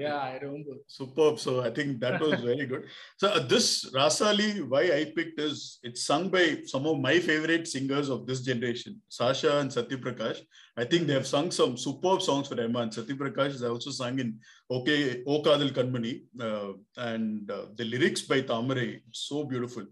yeah, 0.00 0.16
I 0.18 0.38
remember. 0.42 0.72
Superb. 0.86 1.38
So 1.38 1.60
I 1.62 1.70
think 1.70 2.00
that 2.00 2.20
was 2.20 2.40
very 2.50 2.66
good. 2.66 2.84
So 3.18 3.28
uh, 3.28 3.46
this 3.46 3.90
Rasaali, 3.92 4.68
why 4.68 4.82
I 4.84 5.12
picked 5.14 5.38
is 5.40 5.78
it's 5.82 6.04
sung 6.04 6.28
by 6.30 6.62
some 6.64 6.86
of 6.86 6.98
my 6.98 7.18
favorite 7.20 7.68
singers 7.68 8.08
of 8.08 8.26
this 8.26 8.40
generation, 8.40 9.00
Sasha 9.08 9.58
and 9.58 9.72
Satya 9.72 9.98
Prakash. 9.98 10.40
I 10.76 10.84
think 10.84 11.06
they 11.06 11.14
have 11.14 11.26
sung 11.26 11.50
some 11.50 11.76
superb 11.76 12.20
songs 12.22 12.48
for 12.48 12.54
Rahman. 12.56 12.90
Satya 12.90 13.14
Prakash 13.16 13.52
has 13.52 13.62
also 13.62 13.90
sung 13.90 14.18
in 14.18 14.38
Okay, 14.70 15.22
O 15.26 15.42
Kadhal 15.42 15.70
Kanmani, 15.70 16.22
uh, 16.40 16.72
and 16.96 17.50
uh, 17.50 17.66
the 17.76 17.84
lyrics 17.84 18.22
by 18.22 18.42
Thamarai, 18.42 19.00
so 19.12 19.44
beautiful. 19.44 19.84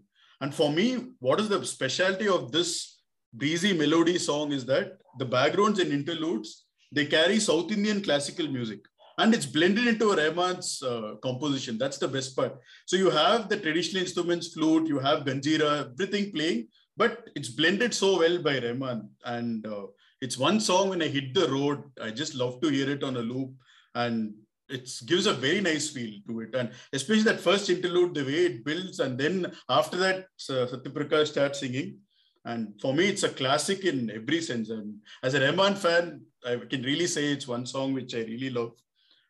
And 0.45 0.53
for 0.53 0.71
me, 0.71 1.07
what 1.17 1.39
is 1.39 1.49
the 1.49 1.65
specialty 1.65 2.27
of 2.27 2.51
this 2.51 2.99
breezy 3.33 3.73
melody 3.73 4.19
song 4.19 4.51
is 4.51 4.63
that 4.67 4.99
the 5.17 5.25
backgrounds 5.25 5.79
and 5.79 5.91
interludes 5.91 6.67
they 6.91 7.07
carry 7.07 7.39
South 7.39 7.71
Indian 7.71 7.99
classical 8.07 8.47
music. 8.57 8.81
and 9.21 9.33
it's 9.33 9.47
blended 9.55 9.87
into 9.87 10.11
a 10.11 10.17
uh, 10.19 11.15
composition. 11.23 11.79
That's 11.79 11.97
the 11.97 12.07
best 12.15 12.35
part. 12.35 12.53
So 12.85 12.95
you 12.95 13.09
have 13.09 13.49
the 13.49 13.57
traditional 13.57 14.03
instruments, 14.03 14.53
flute, 14.53 14.87
you 14.87 14.99
have 14.99 15.25
ganjira, 15.29 15.71
everything 15.91 16.31
playing, 16.31 16.67
but 16.95 17.27
it's 17.35 17.49
blended 17.49 17.95
so 18.01 18.19
well 18.19 18.37
by 18.47 18.59
Rahman. 18.59 19.09
And 19.23 19.65
uh, 19.65 19.85
it's 20.21 20.37
one 20.37 20.59
song 20.59 20.89
when 20.89 21.01
I 21.01 21.07
hit 21.07 21.33
the 21.33 21.47
road, 21.57 21.81
I 21.99 22.11
just 22.11 22.35
love 22.35 22.61
to 22.61 22.69
hear 22.69 22.87
it 22.95 23.03
on 23.03 23.17
a 23.17 23.27
loop, 23.31 23.49
and 23.95 24.35
it 24.69 24.89
gives 25.05 25.25
a 25.27 25.33
very 25.33 25.61
nice 25.61 25.89
feel 25.89 26.19
to 26.27 26.41
it. 26.41 26.55
And 26.55 26.71
especially 26.93 27.23
that 27.23 27.39
first 27.39 27.69
interlude, 27.69 28.13
the 28.13 28.23
way 28.23 28.45
it 28.45 28.65
builds, 28.65 28.99
and 28.99 29.17
then 29.17 29.51
after 29.69 29.97
that, 29.97 30.25
uh, 30.49 30.65
Satyaprakash 30.67 31.27
starts 31.27 31.59
singing. 31.59 31.99
And 32.45 32.79
for 32.79 32.93
me, 32.93 33.07
it's 33.07 33.23
a 33.23 33.29
classic 33.29 33.85
in 33.85 34.11
every 34.11 34.41
sense. 34.41 34.69
And 34.69 34.99
as 35.23 35.33
a 35.33 35.41
Rahman 35.41 35.75
fan, 35.75 36.21
I 36.45 36.57
can 36.69 36.83
really 36.83 37.07
say 37.07 37.31
it's 37.31 37.47
one 37.47 37.65
song 37.65 37.93
which 37.93 38.13
I 38.13 38.19
really 38.19 38.51
love. 38.51 38.73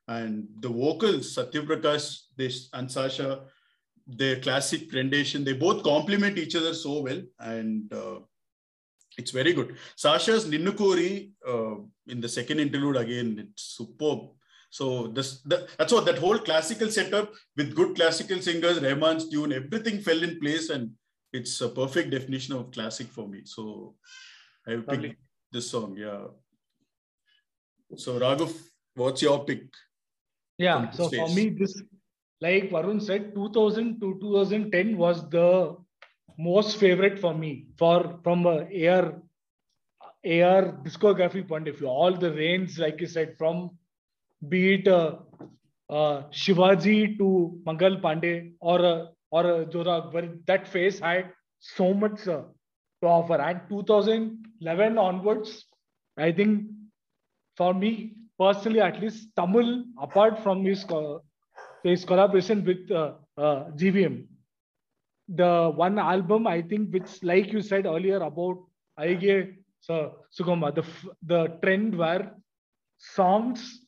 And 0.07 0.47
the 0.59 0.69
vocals, 0.69 1.35
Satyaprakash 1.35 2.23
this 2.35 2.69
and 2.73 2.91
Sasha, 2.91 3.45
their 4.05 4.39
classic 4.41 4.91
rendition, 4.93 5.43
they 5.43 5.53
both 5.53 5.81
complement 5.83 6.37
each 6.37 6.55
other 6.55 6.73
so 6.73 7.01
well. 7.01 7.21
And 7.39 7.91
uh, 7.93 8.19
it's 9.17 9.31
very 9.31 9.53
good. 9.53 9.77
Sasha's 9.95 10.45
Ninnukori 10.45 11.31
uh, 11.47 11.75
in 12.07 12.19
the 12.19 12.29
second 12.29 12.59
interlude 12.59 12.97
again, 12.97 13.47
it's 13.49 13.63
superb. 13.77 14.29
So 14.75 15.07
this, 15.07 15.39
the, 15.43 15.69
that's 15.77 15.93
what 15.93 16.03
that 16.03 16.17
whole 16.17 16.37
classical 16.37 16.91
setup 16.91 17.31
with 17.55 17.73
good 17.73 17.95
classical 17.95 18.41
singers, 18.41 18.81
Rahman's 18.81 19.29
tune, 19.29 19.53
everything 19.53 20.01
fell 20.01 20.21
in 20.21 20.37
place 20.37 20.69
and 20.69 20.91
it's 21.31 21.61
a 21.61 21.69
perfect 21.69 22.11
definition 22.11 22.55
of 22.55 22.71
classic 22.71 23.07
for 23.07 23.25
me. 23.25 23.43
So 23.45 23.95
I 24.67 24.75
picked 24.75 25.15
this 25.49 25.71
song. 25.71 25.95
Yeah. 25.97 26.25
So 27.95 28.19
Raghav, 28.19 28.53
what's 28.95 29.21
your 29.21 29.45
pick? 29.45 29.63
Yeah. 30.57 30.91
So 30.91 31.07
this 31.07 31.21
for 31.21 31.29
me, 31.33 31.55
this, 31.57 31.81
like 32.41 32.69
Varun 32.69 33.01
said, 33.01 33.33
2000 33.33 34.01
to 34.01 34.19
2010 34.19 34.97
was 34.97 35.29
the 35.29 35.77
most 36.37 36.75
favorite 36.75 37.17
for 37.17 37.33
me 37.33 37.67
for 37.77 38.19
from 38.25 38.45
a 38.45 38.57
AR 38.89 39.21
AR 40.25 40.63
discography 40.83 41.47
point 41.47 41.69
of 41.69 41.77
view. 41.77 41.87
All 41.87 42.13
the 42.13 42.33
range, 42.33 42.77
like 42.77 42.99
you 42.99 43.07
said, 43.07 43.37
from 43.37 43.69
be 44.49 44.75
it 44.75 44.87
uh, 44.87 45.17
uh, 45.89 46.23
Shivaji 46.31 47.17
to 47.17 47.59
Mangal 47.65 47.97
Pandey 47.97 48.53
or 48.59 48.83
uh, 48.85 49.05
or 49.31 49.45
uh, 49.45 49.65
Jodha 49.65 50.05
Akbar, 50.05 50.23
that 50.47 50.67
phase 50.67 50.99
had 50.99 51.31
so 51.59 51.93
much 51.93 52.27
uh, 52.27 52.43
to 53.01 53.07
offer. 53.07 53.35
And 53.35 53.61
2011 53.69 54.97
onwards, 54.97 55.65
I 56.17 56.31
think 56.31 56.69
for 57.57 57.73
me 57.73 58.15
personally, 58.39 58.81
at 58.81 59.01
least 59.01 59.29
Tamil, 59.35 59.83
apart 59.99 60.39
from 60.41 60.63
his 60.65 60.85
his 61.83 62.05
collaboration 62.05 62.63
with 62.65 62.89
uh, 62.91 63.13
GVM, 63.37 64.25
the 65.27 65.71
one 65.75 65.99
album 65.99 66.47
I 66.47 66.61
think 66.61 66.93
which, 66.93 67.23
like 67.23 67.51
you 67.51 67.61
said 67.61 67.85
earlier 67.85 68.17
about 68.17 68.57
Aige 68.99 69.55
so 69.81 70.15
the 70.31 70.85
the 71.23 71.47
trend 71.61 71.95
where 71.97 72.33
songs 72.97 73.84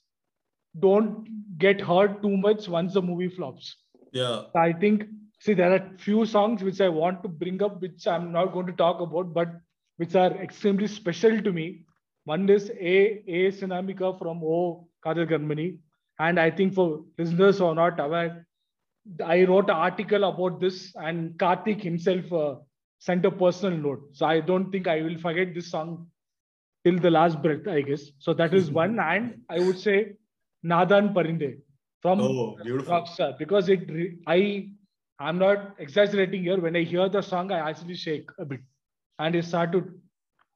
don't 0.80 1.28
get 1.58 1.82
hurt 1.82 2.22
too 2.22 2.38
much 2.38 2.68
once 2.68 2.94
the 2.94 3.02
movie 3.02 3.30
flops. 3.30 3.76
Yeah. 4.12 4.44
I 4.56 4.74
think 4.74 5.06
see 5.40 5.54
there 5.54 5.74
are 5.74 5.92
few 5.98 6.26
songs 6.26 6.64
which 6.64 6.82
I 6.82 6.90
want 6.90 7.24
to 7.24 7.30
bring 7.30 7.62
up, 7.62 7.82
which 7.82 8.08
I'm 8.08 8.32
not 8.32 8.54
going 8.54 8.68
to 8.68 8.74
talk 8.74 9.02
about, 9.02 9.34
but 9.34 9.50
which 9.98 10.16
are 10.16 10.32
extremely 10.42 10.88
special 10.88 11.42
to 11.42 11.52
me. 11.52 11.84
One 12.26 12.50
is 12.50 12.70
A 12.72 13.24
A 13.28 13.52
Sinamika 13.52 14.18
from 14.20 14.42
O 14.44 14.88
Kadhal 15.06 15.30
Kanmani, 15.30 15.78
and 16.20 16.40
I 16.40 16.52
think 16.52 16.74
for 16.74 17.04
listeners 17.18 17.60
who 17.60 17.66
are 17.66 17.76
not 17.76 18.00
aware, 18.00 18.46
I 19.26 19.46
wrote 19.46 19.70
an 19.70 19.76
article 19.76 20.24
about 20.26 20.60
this, 20.60 20.94
and 20.96 21.38
Karthik 21.38 21.82
himself 21.82 22.34
uh, 22.34 22.56
sent 23.00 23.26
a 23.26 23.32
personal 23.32 23.78
note. 23.78 24.10
So 24.14 24.26
I 24.26 24.42
don't 24.42 24.72
think 24.72 24.88
I 24.88 25.02
will 25.02 25.18
forget 25.18 25.54
this 25.54 25.72
song 25.72 26.08
till 26.84 27.00
the 27.00 27.12
last 27.12 27.42
breath, 27.42 27.68
I 27.68 27.82
guess. 27.82 28.12
So 28.20 28.34
that 28.34 28.54
is 28.54 28.72
one, 28.84 29.00
and 29.00 29.42
I 29.50 29.60
would 29.60 29.80
say 29.80 30.14
Nadan 30.66 31.14
Parinde 31.14 31.58
from 32.02 32.22
Oh, 32.22 32.58
beautiful. 32.64 32.94
Rockstar 32.94 33.38
because 33.38 33.70
it 33.70 33.90
I 34.28 34.70
I'm 35.20 35.38
not 35.40 35.76
exaggerating 35.80 36.44
here. 36.44 36.60
When 36.60 36.76
I 36.76 36.84
hear 36.84 37.10
the 37.10 37.22
song, 37.22 37.52
I 37.52 37.70
actually 37.70 37.96
shake 37.96 38.30
a 38.40 38.46
bit, 38.46 38.62
and 39.20 39.36
it 39.36 39.46
start 39.46 39.72
to 39.72 39.84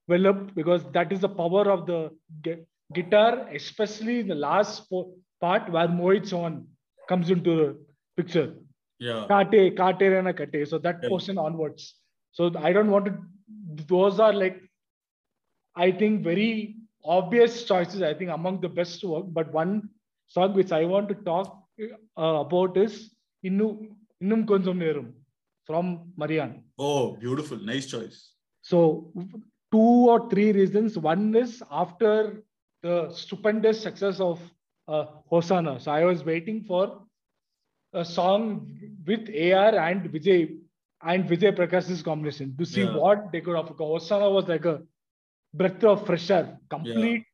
well 0.07 0.27
up 0.27 0.53
because 0.55 0.83
that 0.91 1.11
is 1.11 1.21
the 1.21 1.29
power 1.29 1.69
of 1.71 1.85
the 1.87 2.11
gu- 2.43 2.65
guitar, 2.93 3.47
especially 3.53 4.19
in 4.19 4.27
the 4.27 4.35
last 4.35 4.89
po- 4.89 5.15
part 5.39 5.69
where 5.71 5.87
Mohit 5.87 6.29
Chauhan 6.31 6.65
comes 7.09 7.29
into 7.29 7.55
the 7.55 7.85
picture. 8.17 8.53
Yeah. 8.99 9.25
Kate, 9.29 9.75
Kate 9.77 10.11
Rana 10.13 10.33
Kate. 10.33 10.67
So 10.67 10.77
that 10.79 10.99
Yeah. 11.01 11.09
portion 11.09 11.37
onwards. 11.39 11.95
So 12.31 12.51
I 12.57 12.71
don't 12.71 12.91
want 12.91 13.05
to. 13.05 13.17
Those 13.87 14.19
are 14.19 14.31
like, 14.33 14.61
I 15.75 15.91
think 15.91 16.23
very 16.23 16.75
obvious 17.03 17.63
choices. 17.65 18.01
I 18.01 18.13
think 18.13 18.29
among 18.31 18.61
the 18.61 18.69
best 18.69 19.03
work. 19.03 19.25
But 19.29 19.51
one 19.51 19.89
song 20.27 20.53
which 20.53 20.71
I 20.71 20.85
want 20.85 21.09
to 21.09 21.15
talk 21.15 21.63
uh, 22.17 22.23
about 22.45 22.77
is 22.77 23.13
Innu 23.45 23.89
Innum 24.23 24.45
Konjam 24.45 24.77
Neram 24.77 25.11
from 25.65 26.11
Maryan. 26.17 26.63
Oh, 26.77 27.15
beautiful. 27.17 27.57
Nice 27.57 27.87
choice. 27.87 28.33
So 28.61 29.11
two 29.71 30.09
or 30.13 30.29
three 30.29 30.51
reasons. 30.51 30.97
One 30.97 31.35
is 31.35 31.63
after 31.71 32.43
the 32.83 33.11
stupendous 33.11 33.81
success 33.81 34.19
of 34.19 34.39
uh, 34.87 35.05
Hosanna. 35.29 35.79
So 35.79 35.91
I 35.91 36.03
was 36.05 36.23
waiting 36.23 36.63
for 36.63 37.01
a 37.93 38.05
song 38.05 38.67
with 39.05 39.27
AR 39.29 39.75
and 39.77 40.09
Vijay 40.11 40.57
and 41.03 41.25
Vijay 41.25 41.55
Prakash's 41.55 42.01
combination 42.01 42.55
to 42.57 42.65
see 42.65 42.83
Yeah. 42.83 42.95
what 42.95 43.31
they 43.31 43.41
could 43.41 43.55
offer. 43.55 43.73
Hosanna 43.73 44.29
was 44.29 44.47
like 44.47 44.65
a 44.65 44.81
breath 45.53 45.83
of 45.83 46.05
fresh 46.05 46.29
air, 46.29 46.57
complete. 46.69 47.25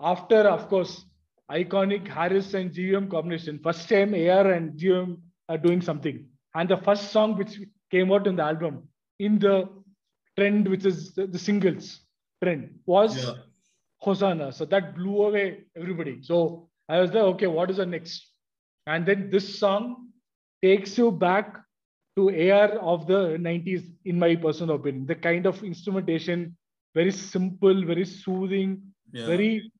After, 0.00 0.48
of 0.48 0.68
course, 0.68 1.04
iconic 1.50 2.06
Harris 2.06 2.54
and 2.54 2.70
GM 2.72 3.10
combination. 3.10 3.58
First 3.58 3.88
time 3.88 4.14
AR 4.14 4.50
and 4.52 4.78
GM 4.78 5.18
are 5.48 5.58
doing 5.58 5.80
something. 5.80 6.26
And 6.54 6.68
the 6.68 6.76
first 6.76 7.10
song 7.10 7.36
which 7.36 7.58
came 7.90 8.12
out 8.12 8.26
in 8.26 8.36
the 8.36 8.42
album 8.42 8.88
in 9.18 9.38
the 9.38 9.68
trend, 10.36 10.68
which 10.68 10.84
is 10.84 11.14
the, 11.14 11.26
the 11.26 11.38
singles 11.38 12.00
trend, 12.42 12.78
was 12.86 13.16
Yeah. 13.24 13.34
Hosanna. 14.00 14.52
So 14.52 14.64
that 14.66 14.94
blew 14.94 15.24
away 15.24 15.64
everybody. 15.76 16.22
So 16.22 16.68
I 16.88 17.00
was 17.00 17.12
like, 17.12 17.24
okay, 17.34 17.46
what 17.46 17.70
is 17.70 17.78
the 17.78 17.86
next? 17.86 18.32
And 18.86 19.04
then 19.06 19.30
this 19.30 19.58
song 19.58 20.08
takes 20.62 20.96
you 20.96 21.10
back 21.10 21.56
to 22.16 22.28
AR 22.50 22.68
of 22.78 23.06
the 23.06 23.36
90s, 23.38 23.84
in 24.04 24.18
my 24.18 24.36
personal 24.36 24.76
opinion. 24.76 25.06
The 25.06 25.14
kind 25.16 25.46
of 25.46 25.62
instrumentation, 25.64 26.56
very 26.94 27.10
simple, 27.10 27.84
very 27.84 28.04
soothing, 28.04 28.82
Yeah. 29.12 29.26
very, 29.26 29.70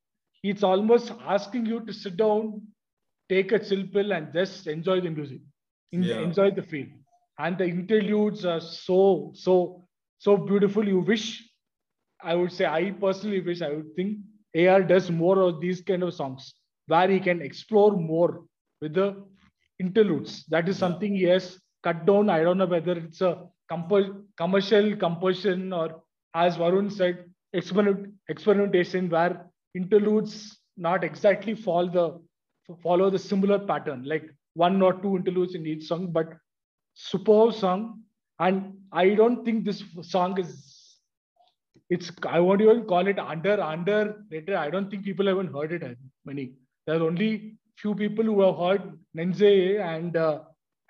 it's 0.42 0.62
almost 0.62 1.12
asking 1.20 1.66
you 1.66 1.80
to 1.86 1.92
sit 1.92 2.16
down, 2.16 2.62
take 3.28 3.52
a 3.52 3.58
chill 3.58 3.86
pill, 3.92 4.12
and 4.12 4.32
just 4.32 4.66
enjoy 4.66 5.00
the 5.00 5.10
music, 5.10 5.40
Yeah. 6.00 6.20
enjoy 6.20 6.50
the 6.50 6.62
feel. 6.62 6.86
And 7.38 7.56
the 7.58 7.66
interludes 7.66 8.44
are 8.44 8.60
so, 8.60 9.32
so, 9.34 9.86
so 10.18 10.36
beautiful. 10.36 10.86
You 10.86 11.00
wish 11.00 11.44
I 12.22 12.34
would 12.34 12.52
say 12.52 12.66
I 12.66 12.90
personally 12.92 13.40
wish 13.40 13.62
I 13.62 13.70
would 13.70 13.94
think 13.94 14.18
AR 14.54 14.82
does 14.82 15.10
more 15.10 15.40
of 15.40 15.60
these 15.60 15.80
kind 15.82 16.02
of 16.02 16.14
songs 16.14 16.54
where 16.86 17.08
he 17.08 17.20
can 17.20 17.40
explore 17.42 17.92
more 17.96 18.44
with 18.80 18.94
the 18.94 19.24
interludes. 19.78 20.44
That 20.46 20.68
is 20.68 20.76
something 20.78 21.14
he 21.14 21.24
has 21.24 21.58
cut 21.82 22.06
down. 22.06 22.28
I 22.30 22.42
don't 22.42 22.58
know 22.58 22.66
whether 22.66 22.92
it's 22.98 23.20
a 23.20 23.46
compo- 23.68 24.24
commercial 24.36 24.96
composition 24.96 25.72
or 25.72 26.02
as 26.34 26.56
Varun 26.56 26.90
said, 26.90 27.24
experiment 27.52 28.14
experimentation 28.28 29.08
where 29.08 29.46
interludes 29.74 30.58
not 30.76 31.04
exactly 31.04 31.54
follow 31.54 31.88
the 32.68 32.76
follow 32.82 33.10
the 33.10 33.18
similar 33.18 33.58
pattern, 33.58 34.04
like 34.04 34.30
one 34.54 34.82
or 34.82 34.92
two 34.94 35.16
interludes 35.16 35.54
in 35.54 35.66
each 35.66 35.86
song, 35.86 36.12
but 36.12 36.34
superb 36.94 37.54
song. 37.54 38.02
And 38.40 38.74
I 38.92 39.14
don't 39.14 39.44
think 39.44 39.64
this 39.64 39.82
song 40.02 40.38
is 40.38 40.98
it's 41.90 42.12
I 42.28 42.40
won't 42.40 42.60
even 42.60 42.84
call 42.84 43.06
it 43.06 43.18
under 43.18 43.58
underrated. 43.60 44.54
I 44.54 44.70
don't 44.70 44.90
think 44.90 45.04
people 45.04 45.26
haven't 45.26 45.52
heard 45.52 45.72
it. 45.72 45.98
Many 46.24 46.52
there 46.86 47.00
are 47.00 47.02
only 47.04 47.56
few 47.76 47.94
people 47.94 48.24
who 48.24 48.40
have 48.42 48.56
heard 48.56 48.98
Nenze 49.16 49.80
and 49.80 50.16
uh, 50.16 50.40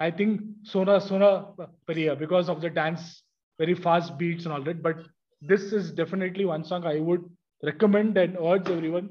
I 0.00 0.10
think 0.10 0.40
Sona 0.62 1.00
Sona 1.00 1.46
Paria 1.86 2.16
because 2.16 2.48
of 2.48 2.60
the 2.60 2.70
dance, 2.70 3.22
very 3.58 3.74
fast 3.74 4.18
beats 4.18 4.44
and 4.44 4.52
all 4.52 4.62
that. 4.62 4.82
But 4.82 5.06
this 5.40 5.72
is 5.72 5.90
definitely 5.92 6.44
one 6.44 6.64
song 6.64 6.84
I 6.84 6.98
would 7.00 7.24
recommend 7.62 8.16
and 8.18 8.36
urge 8.40 8.68
everyone 8.68 9.10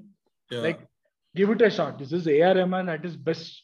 Yeah. 0.52 0.60
like 0.60 0.80
give 1.36 1.50
it 1.50 1.62
a 1.62 1.70
shot. 1.70 2.00
This 2.00 2.12
is 2.14 2.28
A.R. 2.28 2.56
Rahman 2.56 2.90
at 2.90 3.04
his 3.04 3.16
best 3.16 3.64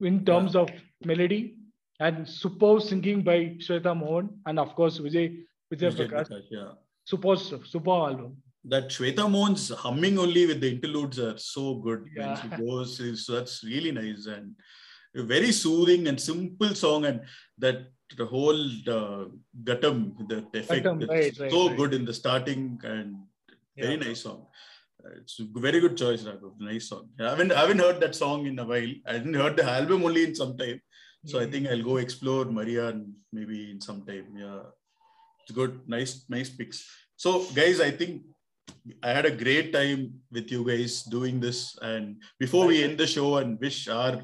in 0.00 0.24
terms 0.24 0.54
of 0.56 0.68
melody 1.04 1.56
and 2.00 2.28
superb 2.28 2.82
singing 2.82 3.22
by 3.22 3.56
Shweta 3.64 3.96
Mohan 3.96 4.30
and 4.46 4.58
of 4.58 4.74
course 4.74 4.98
Vijay 4.98 5.26
Vijay 5.72 5.90
Vijay 5.92 6.08
Prakash 6.08 6.28
Prakash, 6.30 6.46
yeah. 6.50 6.72
super 7.04 7.36
stuff, 7.36 7.66
super 7.66 7.90
album. 7.90 8.36
that 8.64 8.88
Shweta 8.88 9.30
Mohan's 9.30 9.68
humming 9.70 10.18
only 10.18 10.46
with 10.46 10.60
the 10.60 10.70
interludes 10.70 11.18
are 11.18 11.36
so 11.38 11.76
good 11.76 12.00
when 12.16 12.26
Yeah. 12.28 12.40
she 12.42 12.48
goes. 12.64 13.00
Is 13.00 13.26
that's 13.26 13.62
really 13.64 13.92
nice 13.92 14.26
and 14.26 14.54
very 15.14 15.52
soothing 15.52 16.06
and 16.08 16.18
simple 16.20 16.74
song, 16.74 17.04
and 17.04 17.20
that 17.58 17.78
the 18.16 18.26
whole 18.26 18.62
uh, 18.96 19.24
Ghatam, 19.64 20.28
the 20.28 20.38
effect, 20.58 20.84
Ghatam, 20.84 21.08
right, 21.08 21.38
right, 21.38 21.50
so 21.50 21.68
right. 21.68 21.76
good 21.76 21.94
in 21.94 22.04
the 22.04 22.14
starting 22.14 22.80
and 22.84 23.16
very 23.76 23.94
Yeah. 23.94 24.06
nice 24.06 24.22
song. 24.22 24.46
Uh, 25.04 25.10
It's 25.20 25.38
a 25.40 25.44
very 25.66 25.80
good 25.80 25.96
choice, 25.96 26.22
Raghav. 26.28 26.54
Nice 26.60 26.88
song. 26.88 27.08
I 27.20 27.30
haven't 27.30 27.52
I 27.52 27.60
haven't 27.60 27.84
heard 27.86 28.00
that 28.00 28.14
song 28.14 28.46
in 28.50 28.58
a 28.58 28.66
while. 28.72 28.92
I 29.06 29.12
didn't 29.18 29.40
heard 29.42 29.56
the 29.56 29.64
album 29.78 30.04
only 30.08 30.24
in 30.28 30.34
some 30.42 30.56
time. 30.56 30.80
So 31.30 31.38
I 31.38 31.46
think 31.50 31.68
I'll 31.68 31.88
go 31.90 31.96
explore 31.98 32.44
Maryan 32.58 33.14
maybe 33.32 33.70
in 33.70 33.80
some 33.80 34.04
time. 34.10 34.26
Yeah. 34.36 34.62
It's 35.42 35.52
good. 35.60 35.80
Nice, 35.86 36.24
nice 36.28 36.50
picks. 36.50 36.78
So 37.16 37.44
guys, 37.60 37.80
I 37.80 37.90
think 37.90 38.22
I 39.02 39.10
had 39.18 39.26
a 39.26 39.36
great 39.44 39.72
time 39.72 40.00
with 40.36 40.50
you 40.54 40.62
guys 40.70 41.02
doing 41.16 41.38
this. 41.46 41.78
And 41.80 42.16
before 42.44 42.66
we 42.66 42.82
end 42.82 42.98
the 42.98 43.06
show 43.06 43.36
and 43.36 43.60
wish 43.60 43.88
our 43.88 44.14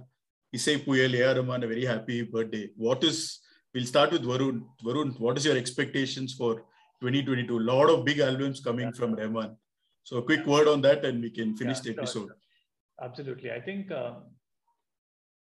Isai 0.57 0.85
Puyal. 0.85 1.37
Rahman 1.37 1.63
a 1.63 1.69
very 1.69 1.85
happy 1.85 2.23
birthday. 2.23 2.71
What 2.77 3.05
is 3.05 3.41
we'll 3.75 3.85
start 3.87 4.13
with 4.13 4.23
Varun. 4.25 4.63
Varun, 4.85 5.19
what 5.19 5.37
is 5.37 5.45
your 5.45 5.57
expectations 5.57 6.35
for 6.35 6.57
2022? 7.01 7.59
A 7.59 7.61
lot 7.61 7.91
of 7.91 8.05
big 8.05 8.19
albums 8.21 8.61
coming 8.61 8.93
from 8.93 9.15
Rahman. 9.15 9.57
So 10.05 10.19
a 10.19 10.23
quick 10.23 10.47
word 10.47 10.69
on 10.69 10.81
that 10.83 11.05
and 11.05 11.21
we 11.23 11.31
can 11.31 11.57
finish 11.57 11.79
Yeah, 11.79 11.93
the 11.93 11.99
episode. 12.03 12.29
sure. 12.29 12.37
Absolutely. 13.03 13.53
I 13.53 13.61
think, 13.61 13.91
um, 13.93 14.17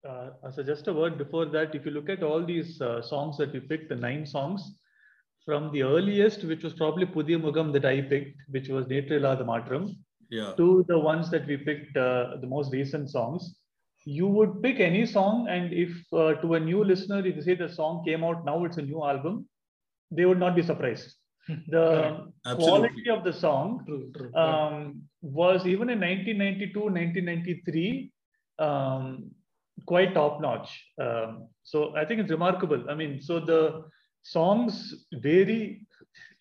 uh, 0.08 0.30
so 0.52 0.64
just 0.64 0.88
a 0.88 0.94
word 0.94 1.18
before 1.18 1.46
that, 1.46 1.74
if 1.74 1.86
you 1.86 1.92
look 1.92 2.10
at 2.10 2.22
all 2.24 2.44
these 2.46 2.82
uh, 2.82 3.02
songs 3.02 3.38
that 3.38 3.54
we 3.54 3.60
picked, 3.60 3.90
the 3.90 3.96
nine 3.96 4.26
songs, 4.26 4.76
from 5.46 5.72
the 5.72 5.82
earliest, 5.82 6.44
which 6.44 6.64
was 6.64 6.74
probably 6.74 7.06
Pudhiya 7.06 7.42
Mugam 7.42 7.74
that 7.74 7.86
I 7.86 8.02
picked, 8.02 8.40
which 8.50 8.68
was 8.70 8.86
Netru 8.86 9.14
Illatha 9.20 9.44
Maatram, 9.44 9.96
Yeah. 10.30 10.54
to 10.58 10.86
the 10.88 11.00
ones 11.00 11.32
that 11.32 11.48
we 11.48 11.58
picked, 11.58 11.98
uh, 11.98 12.38
the 12.42 12.48
most 12.48 12.72
recent 12.72 13.10
songs, 13.10 13.60
you 14.06 14.28
would 14.28 14.62
pick 14.64 14.80
any 14.80 15.06
song, 15.06 15.48
and 15.50 15.74
if 15.74 15.92
uh, 16.14 16.34
to 16.42 16.56
a 16.56 16.60
new 16.60 16.84
listener, 16.84 17.20
if 17.26 17.36
you 17.36 17.42
say 17.42 17.56
the 17.56 17.70
song 17.70 18.04
came 18.06 18.24
out 18.24 18.46
now, 18.46 18.64
it's 18.66 18.78
a 18.78 18.82
new 18.82 19.04
album, 19.04 19.48
they 20.10 20.26
would 20.26 20.40
not 20.40 20.56
be 20.56 20.62
surprised. 20.62 21.16
The 21.68 22.28
quality 22.56 23.10
of 23.10 23.24
the 23.24 23.34
song 23.34 23.84
True, 23.86 24.12
true. 24.16 24.34
um, 24.36 25.02
was 25.22 25.66
even 25.66 25.90
in 25.90 26.00
1992, 26.00 26.80
1993, 26.80 28.12
um, 28.60 29.32
quite 29.86 30.14
top 30.14 30.40
notch. 30.42 30.70
Um, 31.00 31.48
so 31.64 31.96
I 31.96 32.06
think 32.06 32.22
it's 32.22 32.30
remarkable. 32.32 32.90
I 32.90 32.96
mean, 32.96 33.22
so 33.22 33.40
the 33.40 33.84
songs 34.22 35.06
vary 35.14 35.86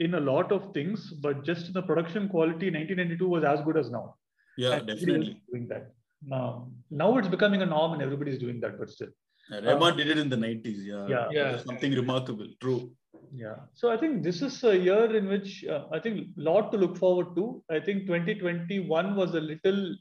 in 0.00 0.14
a 0.14 0.20
lot 0.20 0.52
of 0.52 0.72
things, 0.74 1.12
but 1.20 1.44
just 1.44 1.72
the 1.72 1.82
production 1.82 2.28
quality, 2.28 2.70
1992 2.70 3.28
was 3.28 3.44
as 3.44 3.60
good 3.62 3.76
as 3.76 3.90
now. 3.90 4.16
Yeah, 4.56 4.72
And 4.74 4.86
definitely. 4.86 5.40
Doing 5.50 5.68
that. 5.68 5.92
Um, 6.32 6.72
now 6.90 7.16
it's 7.18 7.28
becoming 7.28 7.62
a 7.62 7.66
norm 7.66 7.92
and 7.94 8.02
everybody's 8.02 8.38
doing 8.38 8.60
that, 8.60 8.78
but 8.78 8.90
still. 8.90 9.08
Uh, 9.52 9.62
Rahman 9.62 9.96
did 9.96 10.08
it 10.08 10.18
in 10.18 10.28
the 10.28 10.36
90s. 10.36 10.84
Yeah. 10.84 11.06
Yeah. 11.08 11.28
Yeah. 11.30 11.58
Something 11.58 11.92
remarkable. 11.94 12.46
True. 12.60 12.92
Yeah. 13.34 13.56
So 13.74 13.90
I 13.90 13.96
think 13.96 14.22
this 14.22 14.42
is 14.42 14.62
a 14.64 14.76
year 14.76 15.16
in 15.16 15.28
which 15.28 15.64
uh, 15.64 15.84
I 15.92 15.98
think 15.98 16.28
a 16.38 16.40
lot 16.40 16.70
to 16.72 16.78
look 16.78 16.96
forward 16.96 17.34
to. 17.36 17.62
I 17.70 17.80
think 17.80 18.06
2021 18.06 19.16
was 19.16 19.34
a 19.34 19.40
little, 19.40 19.94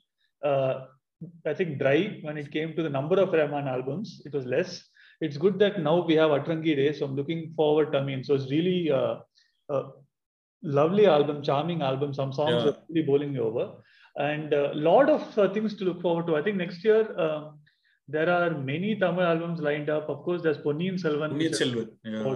uh, 0.44 0.86
I 1.46 1.54
think, 1.54 1.80
dry 1.80 2.20
when 2.22 2.38
it 2.38 2.52
came 2.52 2.76
to 2.76 2.84
the 2.84 2.90
number 2.90 3.20
of 3.20 3.32
Rahman 3.34 3.68
albums. 3.68 4.22
It 4.26 4.34
was 4.34 4.46
less. 4.46 4.84
It's 5.22 5.38
good 5.38 5.60
that 5.60 5.82
now 5.82 6.06
we 6.06 6.16
have 6.16 6.32
Atrangi 6.32 6.78
Re. 6.78 6.94
So 6.94 7.06
I'm 7.06 7.16
looking 7.16 7.54
forward. 7.56 7.96
I 7.96 8.02
mean, 8.04 8.24
so 8.24 8.36
it's 8.36 8.50
really 8.52 8.92
uh, 8.92 9.18
a 9.70 9.84
lovely 10.64 11.08
album, 11.08 11.42
charming 11.44 11.82
album. 11.82 12.14
Some 12.14 12.34
songs 12.34 12.64
Yeah. 12.64 12.70
are 12.72 12.78
really 12.90 13.06
bowling 13.06 13.34
me 13.34 13.40
over. 13.40 13.74
And 14.18 14.54
a 14.54 14.74
lot 14.74 15.10
of 15.10 15.38
uh, 15.38 15.54
things 15.54 15.76
to 15.78 15.86
look 15.86 16.02
forward 16.02 16.28
to. 16.28 16.36
I 16.36 16.42
think 16.42 16.58
next 16.58 16.84
year, 16.84 17.18
um, 17.20 17.60
there 18.08 18.30
are 18.30 18.52
many 18.52 18.98
Tamil 18.98 19.24
albums 19.24 19.62
lined 19.62 19.90
up. 19.90 20.10
Of 20.10 20.24
course, 20.24 20.42
there's 20.42 20.58
Ponniyin 20.58 21.00
Selvan. 21.00 21.38
Which 21.38 21.54
Selvan. 21.54 21.90
Yeah. 22.04 22.36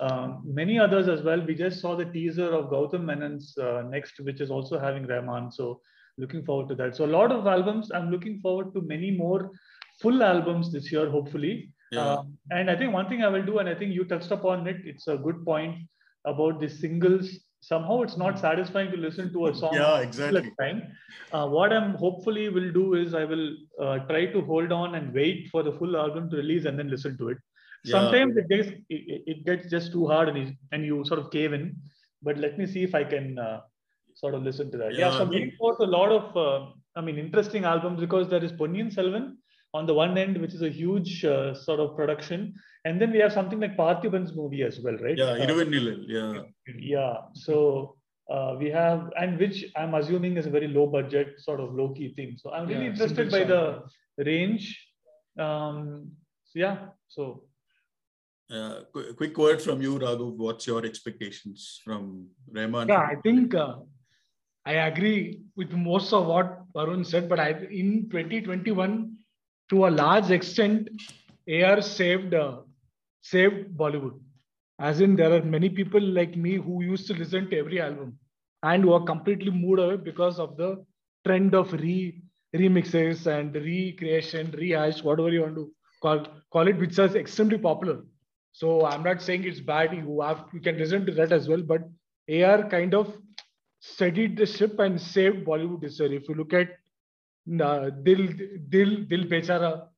Um, 0.00 0.42
many 0.44 0.78
others 0.78 1.08
as 1.08 1.22
well. 1.22 1.40
We 1.40 1.54
just 1.54 1.80
saw 1.80 1.96
the 1.96 2.04
teaser 2.04 2.52
of 2.52 2.70
Gautam 2.70 3.04
Menon's 3.04 3.56
uh, 3.58 3.82
next, 3.88 4.18
which 4.20 4.40
is 4.40 4.50
also 4.50 4.78
having 4.78 5.06
Rahman. 5.06 5.50
So 5.52 5.80
looking 6.18 6.44
forward 6.44 6.68
to 6.68 6.74
that. 6.76 6.96
So 6.96 7.04
a 7.04 7.12
lot 7.18 7.32
of 7.32 7.46
albums. 7.46 7.90
I'm 7.92 8.10
looking 8.10 8.40
forward 8.40 8.72
to 8.74 8.80
many 8.82 9.10
more 9.10 9.50
full 10.00 10.22
albums 10.22 10.72
this 10.72 10.90
year, 10.90 11.08
hopefully. 11.08 11.72
Yeah. 11.92 12.14
Um, 12.14 12.38
and 12.50 12.70
I 12.70 12.76
think 12.76 12.92
one 12.92 13.08
thing 13.08 13.22
I 13.22 13.28
will 13.28 13.44
do, 13.44 13.58
and 13.58 13.68
I 13.68 13.74
think 13.74 13.94
you 13.94 14.04
touched 14.04 14.30
upon 14.30 14.66
it. 14.66 14.76
It's 14.84 15.06
a 15.06 15.16
good 15.16 15.44
point 15.44 15.76
about 16.24 16.60
the 16.60 16.68
singles. 16.68 17.30
Somehow 17.70 17.96
it's 18.04 18.16
not 18.22 18.38
satisfying 18.38 18.90
to 18.94 18.98
listen 19.06 19.32
to 19.34 19.46
a 19.48 19.54
song 19.62 19.74
Yeah, 19.74 19.98
exactly. 20.06 20.50
time. 20.60 20.78
Uh, 21.32 21.46
what 21.56 21.72
I'm 21.72 21.94
hopefully 22.04 22.44
will 22.56 22.70
do 22.72 22.86
is 23.02 23.14
I 23.14 23.24
will 23.32 23.46
uh, 23.84 23.98
try 24.10 24.22
to 24.34 24.40
hold 24.50 24.70
on 24.80 24.94
and 24.98 25.14
wait 25.20 25.48
for 25.52 25.62
the 25.68 25.72
full 25.80 25.96
album 26.04 26.30
to 26.30 26.36
release 26.42 26.64
and 26.70 26.78
then 26.78 26.90
listen 26.96 27.16
to 27.22 27.28
it 27.34 27.38
Yeah. 27.88 27.94
sometimes 27.96 28.36
it 28.40 28.46
gets 28.52 28.68
it, 28.96 29.22
it 29.32 29.38
gets 29.48 29.64
just 29.74 29.88
too 29.94 30.04
hard 30.10 30.26
and 30.30 30.38
you, 30.42 30.46
and 30.72 30.80
you 30.90 30.96
sort 31.10 31.20
of 31.22 31.26
cave 31.36 31.52
in 31.56 31.64
but 32.26 32.36
let 32.44 32.54
me 32.60 32.66
see 32.74 32.82
if 32.88 32.94
i 33.00 33.02
can 33.14 33.26
uh, 33.46 33.58
sort 34.20 34.34
of 34.36 34.40
listen 34.48 34.66
to 34.74 34.78
that 34.82 34.92
yeah, 34.94 35.02
Yeah, 35.02 35.16
so 35.18 35.24
I 35.24 35.28
mean- 35.32 35.50
to 35.58 35.84
a 35.88 35.90
lot 35.98 36.10
of 36.18 36.24
uh, 36.44 36.58
i 37.00 37.02
mean 37.06 37.18
interesting 37.24 37.64
albums 37.72 37.98
because 38.06 38.26
there 38.32 38.44
is 38.48 38.52
Ponniyin 38.62 38.88
Selvan 38.98 39.26
on 39.74 39.86
the 39.86 39.94
one 39.94 40.16
end 40.16 40.40
which 40.40 40.54
is 40.54 40.62
a 40.62 40.70
huge 40.70 41.24
uh, 41.24 41.52
sort 41.66 41.80
of 41.80 41.96
production 41.96 42.54
and 42.84 43.00
then 43.00 43.10
we 43.10 43.18
have 43.18 43.32
something 43.32 43.60
like 43.60 43.76
Parthiban's 43.76 44.32
movie 44.40 44.62
as 44.62 44.80
well 44.80 44.96
right 45.06 45.18
Yeah. 45.18 45.32
Uh, 45.34 45.46
Iruvan 45.46 46.04
Yeah. 46.16 46.42
yeah 46.94 47.14
so 47.46 47.96
uh, 48.34 48.54
we 48.60 48.68
have 48.70 49.00
and 49.20 49.38
which 49.38 49.58
i'm 49.76 49.94
assuming 50.00 50.36
is 50.42 50.46
a 50.50 50.54
very 50.58 50.68
low 50.76 50.86
budget 50.86 51.34
sort 51.46 51.60
of 51.64 51.74
low 51.80 51.88
key 51.96 52.08
thing 52.18 52.30
so 52.42 52.50
i'm 52.52 52.66
really 52.68 52.84
Yeah, 52.86 52.92
interested 52.92 53.30
by 53.34 53.40
song. 53.40 53.52
the 53.54 54.24
range 54.30 54.68
um 55.46 55.76
so 56.50 56.54
yeah 56.66 56.76
so 57.16 57.24
Uh, 58.56 58.80
qu- 58.94 59.12
quick 59.18 59.36
word 59.42 59.60
from 59.66 59.78
you, 59.84 59.92
Raghu. 60.00 60.24
What's 60.46 60.66
your 60.70 60.80
expectations 60.88 61.60
from 61.84 62.02
Rahman? 62.56 62.90
Yeah, 62.92 63.04
I 63.12 63.16
think 63.26 63.54
uh, 63.60 63.76
I 64.72 64.74
agree 64.88 65.20
with 65.60 65.70
most 65.86 66.12
of 66.18 66.26
what 66.32 66.50
Varun 66.76 67.06
said, 67.12 67.24
but 67.30 67.40
I 67.44 67.48
in 67.82 67.88
2021, 68.12 69.13
to 69.70 69.86
a 69.86 69.90
large 69.90 70.30
extent, 70.30 70.88
AR 71.48 71.80
saved 71.82 72.34
uh, 72.34 72.60
saved 73.22 73.76
Bollywood. 73.76 74.18
As 74.78 75.00
in, 75.00 75.16
there 75.16 75.32
are 75.32 75.42
many 75.42 75.68
people 75.68 76.00
like 76.00 76.36
me 76.36 76.54
who 76.56 76.82
used 76.82 77.06
to 77.08 77.14
listen 77.14 77.48
to 77.50 77.58
every 77.58 77.80
album 77.80 78.18
and 78.62 78.84
were 78.84 79.00
completely 79.04 79.50
moved 79.50 79.80
away 79.80 79.96
because 79.96 80.38
of 80.38 80.56
the 80.56 80.84
trend 81.26 81.54
of 81.54 81.72
re 81.72 82.22
remixes 82.54 83.26
and 83.26 83.54
recreation, 83.54 84.50
rehash, 84.52 85.02
whatever 85.02 85.30
you 85.30 85.42
want 85.42 85.56
to 85.56 85.70
call 86.02 86.26
call 86.52 86.68
it, 86.68 86.78
which 86.78 86.98
is 86.98 87.14
extremely 87.14 87.58
popular. 87.58 88.02
So 88.52 88.86
I'm 88.86 89.02
not 89.02 89.22
saying 89.22 89.44
it's 89.44 89.60
bad. 89.60 89.94
You 89.94 90.20
have 90.20 90.44
you 90.52 90.60
can 90.60 90.78
listen 90.78 91.06
to 91.06 91.12
that 91.12 91.32
as 91.32 91.48
well, 91.48 91.62
but 91.62 91.82
AR 92.30 92.68
kind 92.68 92.94
of 92.94 93.12
steadied 93.80 94.36
the 94.36 94.46
ship 94.46 94.78
and 94.78 95.00
saved 95.00 95.44
Bollywood 95.46 95.80
this 95.82 95.98
year. 96.00 96.12
If 96.12 96.28
you 96.28 96.34
look 96.34 96.52
at 96.54 96.68
uh, 97.60 97.90
Dil 98.02 98.28
Dil 98.68 99.04
Dil 99.04 99.24
Bechara 99.24 99.88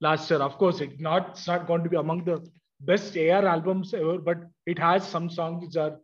last 0.00 0.30
year, 0.30 0.40
of 0.40 0.58
course, 0.58 0.80
it 0.80 1.00
not 1.00 1.30
it's 1.30 1.46
not 1.46 1.66
going 1.66 1.82
to 1.84 1.90
be 1.90 1.96
among 1.96 2.24
the 2.24 2.42
best 2.80 3.16
AR 3.16 3.44
albums 3.46 3.94
ever, 3.94 4.18
but 4.18 4.38
it 4.66 4.78
has 4.78 5.06
some 5.06 5.28
songs 5.30 5.64
which 5.64 5.76
are 5.76 5.98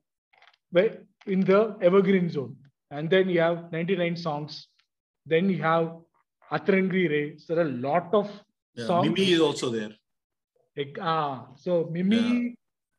in 1.27 1.41
the 1.41 1.77
evergreen 1.81 2.29
zone. 2.29 2.57
And 2.91 3.11
then 3.11 3.29
you 3.29 3.41
have 3.41 3.73
99 3.73 4.17
songs. 4.17 4.69
Then 5.27 5.49
you 5.51 5.63
have 5.63 5.93
Atrangi 6.53 7.09
Re. 7.11 7.39
So 7.39 7.55
there 7.55 7.65
are 7.65 7.69
a 7.69 7.73
lot 7.73 8.13
of 8.13 8.31
Yeah, 8.75 8.87
songs. 8.87 9.09
Mimi 9.09 9.33
is 9.33 9.41
also 9.41 9.71
there. 9.71 9.93
Like, 10.77 10.99
ah, 11.01 11.47
so 11.57 11.89
Mimi, 11.91 12.57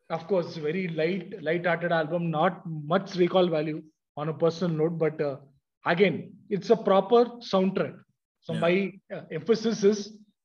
of 0.10 0.28
course, 0.28 0.56
very 0.58 0.88
light, 0.90 1.42
light-hearted 1.42 1.92
album, 1.92 2.30
not 2.32 2.66
much 2.66 3.16
recall 3.16 3.48
value 3.48 3.84
on 4.18 4.30
a 4.30 4.34
personal 4.34 4.78
note, 4.78 4.98
but 4.98 5.22
uh, 5.22 5.38
again, 5.86 6.34
it's 6.50 6.70
a 6.70 6.76
proper 6.76 7.26
soundtrack. 7.52 7.96
So 8.42 8.54
Yeah. 8.54 8.60
my 8.66 8.94
uh, 9.16 9.22
emphasis 9.32 9.84
is 9.84 10.00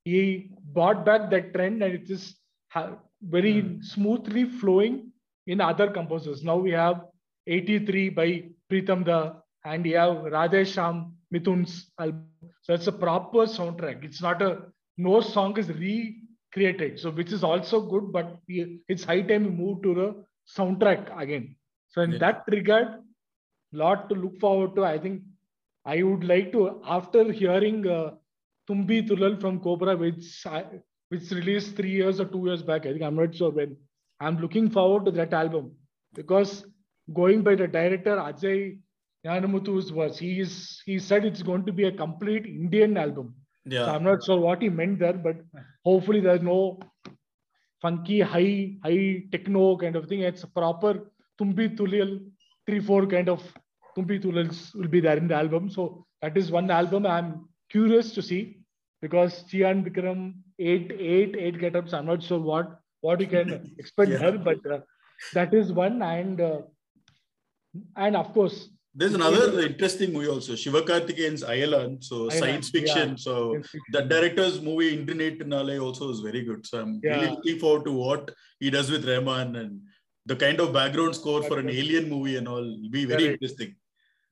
he 0.05 0.51
brought 0.72 1.05
back 1.05 1.30
that 1.30 1.53
trend, 1.55 1.82
and 1.82 1.95
it 1.95 2.11
is 2.11 2.36
ha- 2.68 2.97
very 3.22 3.78
smoothly 3.82 4.45
flowing 4.61 5.12
in 5.47 5.61
other 5.61 5.88
composers. 5.91 6.43
Now 6.43 6.57
we 6.57 6.70
have 6.72 7.03
83 7.47 8.09
by 8.11 8.28
Pritam 8.70 9.05
Da, 9.05 9.34
and 9.64 9.84
you 9.86 9.97
have 9.97 10.16
Radhe 10.36 10.62
Shyam 10.74 11.12
Mithoon's 11.34 11.91
album. 11.99 12.26
So 12.62 12.74
it's 12.74 12.86
a 12.86 12.93
proper 12.93 13.45
soundtrack. 13.57 14.05
It's 14.05 14.22
not 14.22 14.41
a 14.43 14.62
no 14.97 15.20
song 15.20 15.57
is 15.59 15.68
recreated. 15.68 16.99
So 17.01 17.11
which 17.11 17.32
is 17.32 17.43
also 17.45 17.80
good, 17.93 18.12
but 18.12 18.38
we- 18.49 18.80
it's 18.88 19.05
high 19.05 19.22
time 19.22 19.45
we 19.45 19.51
move 19.51 19.82
to 19.82 19.95
the 20.01 20.09
soundtrack 20.57 21.05
again. 21.24 21.57
So 21.88 22.03
in 22.03 22.12
Yeah. 22.12 22.18
that 22.24 22.45
regard, 22.49 22.88
lot 23.72 24.09
to 24.09 24.14
look 24.14 24.38
forward 24.38 24.74
to. 24.76 24.84
I 24.84 24.99
think 24.99 25.22
I 25.84 26.02
would 26.02 26.24
like 26.24 26.52
to 26.52 26.80
after 26.86 27.32
hearing 27.32 27.86
uh, 27.86 28.12
Thumbi 28.68 29.08
Thullal 29.08 29.40
from 29.40 29.60
Cobra, 29.60 29.96
which 29.96 30.46
I, 30.46 30.64
which 31.08 31.30
released 31.30 31.76
three 31.76 31.90
years 31.90 32.20
or 32.20 32.26
two 32.26 32.44
years 32.46 32.62
back. 32.62 32.86
I 32.86 32.90
think 32.92 33.02
I'm 33.02 33.16
not 33.16 33.34
sure 33.34 33.50
when. 33.50 33.76
I'm 34.20 34.38
looking 34.38 34.70
forward 34.70 35.06
to 35.06 35.10
that 35.12 35.32
album 35.32 35.72
because 36.14 36.64
going 37.14 37.42
by 37.42 37.54
the 37.54 37.66
director 37.66 38.16
Ajay 38.16 38.78
Gnanamuthu's 39.26 39.92
words. 39.92 40.18
He 40.18 40.40
is 40.40 40.82
he 40.86 40.98
said 40.98 41.24
it's 41.24 41.42
going 41.42 41.66
to 41.66 41.72
be 41.72 41.84
a 41.84 41.92
complete 41.92 42.46
Indian 42.46 42.96
album. 42.96 43.34
Yeah. 43.64 43.84
So 43.86 43.92
I'm 43.92 44.04
not 44.04 44.24
sure 44.24 44.40
what 44.40 44.62
he 44.62 44.68
meant 44.68 44.98
there, 44.98 45.12
but 45.12 45.36
hopefully 45.84 46.20
there's 46.20 46.42
no 46.42 46.80
funky 47.82 48.20
high 48.20 48.76
high 48.82 49.24
techno 49.30 49.76
kind 49.76 49.96
of 49.96 50.06
thing. 50.06 50.20
It's 50.20 50.42
a 50.42 50.46
proper 50.46 51.10
Thumbi 51.38 51.76
Thullal 51.76 52.20
three 52.66 52.80
four 52.80 53.06
kind 53.06 53.28
of 53.28 53.42
Thumbi 53.97 54.22
Thullals 54.22 54.74
will 54.74 54.88
be 54.88 55.01
there 55.01 55.16
in 55.16 55.28
the 55.28 55.34
album. 55.34 55.70
So 55.70 56.07
that 56.22 56.36
is 56.36 56.51
one 56.51 56.70
album 56.70 57.07
I'm 57.07 57.49
curious 57.70 58.12
to 58.14 58.22
see 58.22 58.59
because 59.03 59.45
Chiyaan 59.51 59.84
Vikram 59.88 60.34
eight 60.59 60.93
eight 60.99 61.36
eight 61.36 61.59
get-ups. 61.59 61.93
I'm 61.93 62.07
not 62.07 62.22
sure 62.22 62.41
what 62.41 62.78
what 63.01 63.20
you 63.20 63.26
can 63.26 63.74
expect 63.78 64.11
Yeah. 64.11 64.18
there, 64.18 64.38
but 64.38 64.59
uh, 64.70 64.80
that 65.34 65.55
is 65.55 65.72
one 65.72 66.03
and 66.03 66.41
uh, 66.41 66.61
and 67.97 68.16
of 68.16 68.32
course 68.32 68.59
There's 69.01 69.14
another 69.16 69.61
interesting 69.64 70.12
movie 70.12 70.28
also, 70.30 70.55
Shivakarthikeyan's 70.61 71.43
Ayalan. 71.45 71.93
So 72.07 72.16
Ayalan, 72.22 72.38
science 72.41 72.70
fiction. 72.76 73.09
yeah. 73.11 73.24
So 73.26 73.34
science 73.53 73.68
fiction. 73.74 73.93
the 73.97 74.03
director's 74.12 74.57
movie 74.68 74.88
Indru 74.97 75.14
Netru 75.20 75.47
Naalai 75.53 75.76
also 75.84 76.11
is 76.14 76.20
very 76.28 76.43
good. 76.49 76.66
So 76.70 76.80
I'm 76.80 76.95
really 77.05 77.28
looking 77.34 77.59
forward 77.61 77.84
to 77.88 77.93
what 77.93 78.32
he 78.59 78.68
does 78.76 78.91
with 78.95 79.07
Rahman 79.11 79.55
and 79.62 79.80
the 80.26 80.36
kind 80.36 80.60
of 80.60 80.72
background 80.72 81.14
score 81.14 81.42
for 81.42 81.58
an 81.58 81.68
alien 81.70 82.08
movie 82.08 82.36
and 82.36 82.46
all 82.48 82.62
will 82.62 82.90
be 82.90 83.04
very 83.04 83.26
interesting. 83.32 83.74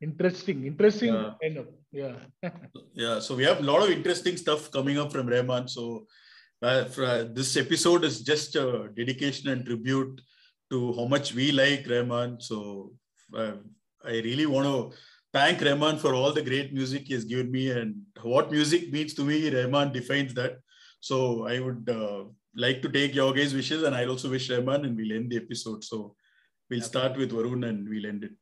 interesting 0.00 0.58
interesting 0.66 1.12
Yeah. 1.14 1.30
kind 1.42 1.56
of 1.60 1.66
yeah 2.00 2.16
Yeah, 3.04 3.18
so 3.20 3.34
we 3.38 3.44
have 3.44 3.60
a 3.60 3.66
lot 3.70 3.82
of 3.84 3.90
interesting 3.90 4.36
stuff 4.36 4.70
coming 4.70 4.98
up 4.98 5.10
from 5.12 5.26
Rahman. 5.28 5.68
So 5.68 6.06
uh, 6.62 6.84
for, 6.84 7.04
uh, 7.04 7.24
this 7.38 7.56
episode 7.56 8.04
is 8.04 8.20
just 8.22 8.56
a 8.56 8.90
dedication 9.00 9.48
and 9.52 9.64
tribute 9.64 10.20
to 10.70 10.92
how 10.96 11.06
much 11.06 11.34
we 11.34 11.52
like 11.52 11.86
Rahman. 11.88 12.40
So 12.40 12.92
uh, 13.36 13.56
I 14.04 14.14
really 14.28 14.46
want 14.46 14.66
to 14.66 14.96
thank 15.32 15.60
Rahman 15.62 15.98
for 15.98 16.14
all 16.14 16.32
the 16.32 16.42
great 16.42 16.72
music 16.72 17.02
he 17.06 17.14
has 17.14 17.24
given 17.24 17.50
me 17.50 17.70
and 17.70 17.94
what 18.22 18.50
music 18.50 18.92
means 18.92 19.14
to 19.14 19.24
me. 19.24 19.38
Rahman 19.50 19.92
defines 19.92 20.34
that. 20.34 20.58
So 21.00 21.46
I 21.46 21.60
would 21.60 21.88
uh, 21.88 22.24
like 22.54 22.82
to 22.82 22.88
take 22.88 23.14
your 23.14 23.32
guys' 23.32 23.54
wishes 23.54 23.82
and 23.82 23.94
I'll 23.94 24.10
also 24.10 24.30
wish 24.30 24.50
Rahman 24.50 24.84
and 24.84 24.96
we'll 24.96 25.12
end 25.12 25.30
the 25.30 25.36
episode. 25.36 25.84
So 25.84 26.16
we'll 26.70 26.82
start 26.82 27.16
with 27.16 27.32
Varun 27.32 27.68
and 27.68 27.88
we'll 27.88 28.06
end 28.06 28.24
it. 28.24 28.32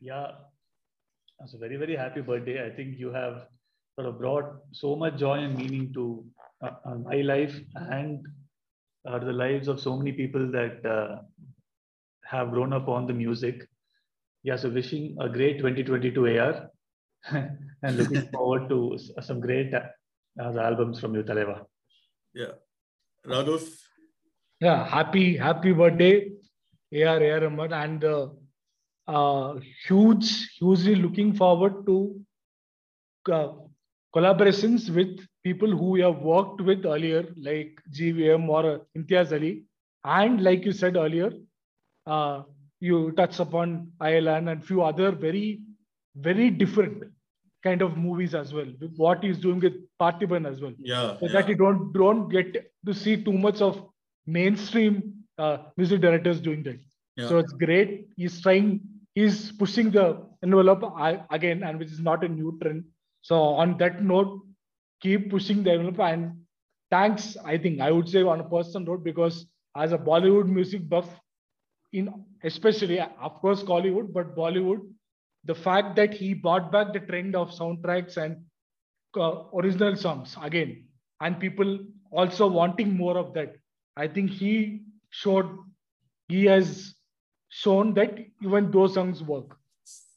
Yeah, 0.00 0.32
a 1.40 1.58
very, 1.58 1.76
very 1.76 1.96
happy 1.96 2.20
birthday. 2.20 2.64
I 2.64 2.70
think 2.70 2.98
you 2.98 3.12
have 3.12 3.46
sort 3.94 4.08
of 4.08 4.18
brought 4.18 4.56
so 4.72 4.96
much 4.96 5.16
joy 5.16 5.38
and 5.38 5.56
meaning 5.56 5.92
to 5.94 6.24
uh, 6.62 6.70
uh, 6.84 6.94
my 6.96 7.16
life 7.22 7.58
and 7.74 8.26
uh, 9.08 9.18
the 9.18 9.32
lives 9.32 9.68
of 9.68 9.80
so 9.80 9.96
many 9.96 10.12
people 10.12 10.50
that 10.50 10.84
uh, 10.84 11.22
have 12.24 12.50
grown 12.50 12.72
up 12.72 12.88
on 12.88 13.06
the 13.06 13.12
music. 13.12 13.66
Yeah, 14.42 14.56
so 14.56 14.68
wishing 14.68 15.16
a 15.20 15.28
great 15.28 15.58
2022 15.58 16.38
AR 16.38 16.70
and 17.82 17.96
looking 17.96 18.28
forward 18.32 18.68
to 18.68 18.98
some 19.20 19.40
great 19.40 19.72
uh, 19.74 19.88
albums 20.38 21.00
from 21.00 21.14
you, 21.14 21.22
Thalaiva. 21.22 21.64
Yeah. 22.34 22.52
Raghav, 23.28 23.62
yeah 24.60 24.86
happy 24.88 25.36
happy 25.36 25.72
birthday 25.72 26.30
ar 27.04 27.20
ar 27.22 27.40
Rahman, 27.40 27.72
and 27.72 28.04
uh, 28.04 28.28
uh 29.08 29.54
huge 29.86 30.28
hugely 30.58 30.94
looking 30.94 31.32
forward 31.32 31.84
to 31.86 31.96
uh, 33.32 33.48
collaborations 34.14 34.88
with 34.90 35.26
people 35.42 35.70
who 35.70 35.90
we 35.96 36.00
have 36.00 36.18
worked 36.18 36.60
with 36.60 36.86
earlier 36.86 37.24
like 37.36 37.82
gvm 37.98 38.48
or 38.48 38.64
uh, 38.74 38.78
imtiaz 38.96 39.32
ali. 39.32 39.64
And 40.04 40.42
like 40.42 40.64
you 40.64 40.72
said 40.72 40.96
earlier 40.96 41.32
uh, 42.06 42.42
you 42.78 43.10
touched 43.12 43.40
upon 43.40 43.90
Ireland 44.00 44.48
and 44.48 44.64
few 44.64 44.82
other 44.82 45.10
very 45.10 45.60
very 46.14 46.50
different 46.50 47.02
kind 47.66 47.82
of 47.86 47.96
movies 48.06 48.34
as 48.40 48.54
well 48.56 48.70
what 49.02 49.22
he's 49.28 49.38
doing 49.44 49.60
with 49.66 49.76
Parthiban 50.02 50.48
as 50.50 50.60
well 50.60 50.74
yeah. 50.78 51.18
so 51.20 51.26
yeah. 51.26 51.32
that 51.34 51.48
you 51.52 51.56
don't 51.64 51.92
don't 52.00 52.28
get 52.36 52.58
to 52.86 52.94
see 53.02 53.16
too 53.28 53.38
much 53.46 53.62
of 53.68 53.84
mainstream 54.26 55.00
uh, 55.38 55.58
music 55.76 56.00
directors 56.00 56.40
doing 56.40 56.62
that. 56.64 56.78
Yeah. 57.16 57.28
So 57.28 57.38
it's 57.38 57.52
great. 57.52 58.08
He's 58.16 58.40
trying. 58.40 58.80
He's 59.14 59.52
pushing 59.52 59.90
the 59.90 60.26
envelope 60.42 60.82
again, 61.30 61.62
and 61.62 61.78
which 61.78 61.90
is 61.90 62.00
not 62.00 62.24
a 62.24 62.28
new 62.28 62.58
trend. 62.62 62.84
So 63.22 63.40
on 63.40 63.78
that 63.78 64.02
note, 64.02 64.42
keep 65.00 65.30
pushing 65.30 65.62
the 65.62 65.72
envelope. 65.72 66.00
And 66.00 66.40
thanks. 66.90 67.36
I 67.44 67.56
think 67.56 67.80
I 67.80 67.90
would 67.90 68.08
say 68.08 68.22
on 68.22 68.40
a 68.40 68.44
personal 68.44 68.86
note 68.86 69.04
because 69.04 69.46
as 69.76 69.92
a 69.92 69.98
Bollywood 69.98 70.48
music 70.48 70.88
buff, 70.88 71.08
in 71.92 72.12
especially 72.44 73.00
of 73.00 73.34
course 73.40 73.62
Kollywood, 73.62 74.12
but 74.12 74.36
Bollywood, 74.36 74.86
the 75.46 75.54
fact 75.54 75.96
that 75.96 76.14
he 76.14 76.34
brought 76.34 76.70
back 76.72 76.92
the 76.92 77.00
trend 77.00 77.36
of 77.36 77.50
soundtracks 77.50 78.16
and 78.16 78.36
uh, 79.18 79.44
original 79.54 79.96
songs 79.96 80.36
again 80.42 80.84
and 81.20 81.40
people 81.40 81.78
also 82.10 82.46
wanting 82.46 82.96
more 82.96 83.16
of 83.16 83.32
that. 83.34 83.54
I 83.96 84.08
think 84.08 84.30
he 84.30 84.82
showed 85.10 85.48
he 86.28 86.44
has 86.46 86.94
shown 87.48 87.94
that 87.94 88.18
even 88.42 88.70
those 88.70 88.94
songs 88.94 89.22
work. 89.22 89.56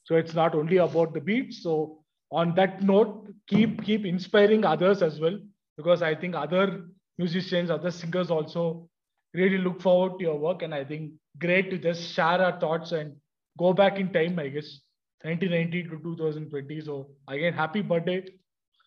So 0.04 0.16
it's 0.16 0.34
not 0.34 0.54
only 0.54 0.78
about 0.78 1.14
the 1.14 1.20
beat. 1.20 1.54
So 1.54 2.00
on 2.30 2.54
that 2.54 2.82
note 2.82 3.28
keep 3.46 3.82
keep 3.84 4.04
inspiring 4.06 4.64
others 4.64 5.02
as 5.02 5.18
well 5.20 5.38
because 5.76 6.02
i 6.02 6.14
think 6.14 6.34
other 6.34 6.86
musicians 7.18 7.70
other 7.70 7.90
singers 7.90 8.30
also 8.30 8.88
really 9.34 9.58
look 9.58 9.80
forward 9.80 10.18
to 10.18 10.24
your 10.24 10.38
work 10.38 10.62
and 10.62 10.74
i 10.74 10.84
think 10.84 11.12
great 11.38 11.70
to 11.70 11.78
just 11.78 12.02
share 12.12 12.40
our 12.46 12.58
thoughts 12.60 12.92
and 12.92 13.14
go 13.58 13.72
back 13.72 13.98
in 13.98 14.12
time 14.12 14.38
i 14.38 14.48
guess 14.48 14.80
1990 15.22 15.82
to 15.84 15.98
2020 16.02 16.80
so 16.80 17.06
again 17.28 17.52
happy 17.52 17.82
birthday 17.82 18.22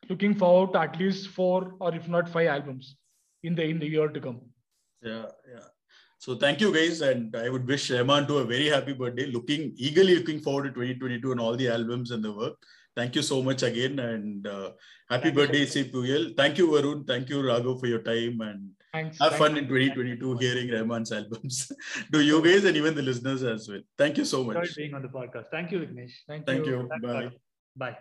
looking 0.09 0.35
forward 0.35 0.73
to 0.73 0.79
at 0.79 0.99
least 0.99 1.29
four 1.29 1.75
or 1.79 1.93
if 1.95 2.07
not 2.07 2.29
five 2.29 2.47
albums 2.47 2.95
in 3.43 3.55
the 3.55 3.63
in 3.63 3.79
the 3.79 3.87
year 3.87 4.07
to 4.07 4.19
come. 4.19 4.41
Yeah, 5.01 5.25
yeah. 5.53 5.67
So 6.19 6.35
thank 6.35 6.61
you 6.61 6.73
guys, 6.73 7.01
and 7.01 7.35
I 7.35 7.49
would 7.49 7.67
wish 7.67 7.91
Rahman 7.91 8.27
to 8.27 8.37
a 8.37 8.45
very 8.45 8.67
happy 8.67 8.93
birthday. 8.93 9.25
Looking 9.25 9.73
eagerly 9.75 10.15
looking 10.15 10.39
forward 10.39 10.63
to 10.63 10.69
2022 10.69 11.31
and 11.33 11.41
all 11.41 11.55
the 11.55 11.67
albums 11.67 12.11
and 12.11 12.23
the 12.23 12.31
work. 12.31 12.55
Thank 12.95 13.15
you 13.15 13.21
so 13.23 13.41
much 13.41 13.63
again, 13.63 13.99
and 13.99 14.45
uh, 14.45 14.71
happy 15.09 15.23
Thank 15.23 15.25
you 15.25 15.29
so 15.29 15.35
birthday, 15.35 15.65
Isai 15.65 15.91
Puyal. 15.91 16.37
Thank 16.37 16.57
you, 16.59 16.67
Varun. 16.67 17.07
Thank 17.07 17.29
you, 17.29 17.37
Raghav, 17.41 17.79
for 17.79 17.87
your 17.87 18.03
time, 18.03 18.39
and 18.41 18.69
Thanks. 18.93 19.19
have 19.19 19.35
fun 19.35 19.57
in 19.57 19.67
2022 19.67 20.37
hearing 20.37 20.69
Rahman's 20.69 21.11
albums. 21.11 21.71
to 22.13 22.21
you 22.21 22.41
guys 22.43 22.63
and 22.65 22.77
even 22.77 22.93
the 22.93 23.01
listeners 23.01 23.41
as 23.43 23.67
well. 23.67 23.81
Thank 23.97 24.17
you 24.17 24.25
so 24.25 24.41
Enjoyed 24.41 24.55
much. 24.57 24.75
being 24.75 24.93
on 24.93 25.01
the 25.01 25.07
podcast. 25.07 25.45
Thank 25.51 25.71
you, 25.71 25.79
Vignesh. 25.79 26.11
Thank, 26.27 26.45
Thank 26.45 26.67
you. 26.67 26.87
Thanks, 26.89 27.05
Bye. 27.05 27.29
Bye. 27.75 27.97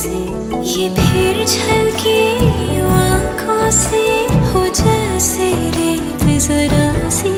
से 0.00 0.18
ये 0.64 0.88
फिर 0.96 1.44
झलकी 1.44 2.20
आँखों 2.90 3.70
से 3.70 4.04
हो 4.50 4.62
जैसे 4.78 5.48
रेत 5.76 6.22
जरा 6.44 7.08
सी। 7.16 7.32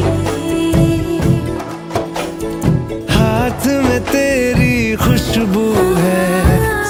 हाथ 3.11 3.67
में 3.87 4.01
तेरी 4.13 4.77
खुशबू 5.03 5.67
है, 5.97 6.23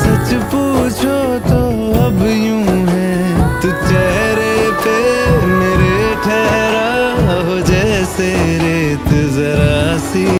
सच 0.02 0.34
पूछो 0.52 1.18
तो 1.48 1.62
अब 2.04 2.20
यूँ 2.28 2.76
है। 2.90 3.16
तू 3.62 3.70
चेहरे 3.88 4.54
पे 4.84 4.98
मेरे 5.46 6.14
ठहरा 6.26 7.40
हो 7.48 7.58
जैसे 7.72 8.30
रेत 8.64 9.08
जरा 9.38 9.98
सी। 10.10 10.26